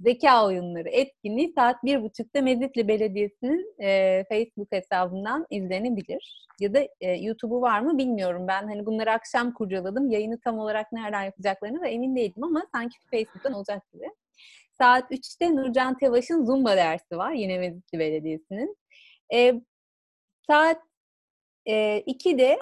zeka 0.00 0.46
oyunları 0.46 0.88
etkinliği 0.88 1.52
saat 1.52 1.84
bir 1.84 2.02
buçukta 2.02 2.42
Mezitli 2.42 2.88
Belediyesi'nin 2.88 3.74
e, 3.82 4.24
Facebook 4.28 4.72
hesabından 4.72 5.46
izlenebilir. 5.50 6.48
Ya 6.60 6.74
da 6.74 6.80
e, 7.00 7.12
YouTube'u 7.12 7.60
var 7.60 7.80
mı 7.80 7.98
bilmiyorum. 7.98 8.48
Ben 8.48 8.66
hani 8.66 8.86
bunları 8.86 9.12
akşam 9.12 9.54
kurcaladım. 9.54 10.10
Yayını 10.10 10.40
tam 10.40 10.58
olarak 10.58 10.92
nereden 10.92 11.22
yapacaklarını 11.22 11.80
da 11.80 11.86
emin 11.86 12.16
değildim 12.16 12.44
ama 12.44 12.66
sanki 12.74 12.96
Facebook'tan 13.10 13.52
olacak 13.52 13.92
gibi. 13.92 14.10
Saat 14.78 15.10
3'te 15.12 15.56
Nurcan 15.56 15.98
Tevaş'ın 15.98 16.44
Zumba 16.44 16.76
dersi 16.76 17.16
var 17.16 17.32
yine 17.32 17.58
Mezitli 17.58 17.98
Belediyesi'nin. 17.98 18.76
E, 19.32 19.54
saat 20.46 20.82
e, 21.66 22.02
2'de 22.06 22.58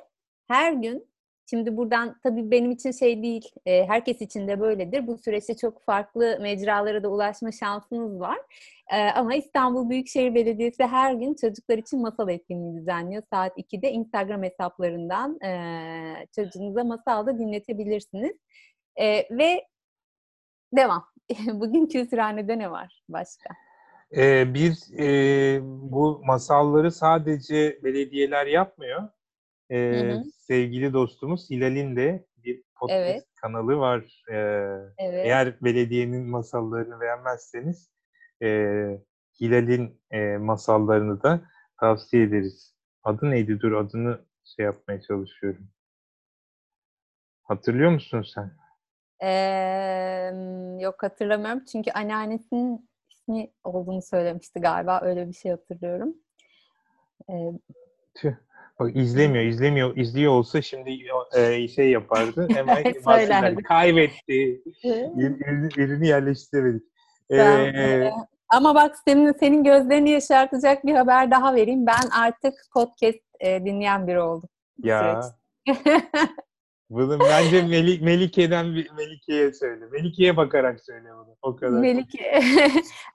her 0.48 0.72
gün 0.72 1.08
Şimdi 1.50 1.76
buradan 1.76 2.16
tabii 2.22 2.50
benim 2.50 2.70
için 2.70 2.90
şey 2.90 3.22
değil, 3.22 3.50
e, 3.66 3.86
herkes 3.86 4.20
için 4.20 4.48
de 4.48 4.60
böyledir. 4.60 5.06
Bu 5.06 5.18
süreçte 5.18 5.56
çok 5.56 5.84
farklı 5.84 6.38
mecralara 6.40 7.02
da 7.02 7.08
ulaşma 7.08 7.52
şansınız 7.52 8.20
var. 8.20 8.38
E, 8.92 8.96
ama 9.02 9.34
İstanbul 9.34 9.90
Büyükşehir 9.90 10.34
Belediyesi 10.34 10.84
her 10.84 11.14
gün 11.14 11.34
çocuklar 11.34 11.78
için 11.78 12.00
masal 12.00 12.28
etkinliği 12.28 12.76
düzenliyor. 12.80 13.22
Saat 13.32 13.58
2'de 13.58 13.90
Instagram 13.90 14.42
hesaplarından 14.42 15.40
e, 15.40 16.26
çocuğunuza 16.36 16.84
masal 16.84 17.26
da 17.26 17.38
dinletebilirsiniz. 17.38 18.36
E, 18.96 19.36
ve 19.38 19.66
devam. 20.72 21.04
Bugün 21.52 21.86
Kültürhane'de 21.86 22.58
ne 22.58 22.70
var 22.70 23.02
başka? 23.08 23.54
Ee, 24.16 24.54
bir 24.54 24.98
e, 24.98 25.60
bu 25.62 26.22
masalları 26.24 26.92
sadece 26.92 27.78
belediyeler 27.84 28.46
yapmıyor. 28.46 29.08
Ee, 29.70 29.76
hı 29.76 30.12
hı. 30.12 30.22
Sevgili 30.38 30.92
dostumuz 30.92 31.50
Hilal'in 31.50 31.96
de 31.96 32.26
bir 32.36 32.62
podcast 32.74 33.00
evet. 33.00 33.24
kanalı 33.34 33.76
var. 33.78 34.22
Ee, 34.30 34.34
evet. 34.98 35.26
Eğer 35.26 35.60
belediyenin 35.62 36.30
masallarını 36.30 37.00
beğenmezseniz 37.00 37.90
e, 38.42 38.48
Hilal'in 39.40 40.00
e, 40.10 40.36
masallarını 40.36 41.22
da 41.22 41.40
tavsiye 41.80 42.22
ederiz. 42.22 42.74
Adı 43.02 43.30
neydi? 43.30 43.60
Dur 43.60 43.72
adını 43.72 44.20
şey 44.44 44.64
yapmaya 44.64 45.00
çalışıyorum. 45.00 45.68
Hatırlıyor 47.42 47.90
musun 47.90 48.24
sen? 48.34 48.50
Ee, 49.22 50.32
yok 50.80 51.02
hatırlamıyorum. 51.02 51.64
Çünkü 51.64 51.90
anneannesinin 51.90 52.88
ismi 53.10 53.52
olduğunu 53.64 54.02
söylemişti 54.02 54.60
galiba. 54.60 55.00
Öyle 55.02 55.28
bir 55.28 55.32
şey 55.32 55.50
hatırlıyorum. 55.50 56.14
Ee, 57.30 57.52
Tüh. 58.14 58.45
Bak 58.80 58.96
izlemiyor, 58.96 59.44
izlemiyor. 59.44 59.96
izliyor 59.96 60.32
olsa 60.32 60.62
şimdi 60.62 60.98
e, 61.36 61.68
şey 61.68 61.90
yapardı. 61.90 62.48
Hemen 62.54 62.84
bahsederdi. 63.04 63.62
Kaybetti. 63.62 64.62
ürünü, 65.76 66.06
yerleştiremedik. 66.06 66.82
Ee, 67.30 68.10
ama 68.48 68.74
bak 68.74 68.96
senin 69.08 69.32
senin 69.32 69.64
gözlerini 69.64 70.10
yaşartacak 70.10 70.86
bir 70.86 70.94
haber 70.94 71.30
daha 71.30 71.54
vereyim. 71.54 71.86
Ben 71.86 72.08
artık 72.20 72.54
podcast 72.72 73.18
e, 73.40 73.64
dinleyen 73.64 74.06
biri 74.06 74.20
oldum. 74.20 74.48
Ya. 74.82 75.20
Bunu 76.90 77.20
bence 77.20 77.62
Melik, 77.62 78.02
Melike'den 78.02 78.66
Melike'ye 78.66 79.52
söyle. 79.52 79.86
Melike'ye 79.92 80.36
bakarak 80.36 80.80
söyle 80.80 81.08
bunu. 81.14 81.36
O 81.42 81.56
kadar. 81.56 81.80
Melike. 81.80 82.40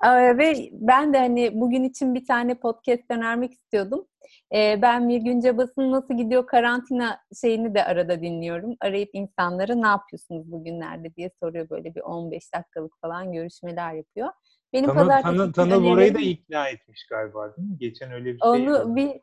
Ve 0.37 0.69
ben 0.71 1.13
de 1.13 1.17
hani 1.17 1.51
bugün 1.53 1.83
için 1.83 2.15
bir 2.15 2.25
tane 2.25 2.55
podcast 2.55 3.03
önermek 3.09 3.53
istiyordum. 3.53 4.07
Ben 4.53 5.09
bir 5.09 5.17
günce 5.17 5.57
basın 5.57 5.91
nasıl 5.91 6.17
gidiyor 6.17 6.47
karantina 6.47 7.19
şeyini 7.41 7.75
de 7.75 7.85
arada 7.85 8.21
dinliyorum. 8.21 8.75
Arayıp 8.81 9.09
insanlara 9.13 9.75
ne 9.75 9.87
yapıyorsunuz 9.87 10.51
bugünlerde 10.51 11.15
diye 11.15 11.31
soruyor 11.43 11.69
böyle 11.69 11.95
bir 11.95 12.01
15 12.01 12.53
dakikalık 12.55 12.93
falan 13.01 13.33
görüşmeler 13.33 13.93
yapıyor. 13.93 14.29
Benim 14.73 14.85
Tanı, 14.85 14.97
pazartesi 14.97 15.37
tanı, 15.37 15.51
Tanıl 15.51 15.85
orayı 15.85 16.15
da 16.15 16.19
ikna 16.19 16.69
etmiş 16.69 17.07
galiba 17.07 17.57
değil 17.57 17.69
mi? 17.69 17.77
Geçen 17.77 18.11
öyle 18.11 18.33
bir 18.33 18.39
şey. 18.39 18.49
Onu 18.49 18.95
bir 18.95 19.21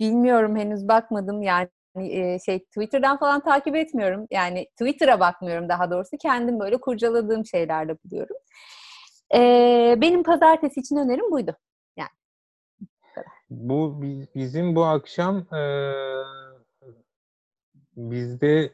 bilmiyorum 0.00 0.56
henüz 0.56 0.88
bakmadım 0.88 1.42
yani 1.42 1.68
şey 2.44 2.58
Twitter'dan 2.58 3.18
falan 3.18 3.40
takip 3.40 3.76
etmiyorum. 3.76 4.26
Yani 4.30 4.66
Twitter'a 4.80 5.20
bakmıyorum 5.20 5.68
daha 5.68 5.90
doğrusu. 5.90 6.16
Kendim 6.22 6.60
böyle 6.60 6.76
kurcaladığım 6.76 7.46
şeylerle 7.46 7.96
buluyorum. 8.04 8.36
Ee, 9.34 9.98
benim 10.00 10.22
pazartesi 10.22 10.80
için 10.80 10.96
önerim 10.96 11.30
buydu. 11.30 11.56
Yani. 11.96 12.08
Bu 13.50 14.02
bizim 14.34 14.74
bu 14.74 14.84
akşam 14.84 15.54
e, 15.54 15.62
bizde 17.96 18.72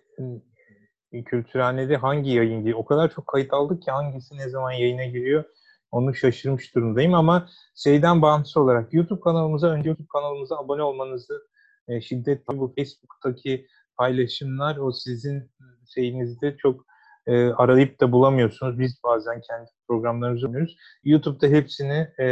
Kültürhane'de 1.24 1.96
hangi 1.96 2.30
yayın 2.30 2.60
giriyor? 2.60 2.78
O 2.78 2.84
kadar 2.84 3.10
çok 3.10 3.26
kayıt 3.26 3.52
aldık 3.52 3.82
ki 3.82 3.90
hangisi 3.90 4.36
ne 4.36 4.48
zaman 4.48 4.72
yayına 4.72 5.04
giriyor 5.04 5.44
onu 5.90 6.14
şaşırmış 6.14 6.74
durumdayım 6.74 7.14
ama 7.14 7.48
şeyden 7.74 8.22
bağımsız 8.22 8.56
olarak 8.56 8.94
YouTube 8.94 9.20
kanalımıza 9.20 9.68
önce 9.68 9.88
YouTube 9.88 10.08
kanalımıza 10.12 10.56
abone 10.56 10.82
olmanızı 10.82 11.48
e, 11.88 12.00
şiddetle 12.00 12.58
bu 12.58 12.74
Facebook'taki 12.76 13.66
paylaşımlar 13.96 14.76
o 14.76 14.92
sizin 14.92 15.50
şeyinizde 15.94 16.56
çok 16.56 16.86
e, 17.26 17.48
arayıp 17.48 18.00
da 18.00 18.12
bulamıyorsunuz. 18.12 18.78
Biz 18.78 19.00
bazen 19.04 19.40
kendi 19.40 19.70
programlarımızı 19.88 20.48
buluyoruz. 20.48 20.76
YouTube'da 21.04 21.46
hepsini 21.46 22.08
e, 22.18 22.24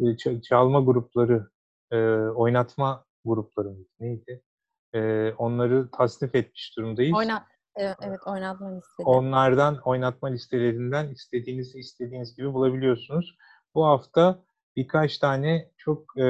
e 0.00 0.40
çalma 0.42 0.80
grupları, 0.80 1.50
e, 1.90 1.96
oynatma 2.16 3.04
grupları 3.24 3.74
neydi? 4.00 4.42
E, 4.94 5.32
onları 5.32 5.90
tasnif 5.90 6.34
etmiş 6.34 6.76
durumdayız. 6.76 7.16
Oyna 7.16 7.46
e, 7.76 7.94
evet, 8.02 8.20
oynatma 8.26 8.76
listeleri. 8.76 9.08
Onlardan, 9.08 9.78
oynatma 9.84 10.28
listelerinden 10.28 11.08
istediğinizi 11.08 11.78
istediğiniz 11.78 12.36
gibi 12.36 12.54
bulabiliyorsunuz. 12.54 13.36
Bu 13.74 13.86
hafta 13.86 14.42
birkaç 14.76 15.18
tane 15.18 15.70
çok 15.76 16.18
e, 16.18 16.26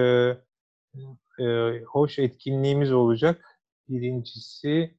e, 1.40 1.44
hoş 1.84 2.18
etkinliğimiz 2.18 2.92
olacak. 2.92 3.44
Birincisi 3.88 4.96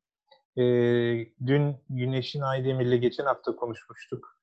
e, 0.57 0.63
dün 1.45 1.75
Güneş'in 1.89 2.41
Aydemir'le 2.41 3.01
geçen 3.01 3.25
hafta 3.25 3.55
konuşmuştuk. 3.55 4.37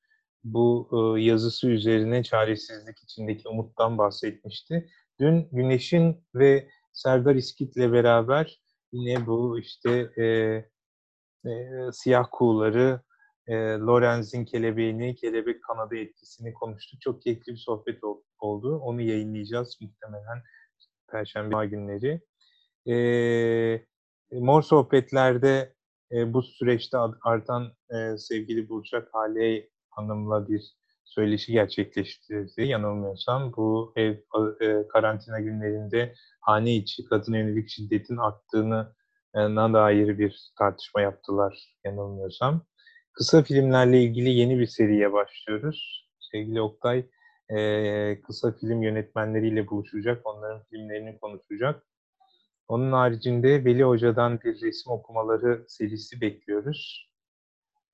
Bu 0.45 0.89
e, 0.93 1.23
yazısı 1.23 1.69
üzerine 1.69 2.23
çaresizlik 2.23 3.03
içindeki 3.03 3.49
umuttan 3.49 3.99
bahsetmişti. 3.99 4.91
Dün 5.21 5.49
Güneş'in 5.53 6.25
ve 6.35 6.69
Serdar 6.93 7.35
İskit'le 7.35 7.77
beraber 7.93 8.63
yine 8.93 9.27
bu 9.27 9.59
işte 9.59 10.11
e, 10.17 10.25
e, 11.51 11.51
siyah 11.93 12.27
kuğuları, 12.33 13.01
e, 13.47 13.55
Lorenz'in 13.57 14.45
kelebeğini, 14.45 15.15
kelebek 15.15 15.65
kanadı 15.65 15.97
etkisini 15.97 16.55
konuştuk. 16.55 17.01
Çok 17.01 17.23
keyifli 17.23 17.53
bir 17.53 17.59
sohbet 17.59 18.05
ol, 18.05 18.23
oldu. 18.39 18.79
Onu 18.79 19.01
yayınlayacağız 19.01 19.79
muhtemelen 19.81 20.43
Perşembe 21.13 21.67
günleri. 21.67 22.21
E, 22.89 22.97
Mor 24.33 24.63
Sohbetler'de 24.63 25.75
e, 26.13 26.33
bu 26.35 26.43
süreçte 26.43 26.99
artan 27.23 27.73
e, 27.91 28.19
sevgili 28.19 28.69
Burçak 28.69 29.09
Hale 29.15 29.69
Hanım'la 29.91 30.49
bir 30.49 30.75
söyleşi 31.05 31.53
gerçekleştirdi 31.53 32.63
yanılmıyorsam. 32.63 33.53
Bu 33.57 33.93
ev 33.97 34.17
e, 34.61 34.89
karantina 34.89 35.41
günlerinde 35.41 36.15
hane 36.41 36.75
içi 36.75 37.05
kadın 37.05 37.33
yönelik 37.35 37.69
şiddetin 37.69 38.17
arttığını 38.17 38.95
na 39.35 39.73
dair 39.73 40.19
bir 40.19 40.51
tartışma 40.59 41.01
yaptılar 41.01 41.77
yanılmıyorsam. 41.85 42.67
Kısa 43.13 43.43
filmlerle 43.43 44.03
ilgili 44.03 44.29
yeni 44.29 44.59
bir 44.59 44.67
seriye 44.67 45.13
başlıyoruz. 45.13 46.09
Sevgili 46.33 46.61
Oktay 46.61 47.07
e, 47.57 48.21
kısa 48.23 48.53
film 48.53 48.83
yönetmenleriyle 48.83 49.69
buluşacak, 49.69 50.27
onların 50.27 50.63
filmlerini 50.65 51.19
konuşacak. 51.19 51.87
Onun 52.69 52.93
haricinde 52.93 53.65
Veli 53.65 53.83
Hoca'dan 53.85 54.41
bir 54.41 54.61
resim 54.61 54.93
okumaları 54.93 55.65
serisi 55.69 56.21
bekliyoruz. 56.21 57.11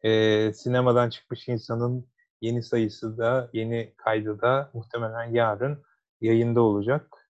E, 0.02 0.52
sinemadan 0.52 1.10
çıkmış 1.10 1.48
insanın 1.48 2.08
yeni 2.40 2.62
sayısı 2.62 3.18
da, 3.18 3.50
yeni 3.52 3.94
kaydı 3.96 4.40
da 4.40 4.70
muhtemelen 4.74 5.24
yarın 5.24 5.82
yayında 6.20 6.60
olacak. 6.60 7.26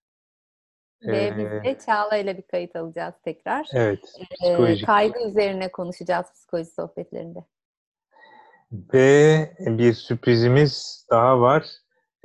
Ve 1.03 1.27
ee, 1.27 1.39
biz 1.39 1.65
de 1.65 1.79
Çağla 1.87 2.17
ile 2.17 2.37
bir 2.37 2.43
kayıt 2.43 2.77
alacağız 2.77 3.15
tekrar. 3.25 3.69
Evet. 3.73 4.01
Ee, 4.45 4.83
kaygı 4.83 5.29
üzerine 5.29 5.73
konuşacağız 5.73 6.27
psikoloji 6.35 6.71
sohbetlerinde. 6.71 7.45
Ve 8.73 9.51
bir 9.59 9.93
sürprizimiz 9.93 11.07
daha 11.11 11.41
var. 11.41 11.67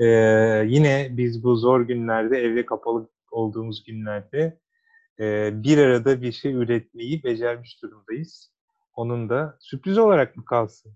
Ee, 0.02 0.64
yine 0.68 1.08
biz 1.12 1.44
bu 1.44 1.56
zor 1.56 1.82
günlerde, 1.82 2.38
evde 2.38 2.66
kapalı 2.66 3.10
olduğumuz 3.32 3.84
günlerde 3.84 4.60
e, 5.20 5.50
bir 5.64 5.78
arada 5.78 6.22
bir 6.22 6.32
şey 6.32 6.54
üretmeyi 6.54 7.24
becermiş 7.24 7.82
durumdayız. 7.84 8.52
Onun 8.96 9.30
da 9.30 9.58
sürpriz 9.60 9.98
olarak 9.98 10.38
mı 10.38 10.46
kalsın? 10.46 10.94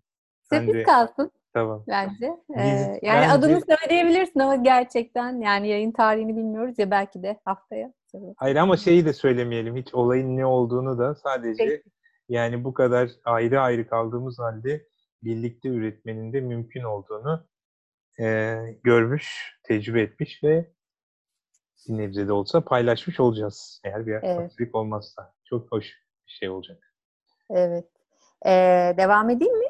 Sürpriz 0.50 0.68
Bence... 0.68 0.84
kalsın. 0.84 1.32
Tamam. 1.54 1.84
Bence. 1.88 2.26
Ee, 2.58 2.68
yani 3.02 3.02
bence... 3.04 3.32
adını 3.32 3.62
söyleyebilirsin 3.62 4.40
ama 4.40 4.56
gerçekten 4.56 5.42
yani 5.42 5.68
yayın 5.70 5.92
tarihini 5.92 6.38
bilmiyoruz 6.38 6.80
ya 6.80 6.92
belki 6.92 7.24
de 7.24 7.40
haftaya. 7.46 7.94
Hayır 8.38 8.56
ama 8.56 8.78
şeyi 8.78 9.06
de 9.06 9.14
söylemeyelim. 9.14 9.76
Hiç 9.76 9.94
olayın 9.94 10.38
ne 10.38 10.46
olduğunu 10.46 10.98
da 10.98 11.16
sadece 11.16 11.66
Peki. 11.66 11.84
yani 12.30 12.64
bu 12.64 12.74
kadar 12.74 13.10
ayrı 13.26 13.62
ayrı 13.62 13.88
kaldığımız 13.88 14.40
halde 14.40 14.88
birlikte 15.24 15.70
üretmenin 15.70 16.34
de 16.34 16.42
mümkün 16.42 16.84
olduğunu 16.84 17.46
e, 18.20 18.58
görmüş, 18.84 19.58
tecrübe 19.64 20.02
etmiş 20.02 20.44
ve 20.44 20.72
bir 21.88 21.98
nebze 21.98 22.28
de 22.28 22.32
olsa 22.32 22.62
paylaşmış 22.62 23.20
olacağız. 23.20 23.82
Eğer 23.84 24.08
bir 24.08 24.12
evet. 24.12 24.40
aksilik 24.40 24.76
olmazsa. 24.76 25.34
Çok 25.46 25.72
hoş 25.72 25.86
bir 26.28 26.32
şey 26.32 26.50
olacak. 26.50 26.94
Evet. 27.50 27.86
Ee, 28.46 28.94
devam 28.98 29.30
edeyim 29.30 29.60
mi? 29.60 29.66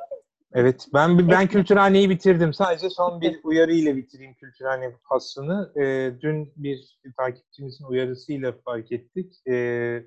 Evet, 0.54 0.88
ben 0.94 1.30
ben 1.30 1.48
Kültürhane'yi 1.48 2.10
bitirdim. 2.10 2.54
Sadece 2.54 2.90
son 2.90 3.22
bir 3.22 3.40
uyarı 3.44 3.74
ile 3.74 3.96
bitireyim 3.96 4.34
Kültürhane 4.34 4.96
faslını. 5.10 5.72
E, 5.76 6.12
dün 6.22 6.54
bir 6.56 7.00
takipçimizin 7.18 7.86
uyarısıyla 7.86 8.54
fark 8.66 8.92
ettik. 8.92 9.48
E, 9.48 9.54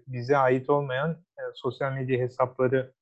bize 0.07 0.37
ait 0.37 0.71
olmayan 0.71 1.11
e, 1.11 1.43
sosyal 1.55 1.93
medya 1.93 2.19
hesapları 2.19 2.93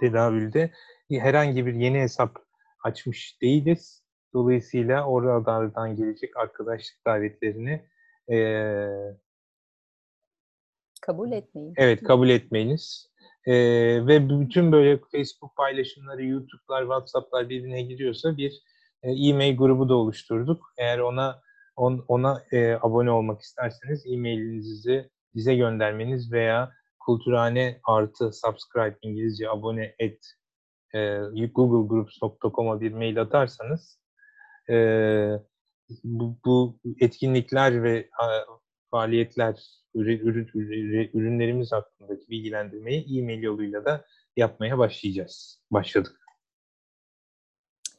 tedavülde 0.00 0.70
herhangi 1.10 1.66
bir 1.66 1.74
yeni 1.74 2.00
hesap 2.00 2.38
açmış 2.84 3.42
değiliz. 3.42 4.03
Dolayısıyla 4.34 5.06
oralardan 5.06 5.96
gelecek 5.96 6.36
arkadaşlık 6.36 7.06
davetlerini 7.06 7.84
e, 8.32 8.38
kabul 11.02 11.32
etmeyin. 11.32 11.74
Evet, 11.76 12.02
kabul 12.02 12.28
etmeyiniz. 12.28 13.10
E, 13.46 13.54
ve 14.06 14.28
bütün 14.28 14.72
böyle 14.72 14.98
Facebook 15.12 15.56
paylaşımları, 15.56 16.24
YouTube'lar, 16.24 16.82
WhatsApp'lar 16.82 17.48
birbirine 17.48 17.82
giriyorsa 17.82 18.36
bir 18.36 18.62
e-mail 19.02 19.56
grubu 19.56 19.88
da 19.88 19.94
oluşturduk. 19.94 20.72
Eğer 20.78 20.98
ona 20.98 21.40
on, 21.76 22.04
ona 22.08 22.42
e, 22.52 22.72
abone 22.74 23.10
olmak 23.10 23.40
isterseniz 23.40 24.06
e-mailinizi 24.06 25.10
bize 25.34 25.54
göndermeniz 25.54 26.32
veya 26.32 26.72
kulturhane 26.98 27.80
artı 27.84 28.32
subscribe 28.32 28.96
İngilizce 29.02 29.50
abone 29.50 29.94
et 29.98 30.26
e, 30.94 31.18
googlegroups.com'a 31.54 32.80
bir 32.80 32.92
mail 32.92 33.20
atarsanız 33.20 34.03
e, 34.70 34.76
bu, 36.04 36.36
bu 36.44 36.78
etkinlikler 37.00 37.82
ve 37.82 38.08
faaliyetler 38.90 39.84
ürün, 39.94 40.18
ürün, 40.26 41.10
ürünlerimiz 41.14 41.72
hakkındaki 41.72 42.28
bilgilendirmeyi 42.28 43.18
e-mail 43.18 43.42
yoluyla 43.42 43.84
da 43.84 44.04
yapmaya 44.36 44.78
başlayacağız. 44.78 45.60
Başladık. 45.70 46.20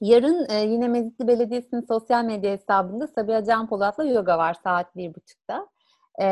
Yarın 0.01 0.49
e, 0.49 0.65
yine 0.65 0.87
Mezitli 0.87 1.27
Belediyesi'nin 1.27 1.81
sosyal 1.81 2.25
medya 2.25 2.51
hesabında 2.51 3.07
Sabiha 3.07 3.43
Can 3.43 3.67
Polat'la 3.69 4.03
yoga 4.03 4.37
var 4.37 4.55
saat 4.63 4.95
bir 4.95 5.15
buçukta. 5.15 5.67
E, 6.19 6.27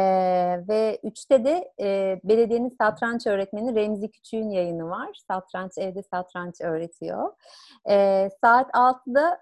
ve 0.67 0.99
üçte 1.03 1.45
de 1.45 1.73
e, 1.79 2.19
belediyenin 2.23 2.75
satranç 2.81 3.27
öğretmeni 3.27 3.75
Remzi 3.75 4.11
Küçük'ün 4.11 4.49
yayını 4.49 4.89
var. 4.89 5.09
Satranç 5.27 5.71
evde 5.77 6.03
satranç 6.03 6.61
öğretiyor. 6.61 7.33
E, 7.89 8.29
saat 8.41 8.75
altıda 8.75 9.39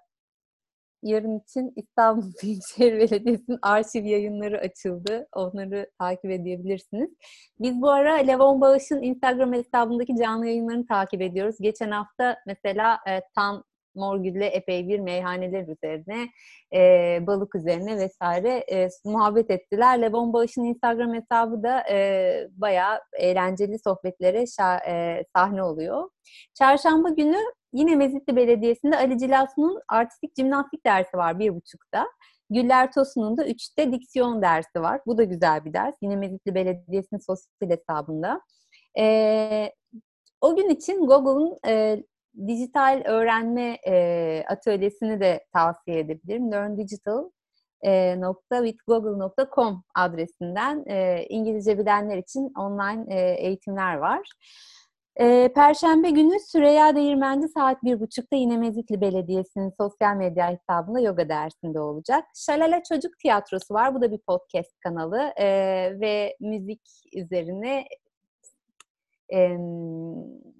yarın 1.04 1.40
için 1.40 1.74
İstanbul 1.76 2.32
Büyükşehir 2.44 2.94
Belediyesi'nin 2.94 3.60
arşiv 3.62 4.04
yayınları 4.04 4.60
açıldı. 4.60 5.28
Onları 5.36 5.92
takip 6.00 6.32
edebilirsiniz. 6.32 7.10
Biz 7.60 7.82
bu 7.82 7.90
ara 7.90 8.14
Levon 8.14 8.62
Bağış'ın 8.62 9.02
Instagram 9.02 9.54
hesabındaki 9.54 10.18
canlı 10.18 10.48
yayınlarını 10.48 10.88
takip 10.88 11.22
ediyoruz. 11.22 11.56
Geçen 11.62 11.92
hafta 11.92 12.38
mesela 12.48 13.00
e, 13.08 13.22
Tan 13.36 13.64
Morgül'le 13.96 14.50
epey 14.52 14.88
bir 14.88 15.00
meyhaneler 15.00 15.68
üzerine, 15.68 16.30
e, 16.74 16.80
balık 17.28 17.56
üzerine 17.56 17.98
vesaire 17.98 18.66
e, 18.72 18.88
muhabbet 19.06 19.52
ettiler. 19.52 20.02
Levon 20.02 20.34
Bağış'ın 20.34 20.64
Instagram 20.64 21.14
hesabı 21.14 21.64
da 21.64 21.84
e, 21.90 22.48
bayağı 22.52 23.00
eğlenceli 23.18 23.80
sohbetlere 23.80 24.44
şa- 24.44 24.86
e, 24.88 25.26
sahne 25.36 25.64
oluyor. 25.64 26.10
Çarşamba 26.54 27.10
günü 27.10 27.38
Yine 27.74 27.96
Mezitli 27.96 28.36
Belediyesi'nde 28.36 28.98
Ali 28.98 29.18
Cilasun'un 29.18 29.82
artistik 29.88 30.36
jimnastik 30.38 30.86
dersi 30.86 31.18
var 31.18 31.40
bir 31.40 31.56
buçukta. 31.56 32.08
Güller 32.50 32.92
Tosun'un 32.92 33.38
da 33.38 33.48
üçte 33.48 33.92
diksiyon 33.92 34.42
dersi 34.42 34.82
var. 34.82 35.02
Bu 35.06 35.18
da 35.18 35.24
güzel 35.24 35.66
bir 35.66 35.74
ders. 35.74 35.96
Yine 36.02 36.16
Mezitli 36.16 36.56
Belediyesi'nin 36.56 37.20
sosyal 37.20 37.70
hesabında. 37.70 38.42
Ee, 39.00 39.72
o 40.42 40.56
gün 40.56 40.70
için 40.70 41.08
Google'un 41.08 41.58
e, 41.68 42.04
dijital 42.48 43.02
öğrenme 43.06 43.78
e, 43.88 44.44
atölyesini 44.48 45.20
de 45.20 45.46
tavsiye 45.54 46.00
edebilirim. 46.00 46.52
Learn 46.52 46.78
Digital 46.78 47.30
e, 47.82 48.22
nokta 48.22 48.66
withgoogle.com 48.66 49.84
adresinden 49.96 50.84
e, 50.88 51.26
İngilizce 51.30 51.78
bilenler 51.78 52.18
için 52.18 52.54
online 52.58 53.16
e, 53.16 53.46
eğitimler 53.46 53.96
var. 53.96 54.30
E, 55.20 55.54
Perşembe 55.56 56.10
günü 56.10 56.40
Süreyya 56.40 56.96
Değirmenci 56.96 57.48
saat 57.48 57.84
bir 57.84 58.00
buçukta 58.00 58.36
yine 58.36 58.58
Mezitli 58.58 59.02
Belediyesi'nin 59.02 59.74
sosyal 59.78 60.16
medya 60.16 60.52
hesabında 60.52 61.00
yoga 61.00 61.30
dersinde 61.30 61.80
olacak. 61.80 62.26
Şalala 62.36 62.84
Çocuk 62.84 63.20
Tiyatrosu 63.20 63.74
var. 63.74 63.96
Bu 63.96 64.02
da 64.02 64.12
bir 64.12 64.18
podcast 64.18 64.80
kanalı 64.80 65.34
e, 65.38 65.46
ve 66.00 66.38
müzik 66.40 66.82
üzerine 67.14 67.86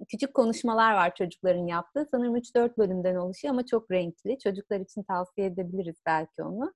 küçük 0.10 0.34
konuşmalar 0.34 0.94
var 0.94 1.16
çocukların 1.16 1.68
yaptığı. 1.68 2.08
Sanırım 2.12 2.36
3-4 2.36 2.78
bölümden 2.78 3.16
oluşuyor 3.16 3.54
ama 3.54 3.66
çok 3.66 3.92
renkli. 3.92 4.40
Çocuklar 4.40 4.80
için 4.80 5.04
tavsiye 5.04 5.48
edebiliriz 5.48 5.96
belki 6.06 6.44
onu. 6.44 6.74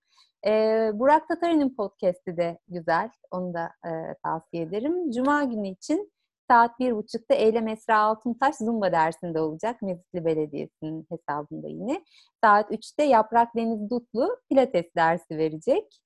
E, 0.48 0.52
Burak 0.94 1.28
Tatari'nin 1.28 1.76
podcast'i 1.76 2.38
de 2.38 2.60
güzel. 2.68 3.10
Onu 3.32 3.54
da 3.54 3.72
e, 3.86 3.90
tavsiye 4.24 4.64
ederim. 4.64 5.12
Cuma 5.12 5.44
günü 5.44 5.68
için 5.68 6.12
saat 6.50 6.80
bir 6.80 6.96
buçukta 6.96 7.34
Eylem 7.36 7.68
Esra 7.68 8.00
Altuntaş 8.00 8.56
Zumba 8.56 8.92
dersinde 8.92 9.40
olacak. 9.40 9.82
Mezitli 9.82 10.26
Belediyesi'nin 10.26 11.08
hesabında 11.10 11.68
yine. 11.68 12.04
Saat 12.44 12.72
üçte 12.72 13.04
Yaprak 13.04 13.56
Deniz 13.56 13.90
Dutlu 13.90 14.38
Pilates 14.50 14.86
dersi 14.96 15.38
verecek. 15.38 16.02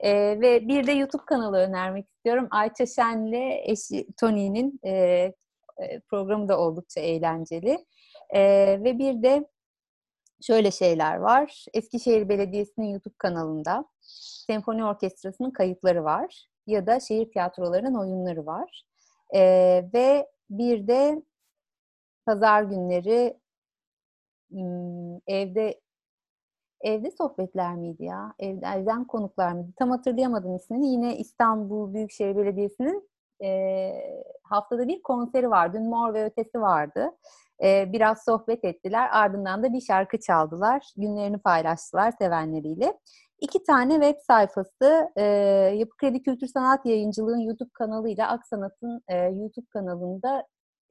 Ee, 0.00 0.40
ve 0.40 0.68
bir 0.68 0.86
de 0.86 0.92
YouTube 0.92 1.24
kanalı 1.26 1.56
önermek 1.56 2.08
istiyorum. 2.08 2.48
Ayça 2.50 2.86
Şen'le 2.86 3.60
eşi 3.64 4.06
Tony'nin 4.20 4.80
e, 4.84 4.92
e, 4.92 6.00
programı 6.10 6.48
da 6.48 6.60
oldukça 6.60 7.00
eğlenceli. 7.00 7.86
E, 8.30 8.40
ve 8.84 8.98
bir 8.98 9.22
de 9.22 9.48
şöyle 10.42 10.70
şeyler 10.70 11.16
var. 11.16 11.64
Eskişehir 11.74 12.28
Belediyesi'nin 12.28 12.86
YouTube 12.86 13.14
kanalında 13.18 13.84
Senfoni 14.46 14.84
Orkestrası'nın 14.84 15.50
kayıtları 15.50 16.04
var. 16.04 16.48
ya 16.66 16.86
da 16.86 17.00
şehir 17.00 17.32
tiyatrolarının 17.32 17.94
oyunları 17.94 18.46
var. 18.46 18.87
E, 19.34 19.40
ve 19.94 20.28
bir 20.50 20.86
de 20.88 21.22
pazar 22.26 22.62
günleri 22.62 23.38
evde 25.26 25.80
evde 26.80 27.10
sohbetler 27.10 27.74
miydi 27.74 28.04
ya? 28.04 28.34
Ev, 28.38 28.56
evden 28.56 29.04
konuklar 29.04 29.52
mıydı? 29.52 29.68
Tam 29.78 29.90
hatırlayamadım 29.90 30.56
ismini. 30.56 30.88
Yine 30.88 31.16
İstanbul 31.16 31.94
Büyükşehir 31.94 32.36
Belediyesi'nin 32.36 33.08
e, 33.44 33.92
haftada 34.42 34.88
bir 34.88 35.02
konseri 35.02 35.50
var. 35.50 35.72
Dün 35.72 35.88
Mor 35.88 36.14
ve 36.14 36.24
Ötesi 36.24 36.60
vardı. 36.60 37.10
E, 37.62 37.92
biraz 37.92 38.24
sohbet 38.24 38.64
ettiler. 38.64 39.08
Ardından 39.12 39.62
da 39.62 39.72
bir 39.72 39.80
şarkı 39.80 40.20
çaldılar. 40.20 40.92
Günlerini 40.96 41.38
paylaştılar 41.38 42.12
sevenleriyle. 42.18 42.98
İki 43.40 43.62
tane 43.64 43.94
web 43.94 44.20
sayfası 44.26 45.08
e, 45.16 45.22
Yapı 45.76 45.96
Kredi 45.96 46.22
Kültür 46.22 46.46
Sanat 46.46 46.86
Yayıncılığı'nın 46.86 47.40
YouTube 47.40 47.70
kanalıyla 47.72 48.28
Aksanat'ın 48.28 49.02
e, 49.08 49.16
YouTube 49.16 49.66
kanalında 49.70 50.46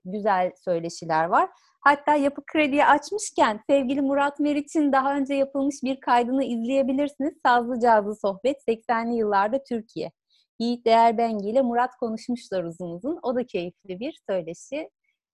güzel 0.06 0.52
söyleşiler 0.66 1.26
var. 1.26 1.50
Hatta 1.82 2.16
Yapı 2.16 2.46
Kredi'yi 2.46 2.86
açmışken 2.86 3.60
sevgili 3.70 4.02
Murat 4.02 4.40
Meriç'in 4.40 4.92
daha 4.92 5.16
önce 5.16 5.34
yapılmış 5.34 5.76
bir 5.84 6.00
kaydını 6.00 6.44
izleyebilirsiniz. 6.44 7.34
Sazlı 7.46 7.80
Cazlı 7.80 8.16
Sohbet 8.16 8.58
80'li 8.68 9.16
yıllarda 9.16 9.64
Türkiye. 9.64 10.12
Yiğit 10.60 10.86
Değerbengi 10.86 11.50
ile 11.50 11.62
Murat 11.62 11.96
konuşmuşlar 11.96 12.64
uzun 12.64 12.90
uzun. 12.90 13.20
O 13.24 13.36
da 13.36 13.46
keyifli 13.46 14.00
bir 14.00 14.22
söyleşi. 14.30 14.90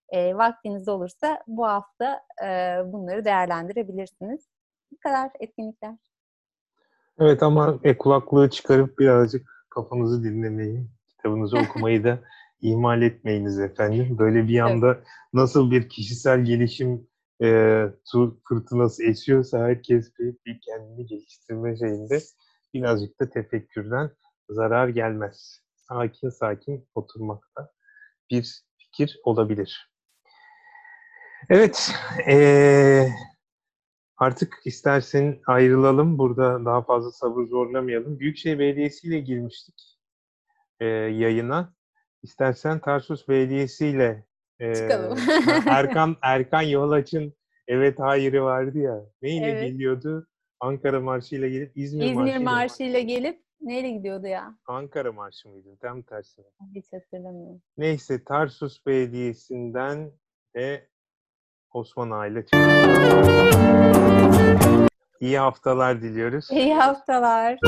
E, 0.09 0.35
vaktiniz 0.35 0.87
olursa 0.87 1.43
bu 1.47 1.65
hafta 1.67 2.21
e, 2.43 2.47
bunları 2.85 3.25
değerlendirebilirsiniz. 3.25 4.47
Bu 4.91 4.97
kadar 4.99 5.31
etkinlikler. 5.39 6.12
Evet 7.19 7.43
ama 7.43 7.79
e, 7.83 7.97
kulaklığı 7.97 8.49
çıkarıp 8.49 8.99
birazcık 8.99 9.65
kafanızı 9.69 10.23
dinlemeyi, 10.23 10.87
kitabınızı 11.07 11.57
okumayı 11.69 12.03
da 12.03 12.19
ihmal 12.61 13.01
etmeyiniz 13.01 13.59
efendim. 13.59 14.17
Böyle 14.17 14.47
bir 14.47 14.59
anda 14.59 14.99
nasıl 15.33 15.71
bir 15.71 15.89
kişisel 15.89 16.45
gelişim 16.45 17.07
e, 17.43 17.83
su 18.03 18.41
fırtınası 18.47 19.03
esiyorsa 19.03 19.59
herkes 19.59 20.19
bir, 20.19 20.35
bir 20.45 20.59
kendini 20.61 21.05
geliştirme 21.05 21.77
şeyinde 21.77 22.19
birazcık 22.73 23.19
da 23.19 23.29
tefekkürden 23.29 24.11
zarar 24.49 24.87
gelmez. 24.87 25.61
Sakin 25.75 26.29
sakin 26.29 26.87
oturmakta 26.95 27.71
bir 28.31 28.63
fikir 28.77 29.19
olabilir. 29.23 29.91
Evet, 31.49 31.91
e, 32.27 33.07
artık 34.17 34.53
istersen 34.65 35.39
ayrılalım. 35.47 36.17
Burada 36.17 36.65
daha 36.65 36.81
fazla 36.81 37.11
sabır 37.11 37.43
zorlamayalım. 37.47 38.19
Büyükşehir 38.19 38.59
Belediyesi 38.59 39.07
ile 39.07 39.19
girmiştik 39.19 39.99
e, 40.79 40.85
yayına. 40.85 41.73
İstersen 42.23 42.79
Tarsus 42.79 43.27
Belediyesi 43.27 43.87
ile 43.87 44.25
e, 44.59 44.75
Çıkalım. 44.75 45.17
Erkan 45.67 46.15
Erkan 46.21 46.61
Yolaç'ın 46.61 47.33
evet 47.67 47.99
hayırı 47.99 48.43
vardı 48.43 48.77
ya. 48.77 49.05
Neyle 49.21 49.45
Evet. 49.45 49.71
geliyordu? 49.71 50.27
Ankara 50.59 50.99
Marşı 50.99 51.35
ile 51.35 51.49
gelip 51.49 51.71
İzmir, 51.77 52.03
İzmir 52.05 52.15
Marşı 52.15 52.31
ile- 52.31 52.39
Marşı'yla 52.43 52.99
gelip 52.99 53.43
neyle 53.61 53.89
gidiyordu 53.89 54.27
ya? 54.27 54.55
Ankara 54.67 55.11
Marşı 55.11 55.49
mıydı? 55.49 55.77
Tam 55.81 56.01
tersine. 56.01 56.45
Hiç 56.75 56.85
hatırlamıyorum. 56.93 57.61
Neyse 57.77 58.23
Tarsus 58.23 58.85
Belediyesi'nden 58.85 60.11
ve 60.55 60.87
Osman 61.73 62.11
Aile 62.11 62.45
İyi 65.19 65.39
haftalar 65.39 66.01
diliyoruz. 66.01 66.51
İyi 66.51 66.75
haftalar. 66.75 67.59